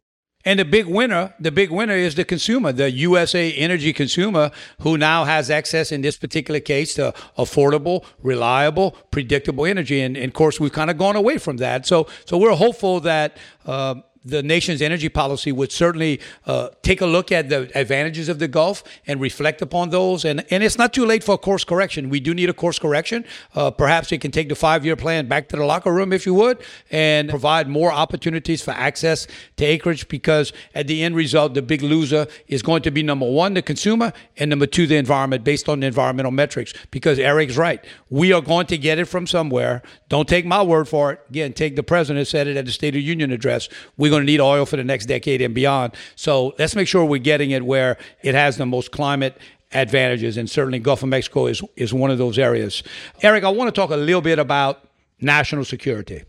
and 0.44 0.58
the 0.58 0.64
big 0.64 0.86
winner, 0.86 1.34
the 1.40 1.50
big 1.50 1.70
winner 1.70 1.94
is 1.94 2.14
the 2.14 2.24
consumer, 2.24 2.72
the 2.72 2.90
USA 2.90 3.52
energy 3.52 3.92
consumer, 3.92 4.50
who 4.80 4.98
now 4.98 5.24
has 5.24 5.50
access 5.50 5.90
in 5.90 6.02
this 6.02 6.16
particular 6.16 6.60
case 6.60 6.94
to 6.94 7.14
affordable, 7.38 8.04
reliable, 8.22 8.92
predictable 9.10 9.64
energy. 9.64 10.00
And, 10.00 10.16
and 10.16 10.26
of 10.26 10.34
course, 10.34 10.60
we've 10.60 10.72
kind 10.72 10.90
of 10.90 10.98
gone 10.98 11.16
away 11.16 11.38
from 11.38 11.56
that. 11.58 11.86
So, 11.86 12.08
so 12.26 12.36
we're 12.38 12.54
hopeful 12.54 13.00
that. 13.00 13.36
Uh, 13.64 13.96
the 14.24 14.42
nation's 14.42 14.82
energy 14.82 15.08
policy 15.08 15.52
would 15.52 15.70
certainly 15.70 16.20
uh, 16.46 16.68
take 16.82 17.00
a 17.00 17.06
look 17.06 17.30
at 17.30 17.48
the 17.48 17.70
advantages 17.78 18.28
of 18.28 18.38
the 18.38 18.48
Gulf 18.48 18.82
and 19.06 19.20
reflect 19.20 19.62
upon 19.62 19.90
those. 19.90 20.24
And, 20.24 20.44
and 20.50 20.62
it's 20.62 20.78
not 20.78 20.92
too 20.92 21.06
late 21.06 21.22
for 21.22 21.34
a 21.34 21.38
course 21.38 21.64
correction. 21.64 22.08
We 22.10 22.20
do 22.20 22.34
need 22.34 22.50
a 22.50 22.54
course 22.54 22.78
correction. 22.78 23.24
Uh, 23.54 23.70
perhaps 23.70 24.12
it 24.12 24.20
can 24.20 24.30
take 24.30 24.48
the 24.48 24.54
five 24.54 24.84
year 24.84 24.96
plan 24.96 25.28
back 25.28 25.48
to 25.50 25.56
the 25.56 25.64
locker 25.64 25.92
room, 25.92 26.12
if 26.12 26.26
you 26.26 26.34
would, 26.34 26.62
and 26.90 27.28
provide 27.28 27.68
more 27.68 27.92
opportunities 27.92 28.62
for 28.62 28.72
access 28.72 29.26
to 29.56 29.64
acreage 29.64 30.08
because 30.08 30.52
at 30.74 30.86
the 30.86 31.02
end 31.02 31.16
result, 31.16 31.54
the 31.54 31.62
big 31.62 31.82
loser 31.82 32.26
is 32.48 32.62
going 32.62 32.82
to 32.82 32.90
be 32.90 33.02
number 33.02 33.30
one, 33.30 33.54
the 33.54 33.62
consumer, 33.62 34.12
and 34.36 34.50
number 34.50 34.66
two, 34.66 34.86
the 34.86 34.96
environment 34.96 35.44
based 35.44 35.68
on 35.68 35.80
the 35.80 35.86
environmental 35.86 36.32
metrics. 36.32 36.72
Because 36.90 37.18
Erik's 37.18 37.56
right. 37.56 37.84
We 38.10 38.32
are 38.32 38.42
going 38.42 38.66
to 38.66 38.78
get 38.78 38.98
it 38.98 39.06
from 39.06 39.26
somewhere. 39.26 39.82
Don't 40.08 40.28
take 40.28 40.46
my 40.46 40.62
word 40.62 40.88
for 40.88 41.12
it. 41.12 41.20
Again, 41.28 41.52
take 41.52 41.76
the 41.76 41.82
president 41.82 42.26
said 42.26 42.46
it 42.46 42.56
at 42.56 42.64
the 42.64 42.72
State 42.72 42.96
of 42.96 43.02
Union 43.02 43.30
address. 43.30 43.68
We're 43.96 44.10
going 44.14 44.22
to 44.22 44.32
need 44.32 44.40
oil 44.40 44.64
for 44.64 44.76
the 44.76 44.84
next 44.84 45.06
decade 45.06 45.42
and 45.42 45.54
beyond. 45.54 45.94
So 46.16 46.54
let's 46.58 46.76
make 46.76 46.88
sure 46.88 47.04
we're 47.04 47.18
getting 47.18 47.50
it 47.50 47.64
where 47.64 47.96
it 48.22 48.34
has 48.34 48.56
the 48.56 48.66
most 48.66 48.90
climate 48.92 49.36
advantages, 49.72 50.36
and 50.36 50.48
certainly 50.48 50.78
Gulf 50.78 51.02
of 51.02 51.08
Mexico 51.08 51.46
is 51.46 51.60
is 51.76 51.92
one 51.92 52.10
of 52.10 52.18
those 52.18 52.38
areas. 52.38 52.82
Erik, 53.22 53.44
I 53.44 53.48
want 53.50 53.74
to 53.74 53.80
talk 53.80 53.90
a 53.90 53.96
little 53.96 54.22
bit 54.22 54.38
about 54.38 54.84
national 55.20 55.64
security. 55.64 56.22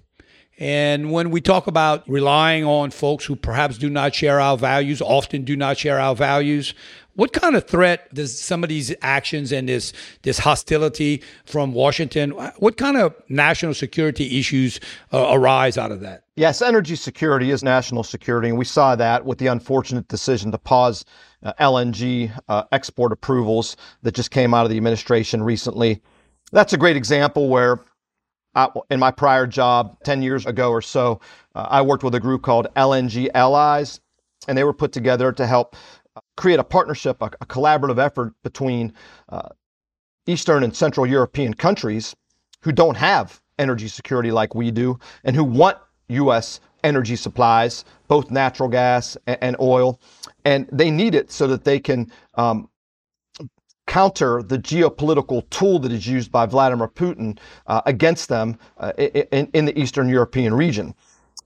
And 0.57 1.11
when 1.11 1.31
we 1.31 1.41
talk 1.41 1.67
about 1.67 2.07
relying 2.07 2.63
on 2.63 2.91
folks 2.91 3.25
who 3.25 3.35
perhaps 3.35 3.77
do 3.77 3.89
not 3.89 4.15
share 4.15 4.39
our 4.39 4.57
values, 4.57 5.01
often 5.01 5.43
do 5.43 5.55
not 5.55 5.77
share 5.77 5.99
our 5.99 6.15
values, 6.15 6.73
what 7.15 7.33
kind 7.33 7.55
of 7.55 7.67
threat 7.67 8.13
does 8.13 8.39
some 8.39 8.63
of 8.63 8.69
these 8.69 8.93
actions 9.01 9.51
and 9.51 9.69
this 9.69 9.93
this 10.23 10.37
hostility 10.37 11.23
from 11.45 11.73
Washington? 11.73 12.31
What 12.57 12.77
kind 12.77 12.97
of 12.97 13.15
national 13.29 13.73
security 13.73 14.37
issues 14.37 14.79
uh, 15.13 15.29
arise 15.31 15.77
out 15.77 15.91
of 15.91 16.01
that? 16.01 16.23
Yes, 16.35 16.61
energy 16.61 16.95
security 16.95 17.51
is 17.51 17.63
national 17.63 18.03
security, 18.03 18.49
and 18.49 18.57
we 18.57 18.65
saw 18.65 18.95
that 18.97 19.25
with 19.25 19.37
the 19.37 19.47
unfortunate 19.47 20.07
decision 20.09 20.51
to 20.51 20.57
pause 20.57 21.05
uh, 21.43 21.53
LNG 21.59 22.37
uh, 22.49 22.63
export 22.73 23.13
approvals 23.13 23.77
that 24.03 24.13
just 24.13 24.31
came 24.31 24.53
out 24.53 24.65
of 24.65 24.69
the 24.69 24.77
administration 24.77 25.41
recently. 25.41 26.01
That's 26.51 26.73
a 26.73 26.77
great 26.77 26.97
example 26.97 27.47
where 27.47 27.79
I, 28.55 28.69
in 28.89 28.99
my 28.99 29.11
prior 29.11 29.45
job 29.47 29.97
10 30.03 30.21
years 30.21 30.45
ago 30.45 30.71
or 30.71 30.81
so, 30.81 31.19
uh, 31.53 31.67
I 31.69 31.81
worked 31.81 32.03
with 32.03 32.15
a 32.15 32.19
group 32.19 32.41
called 32.41 32.67
LNG 32.75 33.29
Allies, 33.33 33.99
and 34.47 34.57
they 34.57 34.63
were 34.63 34.73
put 34.73 34.91
together 34.91 35.31
to 35.33 35.45
help 35.45 35.75
uh, 36.15 36.21
create 36.37 36.59
a 36.59 36.63
partnership, 36.63 37.21
a, 37.21 37.25
a 37.41 37.45
collaborative 37.45 37.99
effort 37.99 38.33
between 38.43 38.93
uh, 39.29 39.49
Eastern 40.27 40.63
and 40.63 40.75
Central 40.75 41.05
European 41.05 41.53
countries 41.53 42.15
who 42.61 42.71
don't 42.71 42.97
have 42.97 43.41
energy 43.59 43.87
security 43.87 44.31
like 44.31 44.55
we 44.55 44.71
do 44.71 44.99
and 45.23 45.35
who 45.35 45.43
want 45.43 45.77
U.S. 46.09 46.59
energy 46.83 47.15
supplies, 47.15 47.85
both 48.07 48.31
natural 48.31 48.69
gas 48.69 49.17
and, 49.27 49.37
and 49.41 49.55
oil. 49.59 49.99
And 50.43 50.67
they 50.71 50.91
need 50.91 51.15
it 51.15 51.31
so 51.31 51.47
that 51.47 51.63
they 51.63 51.79
can 51.79 52.11
um, 52.35 52.69
counter 53.95 54.43
the 54.43 54.57
geopolitical 54.59 55.49
tool 55.49 55.79
that 55.79 55.89
is 55.89 56.05
used 56.05 56.29
by 56.29 56.45
Vladimir 56.45 56.85
Putin 56.85 57.39
uh, 57.67 57.81
against 57.85 58.27
them 58.27 58.59
uh, 58.77 58.91
in, 58.97 59.49
in 59.53 59.63
the 59.63 59.79
Eastern 59.79 60.09
European 60.09 60.53
region. 60.53 60.93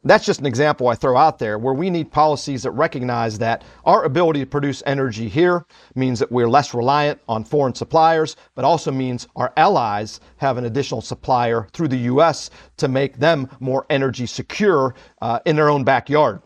That's 0.04 0.26
just 0.26 0.40
an 0.40 0.48
example 0.48 0.88
I 0.88 0.96
throw 0.96 1.16
out 1.16 1.38
there 1.38 1.60
where 1.60 1.76
we 1.76 1.92
need 1.92 2.12
policies 2.12 2.64
that 2.64 2.72
recognize 2.72 3.38
that 3.38 3.64
our 3.86 4.04
ability 4.04 4.40
to 4.40 4.48
produce 4.48 4.82
energy 4.88 5.30
here 5.30 5.64
means 5.94 6.18
that 6.18 6.32
we're 6.32 6.50
less 6.50 6.74
reliant 6.74 7.22
on 7.28 7.44
foreign 7.44 7.76
suppliers, 7.76 8.36
but 8.56 8.66
also 8.66 8.92
means 8.92 9.28
our 9.36 9.54
allies 9.56 10.20
have 10.38 10.58
an 10.58 10.66
additional 10.66 11.02
supplier 11.02 11.68
through 11.74 11.90
the 11.90 11.98
U.S. 12.14 12.50
to 12.78 12.88
make 12.88 13.18
them 13.18 13.48
more 13.60 13.86
energy 13.92 14.26
secure 14.26 14.96
uh, 15.22 15.38
in 15.46 15.56
their 15.56 15.70
own 15.70 15.84
backyard 15.84 16.42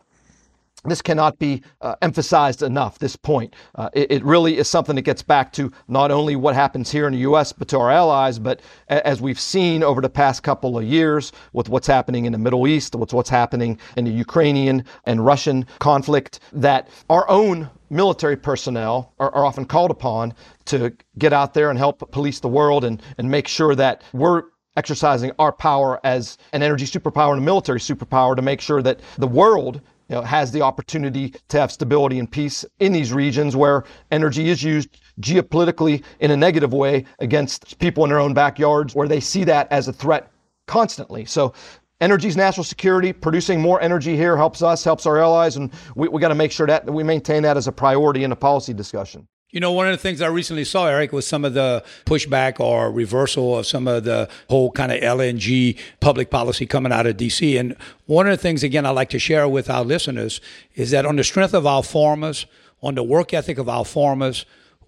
this 0.85 1.01
cannot 1.01 1.39
be 1.39 1.63
uh, 1.81 1.95
emphasized 2.01 2.61
enough, 2.61 2.99
this 2.99 3.15
point. 3.15 3.55
Uh, 3.75 3.89
it, 3.93 4.11
it, 4.11 4.23
really 4.23 4.57
is 4.57 4.69
something 4.69 4.95
that 4.95 5.03
gets 5.03 5.21
back 5.21 5.53
to 5.53 5.71
not 5.87 6.11
only 6.11 6.35
what 6.35 6.55
happens 6.55 6.91
here 6.91 7.07
in 7.07 7.13
the 7.13 7.19
U.S., 7.19 7.53
but 7.53 7.67
to 7.69 7.79
our 7.79 7.89
allies, 7.89 8.37
but 8.37 8.61
a- 8.89 9.05
as 9.07 9.21
we've 9.21 9.39
seen 9.39 9.81
over 9.81 10.01
the 10.01 10.09
past 10.09 10.43
couple 10.43 10.77
of 10.77 10.83
years 10.83 11.31
with 11.53 11.69
what's 11.69 11.87
happening 11.87 12.25
in 12.25 12.33
the 12.33 12.37
Middle 12.37 12.67
East, 12.67 12.95
with 12.95 13.13
what's 13.13 13.29
happening 13.29 13.79
in 13.95 14.05
the 14.05 14.11
Ukrainian 14.11 14.83
and 15.05 15.25
Russian 15.25 15.65
conflict, 15.79 16.41
that 16.51 16.89
our 17.09 17.29
own 17.29 17.69
military 17.89 18.35
personnel 18.35 19.13
are, 19.19 19.33
are 19.33 19.45
often 19.45 19.65
called 19.65 19.91
upon 19.91 20.33
to 20.65 20.91
get 21.17 21.31
out 21.31 21.53
there 21.53 21.69
and 21.69 21.79
help 21.79 22.11
police 22.11 22.39
the 22.39 22.47
world 22.47 22.83
and, 22.83 23.01
and 23.17 23.29
make 23.29 23.47
sure 23.47 23.75
that 23.75 24.03
we're 24.11 24.43
exercising 24.75 25.31
our 25.39 25.51
power 25.51 25.99
as 26.03 26.37
an 26.51 26.63
energy 26.63 26.85
superpower 26.85 27.31
and 27.33 27.41
a 27.41 27.45
military 27.45 27.79
superpower 27.79 28.35
to 28.35 28.41
make 28.41 28.59
sure 28.59 28.81
that 28.81 28.99
the 29.17 29.27
world 29.27 29.81
you 30.13 30.19
know, 30.19 30.25
has 30.25 30.51
the 30.51 30.61
opportunity 30.61 31.33
to 31.47 31.59
have 31.59 31.71
stability 31.71 32.19
and 32.19 32.29
peace 32.29 32.63
in 32.77 32.93
these 32.93 33.11
regions 33.11 33.55
where 33.55 33.83
energy 34.11 34.49
is 34.49 34.61
used 34.61 34.99
geopolitically 35.19 36.03
in 36.19 36.29
a 36.29 36.37
negative 36.37 36.71
way 36.71 37.05
against 37.17 37.79
people 37.79 38.03
in 38.03 38.11
their 38.11 38.19
own 38.19 38.31
backyards, 38.31 38.93
where 38.93 39.07
they 39.07 39.19
see 39.19 39.43
that 39.43 39.67
as 39.71 39.87
a 39.87 39.93
threat 39.93 40.31
constantly. 40.67 41.25
So 41.25 41.53
energy 41.99 42.27
is 42.27 42.37
national 42.37 42.63
security. 42.63 43.11
Producing 43.11 43.59
more 43.59 43.81
energy 43.81 44.15
here 44.15 44.37
helps 44.37 44.61
us, 44.61 44.83
helps 44.83 45.07
our 45.07 45.17
allies, 45.19 45.55
and 45.57 45.73
we, 45.95 46.07
we 46.07 46.21
got 46.21 46.27
to 46.27 46.35
make 46.35 46.51
sure 46.51 46.67
that 46.67 46.87
we 46.87 47.01
maintain 47.01 47.41
that 47.41 47.57
as 47.57 47.67
a 47.67 47.71
priority 47.71 48.23
in 48.23 48.31
a 48.31 48.35
policy 48.35 48.71
discussion. 48.71 49.27
You 49.53 49.59
know, 49.59 49.71
one 49.71 49.85
of 49.85 49.91
the 49.91 49.99
things 49.99 50.19
I 50.19 50.29
recently 50.29 50.63
saw, 50.63 50.87
Erik, 50.87 51.11
was 51.11 51.27
some 51.27 51.45
of 51.45 51.53
the 51.53 51.83
pushback 52.07 52.59
or 52.59 52.91
reversal 52.91 53.59
of 53.59 53.67
some 53.67 53.87
of 53.87 54.03
the 54.03 54.27
whole 54.49 54.71
kind 54.71 54.91
of 54.91 54.99
LNG 54.99 55.77
public 55.99 56.31
policy 56.31 56.65
coming 56.65 56.91
out 56.91 57.05
of 57.05 57.17
D.C. 57.17 57.57
And 57.57 57.75
one 58.07 58.25
of 58.25 58.31
the 58.31 58.41
things, 58.41 58.63
again, 58.63 58.87
I 58.87 58.89
like 58.89 59.11
to 59.11 59.19
share 59.19 59.47
with 59.47 59.69
our 59.69 59.83
listeners 59.83 60.41
is 60.73 60.89
that 60.89 61.05
on 61.05 61.17
the 61.17 61.23
strength 61.23 61.53
of 61.53 61.67
our 61.67 61.83
farmers, 61.83 62.47
on 62.81 62.95
the 62.95 63.03
work 63.03 63.31
ethic 63.31 63.59
of 63.59 63.69
our 63.69 63.85
farmers, 63.85 64.47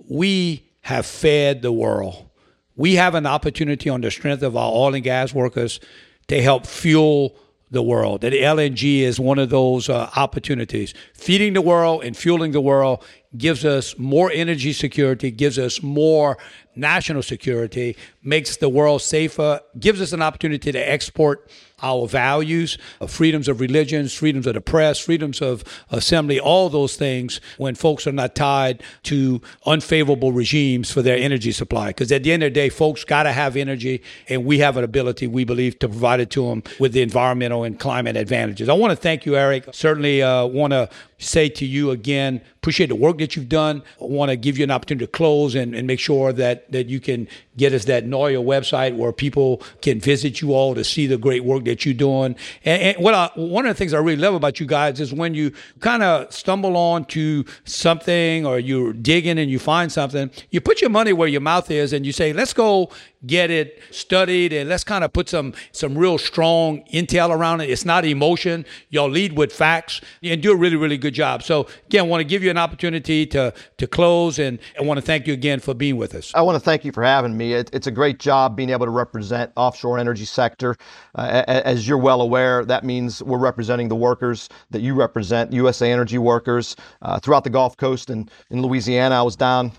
we 0.09 0.67
have 0.81 1.05
fed 1.05 1.61
the 1.61 1.71
world. 1.71 2.27
We 2.75 2.95
have 2.95 3.13
an 3.13 3.27
opportunity 3.27 3.91
on 3.91 4.01
the 4.01 4.09
strength 4.09 4.41
of 4.41 4.57
our 4.57 4.71
oil 4.71 4.95
and 4.95 5.03
gas 5.03 5.31
workers 5.31 5.79
to 6.27 6.41
help 6.41 6.65
fuel 6.65 7.35
the 7.75 7.83
world. 7.83 8.21
That 8.21 8.33
LNG 8.33 9.01
is 9.01 9.19
one 9.19 9.37
of 9.37 9.51
those 9.51 9.87
uh, 9.87 10.09
opportunities. 10.15 10.95
Feeding 11.13 11.53
the 11.53 11.61
world 11.61 12.03
and 12.03 12.17
fueling 12.17 12.51
the 12.51 12.61
world 12.61 13.03
gives 13.37 13.63
us 13.63 13.97
more 13.99 14.31
energy 14.31 14.73
security, 14.73 15.29
gives 15.29 15.59
us 15.59 15.83
more 15.83 16.37
national 16.75 17.23
security, 17.23 17.95
makes 18.23 18.57
the 18.57 18.69
world 18.69 19.01
safer, 19.01 19.61
gives 19.79 20.01
us 20.01 20.13
an 20.13 20.21
opportunity 20.21 20.71
to 20.71 20.79
export 20.79 21.49
our 21.83 22.07
values, 22.07 22.77
uh, 23.01 23.07
freedoms 23.07 23.47
of 23.47 23.59
religions, 23.59 24.13
freedoms 24.13 24.47
of 24.47 24.53
the 24.53 24.61
press, 24.61 24.97
freedoms 24.97 25.41
of 25.41 25.63
assembly, 25.91 26.39
all 26.39 26.69
those 26.69 26.95
things 26.95 27.41
when 27.57 27.75
folks 27.75 28.07
are 28.07 28.13
not 28.13 28.33
tied 28.33 28.81
to 29.03 29.41
unfavorable 29.65 30.31
regimes 30.31 30.89
for 30.89 31.01
their 31.01 31.17
energy 31.17 31.51
supply. 31.51 31.87
Because 31.87 32.11
at 32.11 32.23
the 32.23 32.31
end 32.31 32.43
of 32.43 32.47
the 32.47 32.53
day, 32.53 32.69
folks 32.69 33.03
got 33.03 33.23
to 33.23 33.31
have 33.31 33.57
energy, 33.57 34.01
and 34.29 34.45
we 34.45 34.59
have 34.59 34.77
an 34.77 34.83
ability, 34.83 35.27
we 35.27 35.43
believe, 35.43 35.77
to 35.79 35.89
provide 35.89 36.21
it 36.21 36.29
to 36.31 36.47
them 36.47 36.63
with 36.79 36.93
the 36.93 37.01
environmental 37.01 37.63
and 37.63 37.77
climate 37.77 38.15
advantages. 38.15 38.69
I 38.69 38.73
want 38.73 38.91
to 38.91 38.95
thank 38.95 39.25
you, 39.25 39.35
Erik. 39.35 39.65
Certainly 39.73 40.23
uh, 40.23 40.45
want 40.45 40.71
to 40.71 40.89
say 41.17 41.49
to 41.49 41.65
you 41.65 41.91
again, 41.91 42.41
appreciate 42.57 42.87
the 42.87 42.95
work 42.95 43.17
that 43.17 43.35
you've 43.35 43.49
done. 43.49 43.83
I 44.01 44.05
want 44.05 44.29
to 44.29 44.37
give 44.37 44.57
you 44.57 44.63
an 44.63 44.71
opportunity 44.71 45.05
to 45.05 45.11
close 45.11 45.55
and, 45.55 45.75
and 45.75 45.87
make 45.87 45.99
sure 45.99 46.33
that, 46.33 46.64
that 46.71 46.87
you 46.87 46.99
can 46.99 47.27
get 47.57 47.73
us 47.73 47.85
that 47.85 48.05
NOIA 48.05 48.43
website 48.43 48.95
where 48.95 49.11
people 49.11 49.61
can 49.81 49.99
visit 49.99 50.41
you 50.41 50.53
all 50.53 50.75
to 50.75 50.83
see 50.83 51.07
the 51.07 51.17
great 51.17 51.43
work 51.43 51.65
that 51.65 51.85
you're 51.85 51.93
doing. 51.93 52.35
And, 52.63 52.81
and 52.81 53.03
what 53.03 53.13
I, 53.13 53.29
one 53.35 53.65
of 53.65 53.75
the 53.75 53.77
things 53.77 53.93
I 53.93 53.99
really 53.99 54.21
love 54.21 54.33
about 54.33 54.59
you 54.59 54.65
guys 54.65 54.99
is 54.99 55.13
when 55.13 55.33
you 55.33 55.51
kind 55.79 56.03
of 56.03 56.33
stumble 56.33 56.77
on 56.77 57.05
to 57.05 57.45
something 57.63 58.45
or 58.45 58.59
you're 58.59 58.93
digging 58.93 59.39
and 59.39 59.49
you 59.49 59.59
find 59.59 59.91
something, 59.91 60.29
you 60.49 60.61
put 60.61 60.81
your 60.81 60.89
money 60.89 61.13
where 61.13 61.27
your 61.27 61.41
mouth 61.41 61.69
is 61.71 61.93
and 61.93 62.05
you 62.05 62.11
say, 62.11 62.33
let's 62.33 62.53
go 62.53 62.89
get 63.27 63.51
it 63.51 63.79
studied 63.91 64.53
and 64.53 64.69
let's 64.69 64.83
kind 64.83 65.03
of 65.03 65.13
put 65.13 65.29
some 65.29 65.53
some 65.71 65.97
real 65.97 66.17
strong 66.17 66.83
intel 66.93 67.29
around 67.29 67.61
it. 67.61 67.69
It's 67.69 67.85
not 67.85 68.05
emotion. 68.05 68.65
Y'all 68.89 69.09
lead 69.09 69.37
with 69.37 69.51
facts 69.51 70.01
and 70.23 70.41
do 70.41 70.51
a 70.51 70.55
really 70.55 70.75
really 70.75 70.97
good 70.97 71.13
job. 71.13 71.43
So 71.43 71.67
again, 71.87 72.05
I 72.05 72.07
want 72.07 72.21
to 72.21 72.25
give 72.25 72.43
you 72.43 72.49
an 72.49 72.57
opportunity 72.57 73.25
to 73.27 73.53
to 73.77 73.87
close 73.87 74.39
and 74.39 74.59
I 74.79 74.83
want 74.83 74.97
to 74.97 75.01
thank 75.01 75.27
you 75.27 75.33
again 75.33 75.59
for 75.59 75.73
being 75.73 75.97
with 75.97 76.15
us. 76.15 76.31
I 76.35 76.41
want 76.41 76.55
to 76.55 76.59
thank 76.59 76.85
you 76.85 76.91
for 76.91 77.03
having 77.03 77.35
me. 77.35 77.53
It, 77.53 77.69
it's 77.73 77.87
a 77.87 77.91
great 77.91 78.19
job 78.19 78.55
being 78.55 78.69
able 78.69 78.85
to 78.85 78.91
represent 78.91 79.51
offshore 79.55 79.99
energy 79.99 80.25
sector. 80.25 80.75
Uh, 81.15 81.43
as 81.47 81.87
you're 81.87 81.97
well 81.97 82.21
aware, 82.21 82.65
that 82.65 82.83
means 82.83 83.23
we're 83.23 83.37
representing 83.37 83.87
the 83.87 83.95
workers 83.95 84.49
that 84.71 84.81
you 84.81 84.93
represent, 84.93 85.53
USA 85.53 85.91
Energy 85.91 86.17
workers 86.17 86.75
uh, 87.01 87.19
throughout 87.19 87.43
the 87.43 87.49
Gulf 87.49 87.77
Coast 87.77 88.09
and 88.09 88.29
in 88.49 88.61
Louisiana. 88.61 89.15
I 89.15 89.21
was 89.21 89.35
down 89.35 89.71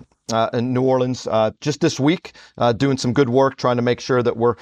in 0.53 0.73
New 0.73 0.83
Orleans 0.83 1.27
uh, 1.27 1.53
just 1.61 1.81
this 1.81 2.01
week, 2.01 2.33
uh, 2.59 2.73
doing 2.73 2.97
some 2.99 3.13
good 3.13 3.29
work, 3.29 3.57
trying 3.57 3.77
to 3.77 3.83
make 3.83 4.01
sure 4.01 4.23
that 4.23 4.37
we're 4.37 4.57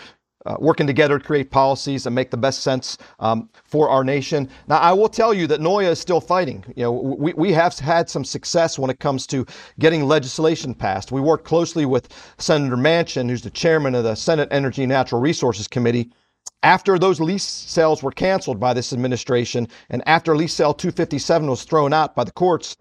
uh, 0.47 0.57
working 0.59 0.87
together 0.87 1.19
to 1.19 1.25
create 1.25 1.51
policies 1.51 2.05
and 2.05 2.15
make 2.15 2.31
the 2.31 2.37
best 2.37 2.61
sense 2.61 2.99
um, 3.19 3.49
for 3.65 3.89
our 3.89 4.05
nation. 4.05 4.49
Now, 4.69 4.77
I 4.77 4.93
will 4.93 5.09
tell 5.09 5.33
you 5.33 5.47
that 5.47 5.61
NOIA 5.61 5.93
is 5.93 5.99
still 5.99 6.21
fighting. 6.21 6.63
You 6.77 6.85
know, 6.85 6.93
we, 6.93 7.33
we 7.33 7.53
have 7.53 7.79
had 7.79 8.11
some 8.11 8.25
success 8.25 8.79
when 8.79 8.91
it 8.91 9.01
comes 9.01 9.27
to 9.29 9.47
getting 9.79 10.05
legislation 10.05 10.75
passed. 10.75 11.13
We 11.13 11.23
work 11.23 11.45
closely 11.45 11.87
with 11.87 12.09
Senator 12.37 12.77
Manchin, 12.77 13.29
who's 13.31 13.43
the 13.43 13.51
chairman 13.51 13.95
of 13.95 14.05
the 14.05 14.15
Senate 14.15 14.49
Energy 14.51 14.83
and 14.83 14.91
Natural 14.91 15.21
Resources 15.21 15.67
Committee. 15.67 16.11
After 16.63 16.99
those 16.99 17.21
lease 17.21 17.45
sales 17.45 18.03
were 18.03 18.11
canceled 18.11 18.61
by 18.61 18.75
this 18.75 18.93
administration, 18.93 19.69
and 19.91 20.03
after 20.07 20.37
lease 20.37 20.55
sale 20.55 20.75
257 20.75 21.49
was 21.49 21.65
thrown 21.65 21.93
out 21.93 22.15
by 22.15 22.25
the 22.25 22.33
courts, 22.33 22.77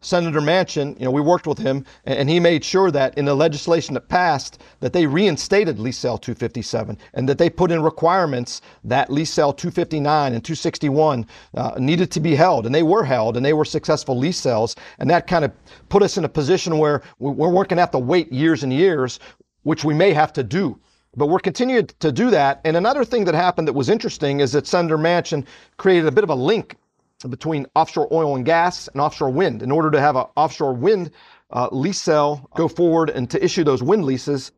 Senator 0.00 0.40
Manchin, 0.40 0.96
you 0.98 1.04
know, 1.04 1.10
we 1.10 1.20
worked 1.20 1.48
with 1.48 1.58
him, 1.58 1.84
and 2.04 2.30
he 2.30 2.38
made 2.38 2.64
sure 2.64 2.90
that 2.92 3.18
in 3.18 3.24
the 3.24 3.34
legislation 3.34 3.94
that 3.94 4.08
passed, 4.08 4.62
that 4.78 4.92
they 4.92 5.06
reinstated 5.06 5.80
lease 5.80 5.98
sale 5.98 6.16
257, 6.16 6.96
and 7.14 7.28
that 7.28 7.36
they 7.36 7.50
put 7.50 7.72
in 7.72 7.82
requirements 7.82 8.60
that 8.84 9.10
lease 9.10 9.32
sale 9.32 9.52
259 9.52 10.34
and 10.34 10.44
261 10.44 11.26
uh, 11.54 11.72
needed 11.78 12.12
to 12.12 12.20
be 12.20 12.36
held, 12.36 12.64
and 12.64 12.72
they 12.72 12.84
were 12.84 13.02
held, 13.02 13.36
and 13.36 13.44
they 13.44 13.52
were 13.52 13.64
successful 13.64 14.16
lease 14.16 14.38
sales, 14.38 14.76
and 15.00 15.10
that 15.10 15.26
kind 15.26 15.44
of 15.44 15.50
put 15.88 16.02
us 16.02 16.16
in 16.16 16.24
a 16.24 16.28
position 16.28 16.78
where 16.78 17.02
we 17.18 17.32
weren't 17.32 17.68
going 17.68 17.76
to 17.76 17.82
have 17.82 17.90
to 17.90 17.98
wait 17.98 18.32
years 18.32 18.62
and 18.62 18.72
years, 18.72 19.18
which 19.64 19.84
we 19.84 19.94
may 19.94 20.12
have 20.12 20.32
to 20.32 20.44
do 20.44 20.78
but 21.16 21.26
we're 21.26 21.40
continuing 21.40 21.86
to 21.98 22.12
do 22.12 22.30
that. 22.30 22.60
And 22.64 22.76
another 22.76 23.04
thing 23.04 23.24
that 23.24 23.34
happened 23.34 23.66
that 23.66 23.72
was 23.72 23.88
interesting 23.88 24.38
is 24.38 24.52
that 24.52 24.68
Senator 24.68 24.98
Manchin 24.98 25.44
created 25.76 26.06
a 26.06 26.12
bit 26.12 26.22
of 26.22 26.30
a 26.30 26.34
link 26.34 26.76
between 27.26 27.66
offshore 27.74 28.08
oil 28.12 28.36
and 28.36 28.44
gas 28.44 28.88
and 28.88 29.00
offshore 29.00 29.30
wind. 29.30 29.62
In 29.62 29.72
order 29.72 29.90
to 29.90 30.00
have 30.00 30.14
an 30.14 30.26
offshore 30.36 30.74
wind 30.74 31.10
uh, 31.50 31.68
lease 31.72 32.00
sale 32.00 32.48
go 32.54 32.68
forward 32.68 33.10
and 33.10 33.28
to 33.30 33.42
issue 33.42 33.64
those 33.64 33.82
wind 33.82 34.04
leases, 34.04 34.52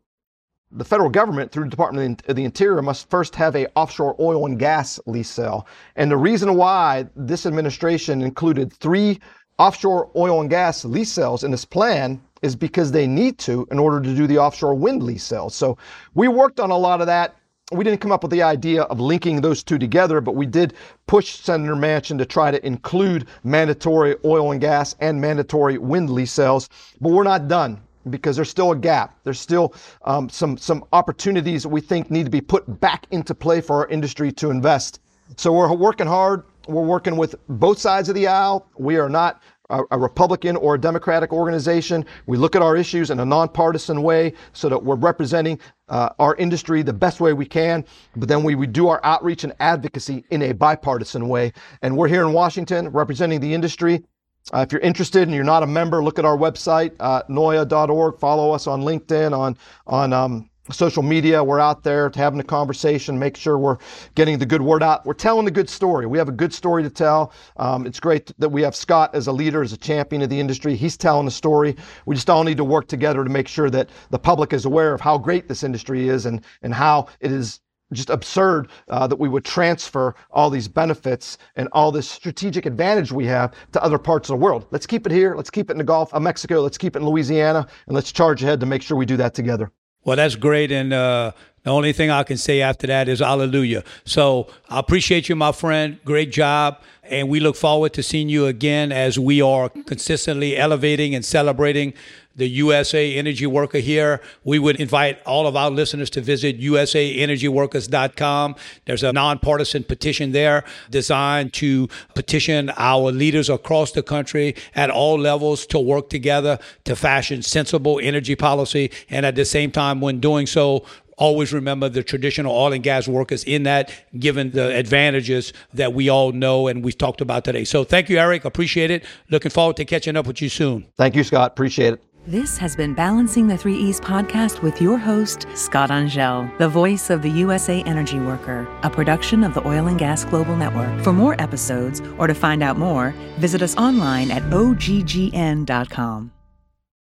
the 0.72 0.84
federal 0.84 1.10
government, 1.10 1.50
through 1.50 1.64
the 1.64 1.70
Department 1.70 2.22
of 2.28 2.36
the 2.36 2.44
Interior, 2.44 2.80
must 2.82 3.10
first 3.10 3.34
have 3.34 3.56
a 3.56 3.66
offshore 3.74 4.14
oil 4.20 4.46
and 4.46 4.58
gas 4.58 5.00
lease 5.06 5.30
sale. 5.30 5.66
And 5.96 6.10
the 6.10 6.16
reason 6.16 6.54
why 6.54 7.06
this 7.16 7.46
administration 7.46 8.22
included 8.22 8.72
three 8.72 9.18
offshore 9.58 10.10
oil 10.14 10.40
and 10.40 10.48
gas 10.48 10.84
lease 10.84 11.10
sales 11.10 11.42
in 11.42 11.50
this 11.50 11.64
plan 11.64 12.20
is 12.42 12.54
because 12.56 12.92
they 12.92 13.06
need 13.06 13.38
to 13.38 13.66
in 13.70 13.78
order 13.78 14.00
to 14.00 14.14
do 14.14 14.26
the 14.26 14.38
offshore 14.38 14.74
wind 14.74 15.02
lease 15.02 15.24
sales. 15.24 15.54
So 15.54 15.76
we 16.14 16.28
worked 16.28 16.60
on 16.60 16.70
a 16.70 16.78
lot 16.78 17.00
of 17.00 17.06
that. 17.08 17.36
We 17.72 17.84
didn't 17.84 18.00
come 18.00 18.10
up 18.10 18.24
with 18.24 18.32
the 18.32 18.42
idea 18.42 18.82
of 18.82 18.98
linking 18.98 19.40
those 19.40 19.62
two 19.62 19.78
together, 19.78 20.20
but 20.20 20.34
we 20.34 20.44
did 20.44 20.74
push 21.06 21.36
Senator 21.36 21.76
Manchin 21.76 22.18
to 22.18 22.26
try 22.26 22.50
to 22.50 22.64
include 22.66 23.28
mandatory 23.44 24.16
oil 24.24 24.50
and 24.50 24.60
gas 24.60 24.96
and 24.98 25.20
mandatory 25.20 25.78
wind 25.78 26.10
lease 26.10 26.32
sales. 26.32 26.68
But 27.00 27.10
we're 27.12 27.22
not 27.22 27.46
done 27.46 27.80
because 28.08 28.34
there's 28.34 28.50
still 28.50 28.72
a 28.72 28.76
gap. 28.76 29.20
There's 29.22 29.38
still 29.38 29.72
um, 30.04 30.28
some 30.28 30.56
some 30.56 30.84
opportunities 30.92 31.62
that 31.62 31.68
we 31.68 31.80
think 31.80 32.10
need 32.10 32.24
to 32.24 32.30
be 32.30 32.40
put 32.40 32.80
back 32.80 33.06
into 33.12 33.36
play 33.36 33.60
for 33.60 33.76
our 33.76 33.86
industry 33.86 34.32
to 34.32 34.50
invest. 34.50 35.00
So 35.36 35.52
we're 35.52 35.72
working 35.72 36.08
hard. 36.08 36.42
We're 36.66 36.82
working 36.82 37.16
with 37.16 37.36
both 37.48 37.78
sides 37.78 38.08
of 38.08 38.16
the 38.16 38.26
aisle. 38.26 38.66
We 38.78 38.96
are 38.96 39.08
not 39.08 39.42
a, 39.70 39.82
a 39.92 39.98
Republican 39.98 40.56
or 40.56 40.74
a 40.74 40.80
Democratic 40.80 41.32
organization. 41.32 42.04
We 42.26 42.36
look 42.36 42.56
at 42.56 42.62
our 42.62 42.76
issues 42.76 43.10
in 43.10 43.20
a 43.20 43.24
nonpartisan 43.24 44.02
way 44.02 44.34
so 44.52 44.68
that 44.68 44.82
we're 44.82 44.96
representing 44.96 45.58
uh, 45.90 46.10
our 46.18 46.34
industry 46.36 46.82
the 46.82 46.92
best 46.92 47.20
way 47.20 47.32
we 47.32 47.44
can. 47.44 47.84
But 48.16 48.28
then 48.28 48.42
we, 48.42 48.54
we 48.54 48.66
do 48.66 48.88
our 48.88 49.00
outreach 49.04 49.44
and 49.44 49.52
advocacy 49.60 50.24
in 50.30 50.42
a 50.42 50.52
bipartisan 50.52 51.28
way. 51.28 51.52
And 51.82 51.96
we're 51.96 52.08
here 52.08 52.22
in 52.22 52.32
Washington 52.32 52.88
representing 52.88 53.40
the 53.40 53.52
industry. 53.52 54.04
Uh, 54.52 54.60
if 54.66 54.72
you're 54.72 54.80
interested 54.80 55.22
and 55.22 55.34
you're 55.34 55.44
not 55.44 55.62
a 55.62 55.66
member, 55.66 56.02
look 56.02 56.18
at 56.18 56.24
our 56.24 56.36
website, 56.36 56.92
uh, 56.98 57.22
noia.org. 57.28 58.18
Follow 58.18 58.52
us 58.52 58.66
on 58.66 58.80
LinkedIn, 58.82 59.36
on 59.36 59.56
on 59.86 60.12
um, 60.12 60.49
social 60.72 61.02
media. 61.02 61.42
We're 61.42 61.60
out 61.60 61.82
there 61.82 62.10
having 62.14 62.40
a 62.40 62.44
conversation, 62.44 63.18
make 63.18 63.36
sure 63.36 63.58
we're 63.58 63.78
getting 64.14 64.38
the 64.38 64.46
good 64.46 64.62
word 64.62 64.82
out. 64.82 65.04
We're 65.06 65.14
telling 65.14 65.44
the 65.44 65.50
good 65.50 65.68
story. 65.68 66.06
We 66.06 66.18
have 66.18 66.28
a 66.28 66.32
good 66.32 66.52
story 66.52 66.82
to 66.82 66.90
tell. 66.90 67.32
Um, 67.56 67.86
it's 67.86 68.00
great 68.00 68.32
that 68.38 68.48
we 68.48 68.62
have 68.62 68.74
Scott 68.74 69.14
as 69.14 69.26
a 69.26 69.32
leader, 69.32 69.62
as 69.62 69.72
a 69.72 69.76
champion 69.76 70.22
of 70.22 70.30
the 70.30 70.38
industry. 70.38 70.76
He's 70.76 70.96
telling 70.96 71.24
the 71.24 71.30
story. 71.30 71.76
We 72.06 72.14
just 72.14 72.30
all 72.30 72.44
need 72.44 72.56
to 72.56 72.64
work 72.64 72.88
together 72.88 73.24
to 73.24 73.30
make 73.30 73.48
sure 73.48 73.70
that 73.70 73.90
the 74.10 74.18
public 74.18 74.52
is 74.52 74.64
aware 74.64 74.94
of 74.94 75.00
how 75.00 75.18
great 75.18 75.48
this 75.48 75.62
industry 75.62 76.08
is 76.08 76.26
and, 76.26 76.44
and 76.62 76.74
how 76.74 77.08
it 77.20 77.32
is 77.32 77.60
just 77.92 78.10
absurd 78.10 78.68
uh, 78.88 79.06
that 79.06 79.16
we 79.16 79.28
would 79.28 79.44
transfer 79.44 80.14
all 80.30 80.50
these 80.50 80.68
benefits 80.68 81.38
and 81.56 81.68
all 81.72 81.90
this 81.90 82.08
strategic 82.08 82.66
advantage 82.66 83.12
we 83.12 83.26
have 83.26 83.52
to 83.72 83.82
other 83.82 83.98
parts 83.98 84.28
of 84.28 84.38
the 84.38 84.44
world. 84.44 84.66
Let's 84.70 84.86
keep 84.86 85.06
it 85.06 85.12
here. 85.12 85.34
Let's 85.34 85.50
keep 85.50 85.70
it 85.70 85.72
in 85.72 85.78
the 85.78 85.84
Gulf 85.84 86.12
of 86.14 86.22
Mexico. 86.22 86.60
Let's 86.60 86.78
keep 86.78 86.96
it 86.96 87.00
in 87.00 87.06
Louisiana, 87.06 87.66
and 87.86 87.94
let's 87.94 88.12
charge 88.12 88.42
ahead 88.42 88.60
to 88.60 88.66
make 88.66 88.82
sure 88.82 88.96
we 88.96 89.06
do 89.06 89.16
that 89.16 89.34
together. 89.34 89.72
Well, 90.04 90.16
that's 90.16 90.34
great. 90.36 90.72
And 90.72 90.92
uh, 90.92 91.32
the 91.62 91.70
only 91.70 91.92
thing 91.92 92.10
I 92.10 92.22
can 92.22 92.38
say 92.38 92.62
after 92.62 92.86
that 92.86 93.08
is 93.08 93.20
hallelujah. 93.20 93.84
So 94.04 94.48
I 94.68 94.78
appreciate 94.78 95.28
you, 95.28 95.36
my 95.36 95.52
friend. 95.52 95.98
Great 96.04 96.32
job. 96.32 96.80
And 97.02 97.28
we 97.28 97.40
look 97.40 97.56
forward 97.56 97.92
to 97.94 98.02
seeing 98.02 98.28
you 98.28 98.46
again 98.46 98.92
as 98.92 99.18
we 99.18 99.42
are 99.42 99.68
consistently 99.68 100.56
elevating 100.56 101.14
and 101.14 101.24
celebrating 101.24 101.92
the 102.36 102.48
USA 102.48 103.14
Energy 103.16 103.46
Worker 103.46 103.78
here. 103.78 104.20
We 104.44 104.58
would 104.58 104.80
invite 104.80 105.22
all 105.24 105.46
of 105.46 105.54
our 105.56 105.70
listeners 105.70 106.10
to 106.10 106.20
visit 106.20 106.60
usaenergyworkers.com. 106.60 108.56
There's 108.86 109.02
a 109.02 109.12
nonpartisan 109.12 109.84
petition 109.84 110.32
there 110.32 110.64
designed 110.90 111.52
to 111.54 111.88
petition 112.14 112.70
our 112.76 113.12
leaders 113.12 113.50
across 113.50 113.92
the 113.92 114.02
country 114.02 114.56
at 114.74 114.90
all 114.90 115.18
levels 115.18 115.66
to 115.66 115.78
work 115.78 116.08
together 116.08 116.58
to 116.84 116.96
fashion 116.96 117.42
sensible 117.42 118.00
energy 118.02 118.36
policy. 118.36 118.90
And 119.10 119.26
at 119.26 119.34
the 119.34 119.44
same 119.44 119.70
time, 119.70 120.00
when 120.00 120.20
doing 120.20 120.46
so, 120.46 120.86
always 121.20 121.52
remember 121.52 121.88
the 121.88 122.02
traditional 122.02 122.52
oil 122.52 122.72
and 122.72 122.82
gas 122.82 123.06
workers 123.06 123.44
in 123.44 123.62
that, 123.62 123.92
given 124.18 124.50
the 124.50 124.74
advantages 124.74 125.52
that 125.74 125.92
we 125.94 126.08
all 126.08 126.32
know 126.32 126.66
and 126.66 126.82
we've 126.84 126.98
talked 126.98 127.20
about 127.20 127.44
today. 127.44 127.64
So 127.64 127.84
thank 127.84 128.08
you, 128.08 128.18
Erik. 128.18 128.44
Appreciate 128.44 128.90
it. 128.90 129.04
Looking 129.30 129.52
forward 129.52 129.76
to 129.76 129.84
catching 129.84 130.16
up 130.16 130.26
with 130.26 130.42
you 130.42 130.48
soon. 130.48 130.86
Thank 130.96 131.14
you, 131.14 131.22
Scott. 131.22 131.52
Appreciate 131.52 131.94
it. 131.94 132.02
This 132.26 132.58
has 132.58 132.76
been 132.76 132.92
Balancing 132.92 133.48
the 133.48 133.56
Three 133.56 133.76
E's 133.76 133.98
podcast 133.98 134.60
with 134.60 134.80
your 134.82 134.98
host, 134.98 135.46
Scott 135.54 135.90
Angelle, 135.90 136.50
the 136.58 136.68
voice 136.68 137.08
of 137.08 137.22
the 137.22 137.30
USA 137.30 137.82
Energy 137.84 138.18
Worker, 138.18 138.68
a 138.82 138.90
production 138.90 139.42
of 139.42 139.54
the 139.54 139.66
Oil 139.66 139.86
and 139.86 139.98
Gas 139.98 140.26
Global 140.26 140.54
Network. 140.54 141.02
For 141.02 141.14
more 141.14 141.34
episodes 141.40 142.02
or 142.18 142.26
to 142.26 142.34
find 142.34 142.62
out 142.62 142.76
more, 142.76 143.14
visit 143.38 143.62
us 143.62 143.74
online 143.76 144.30
at 144.30 144.42
oggn.com. 144.50 146.32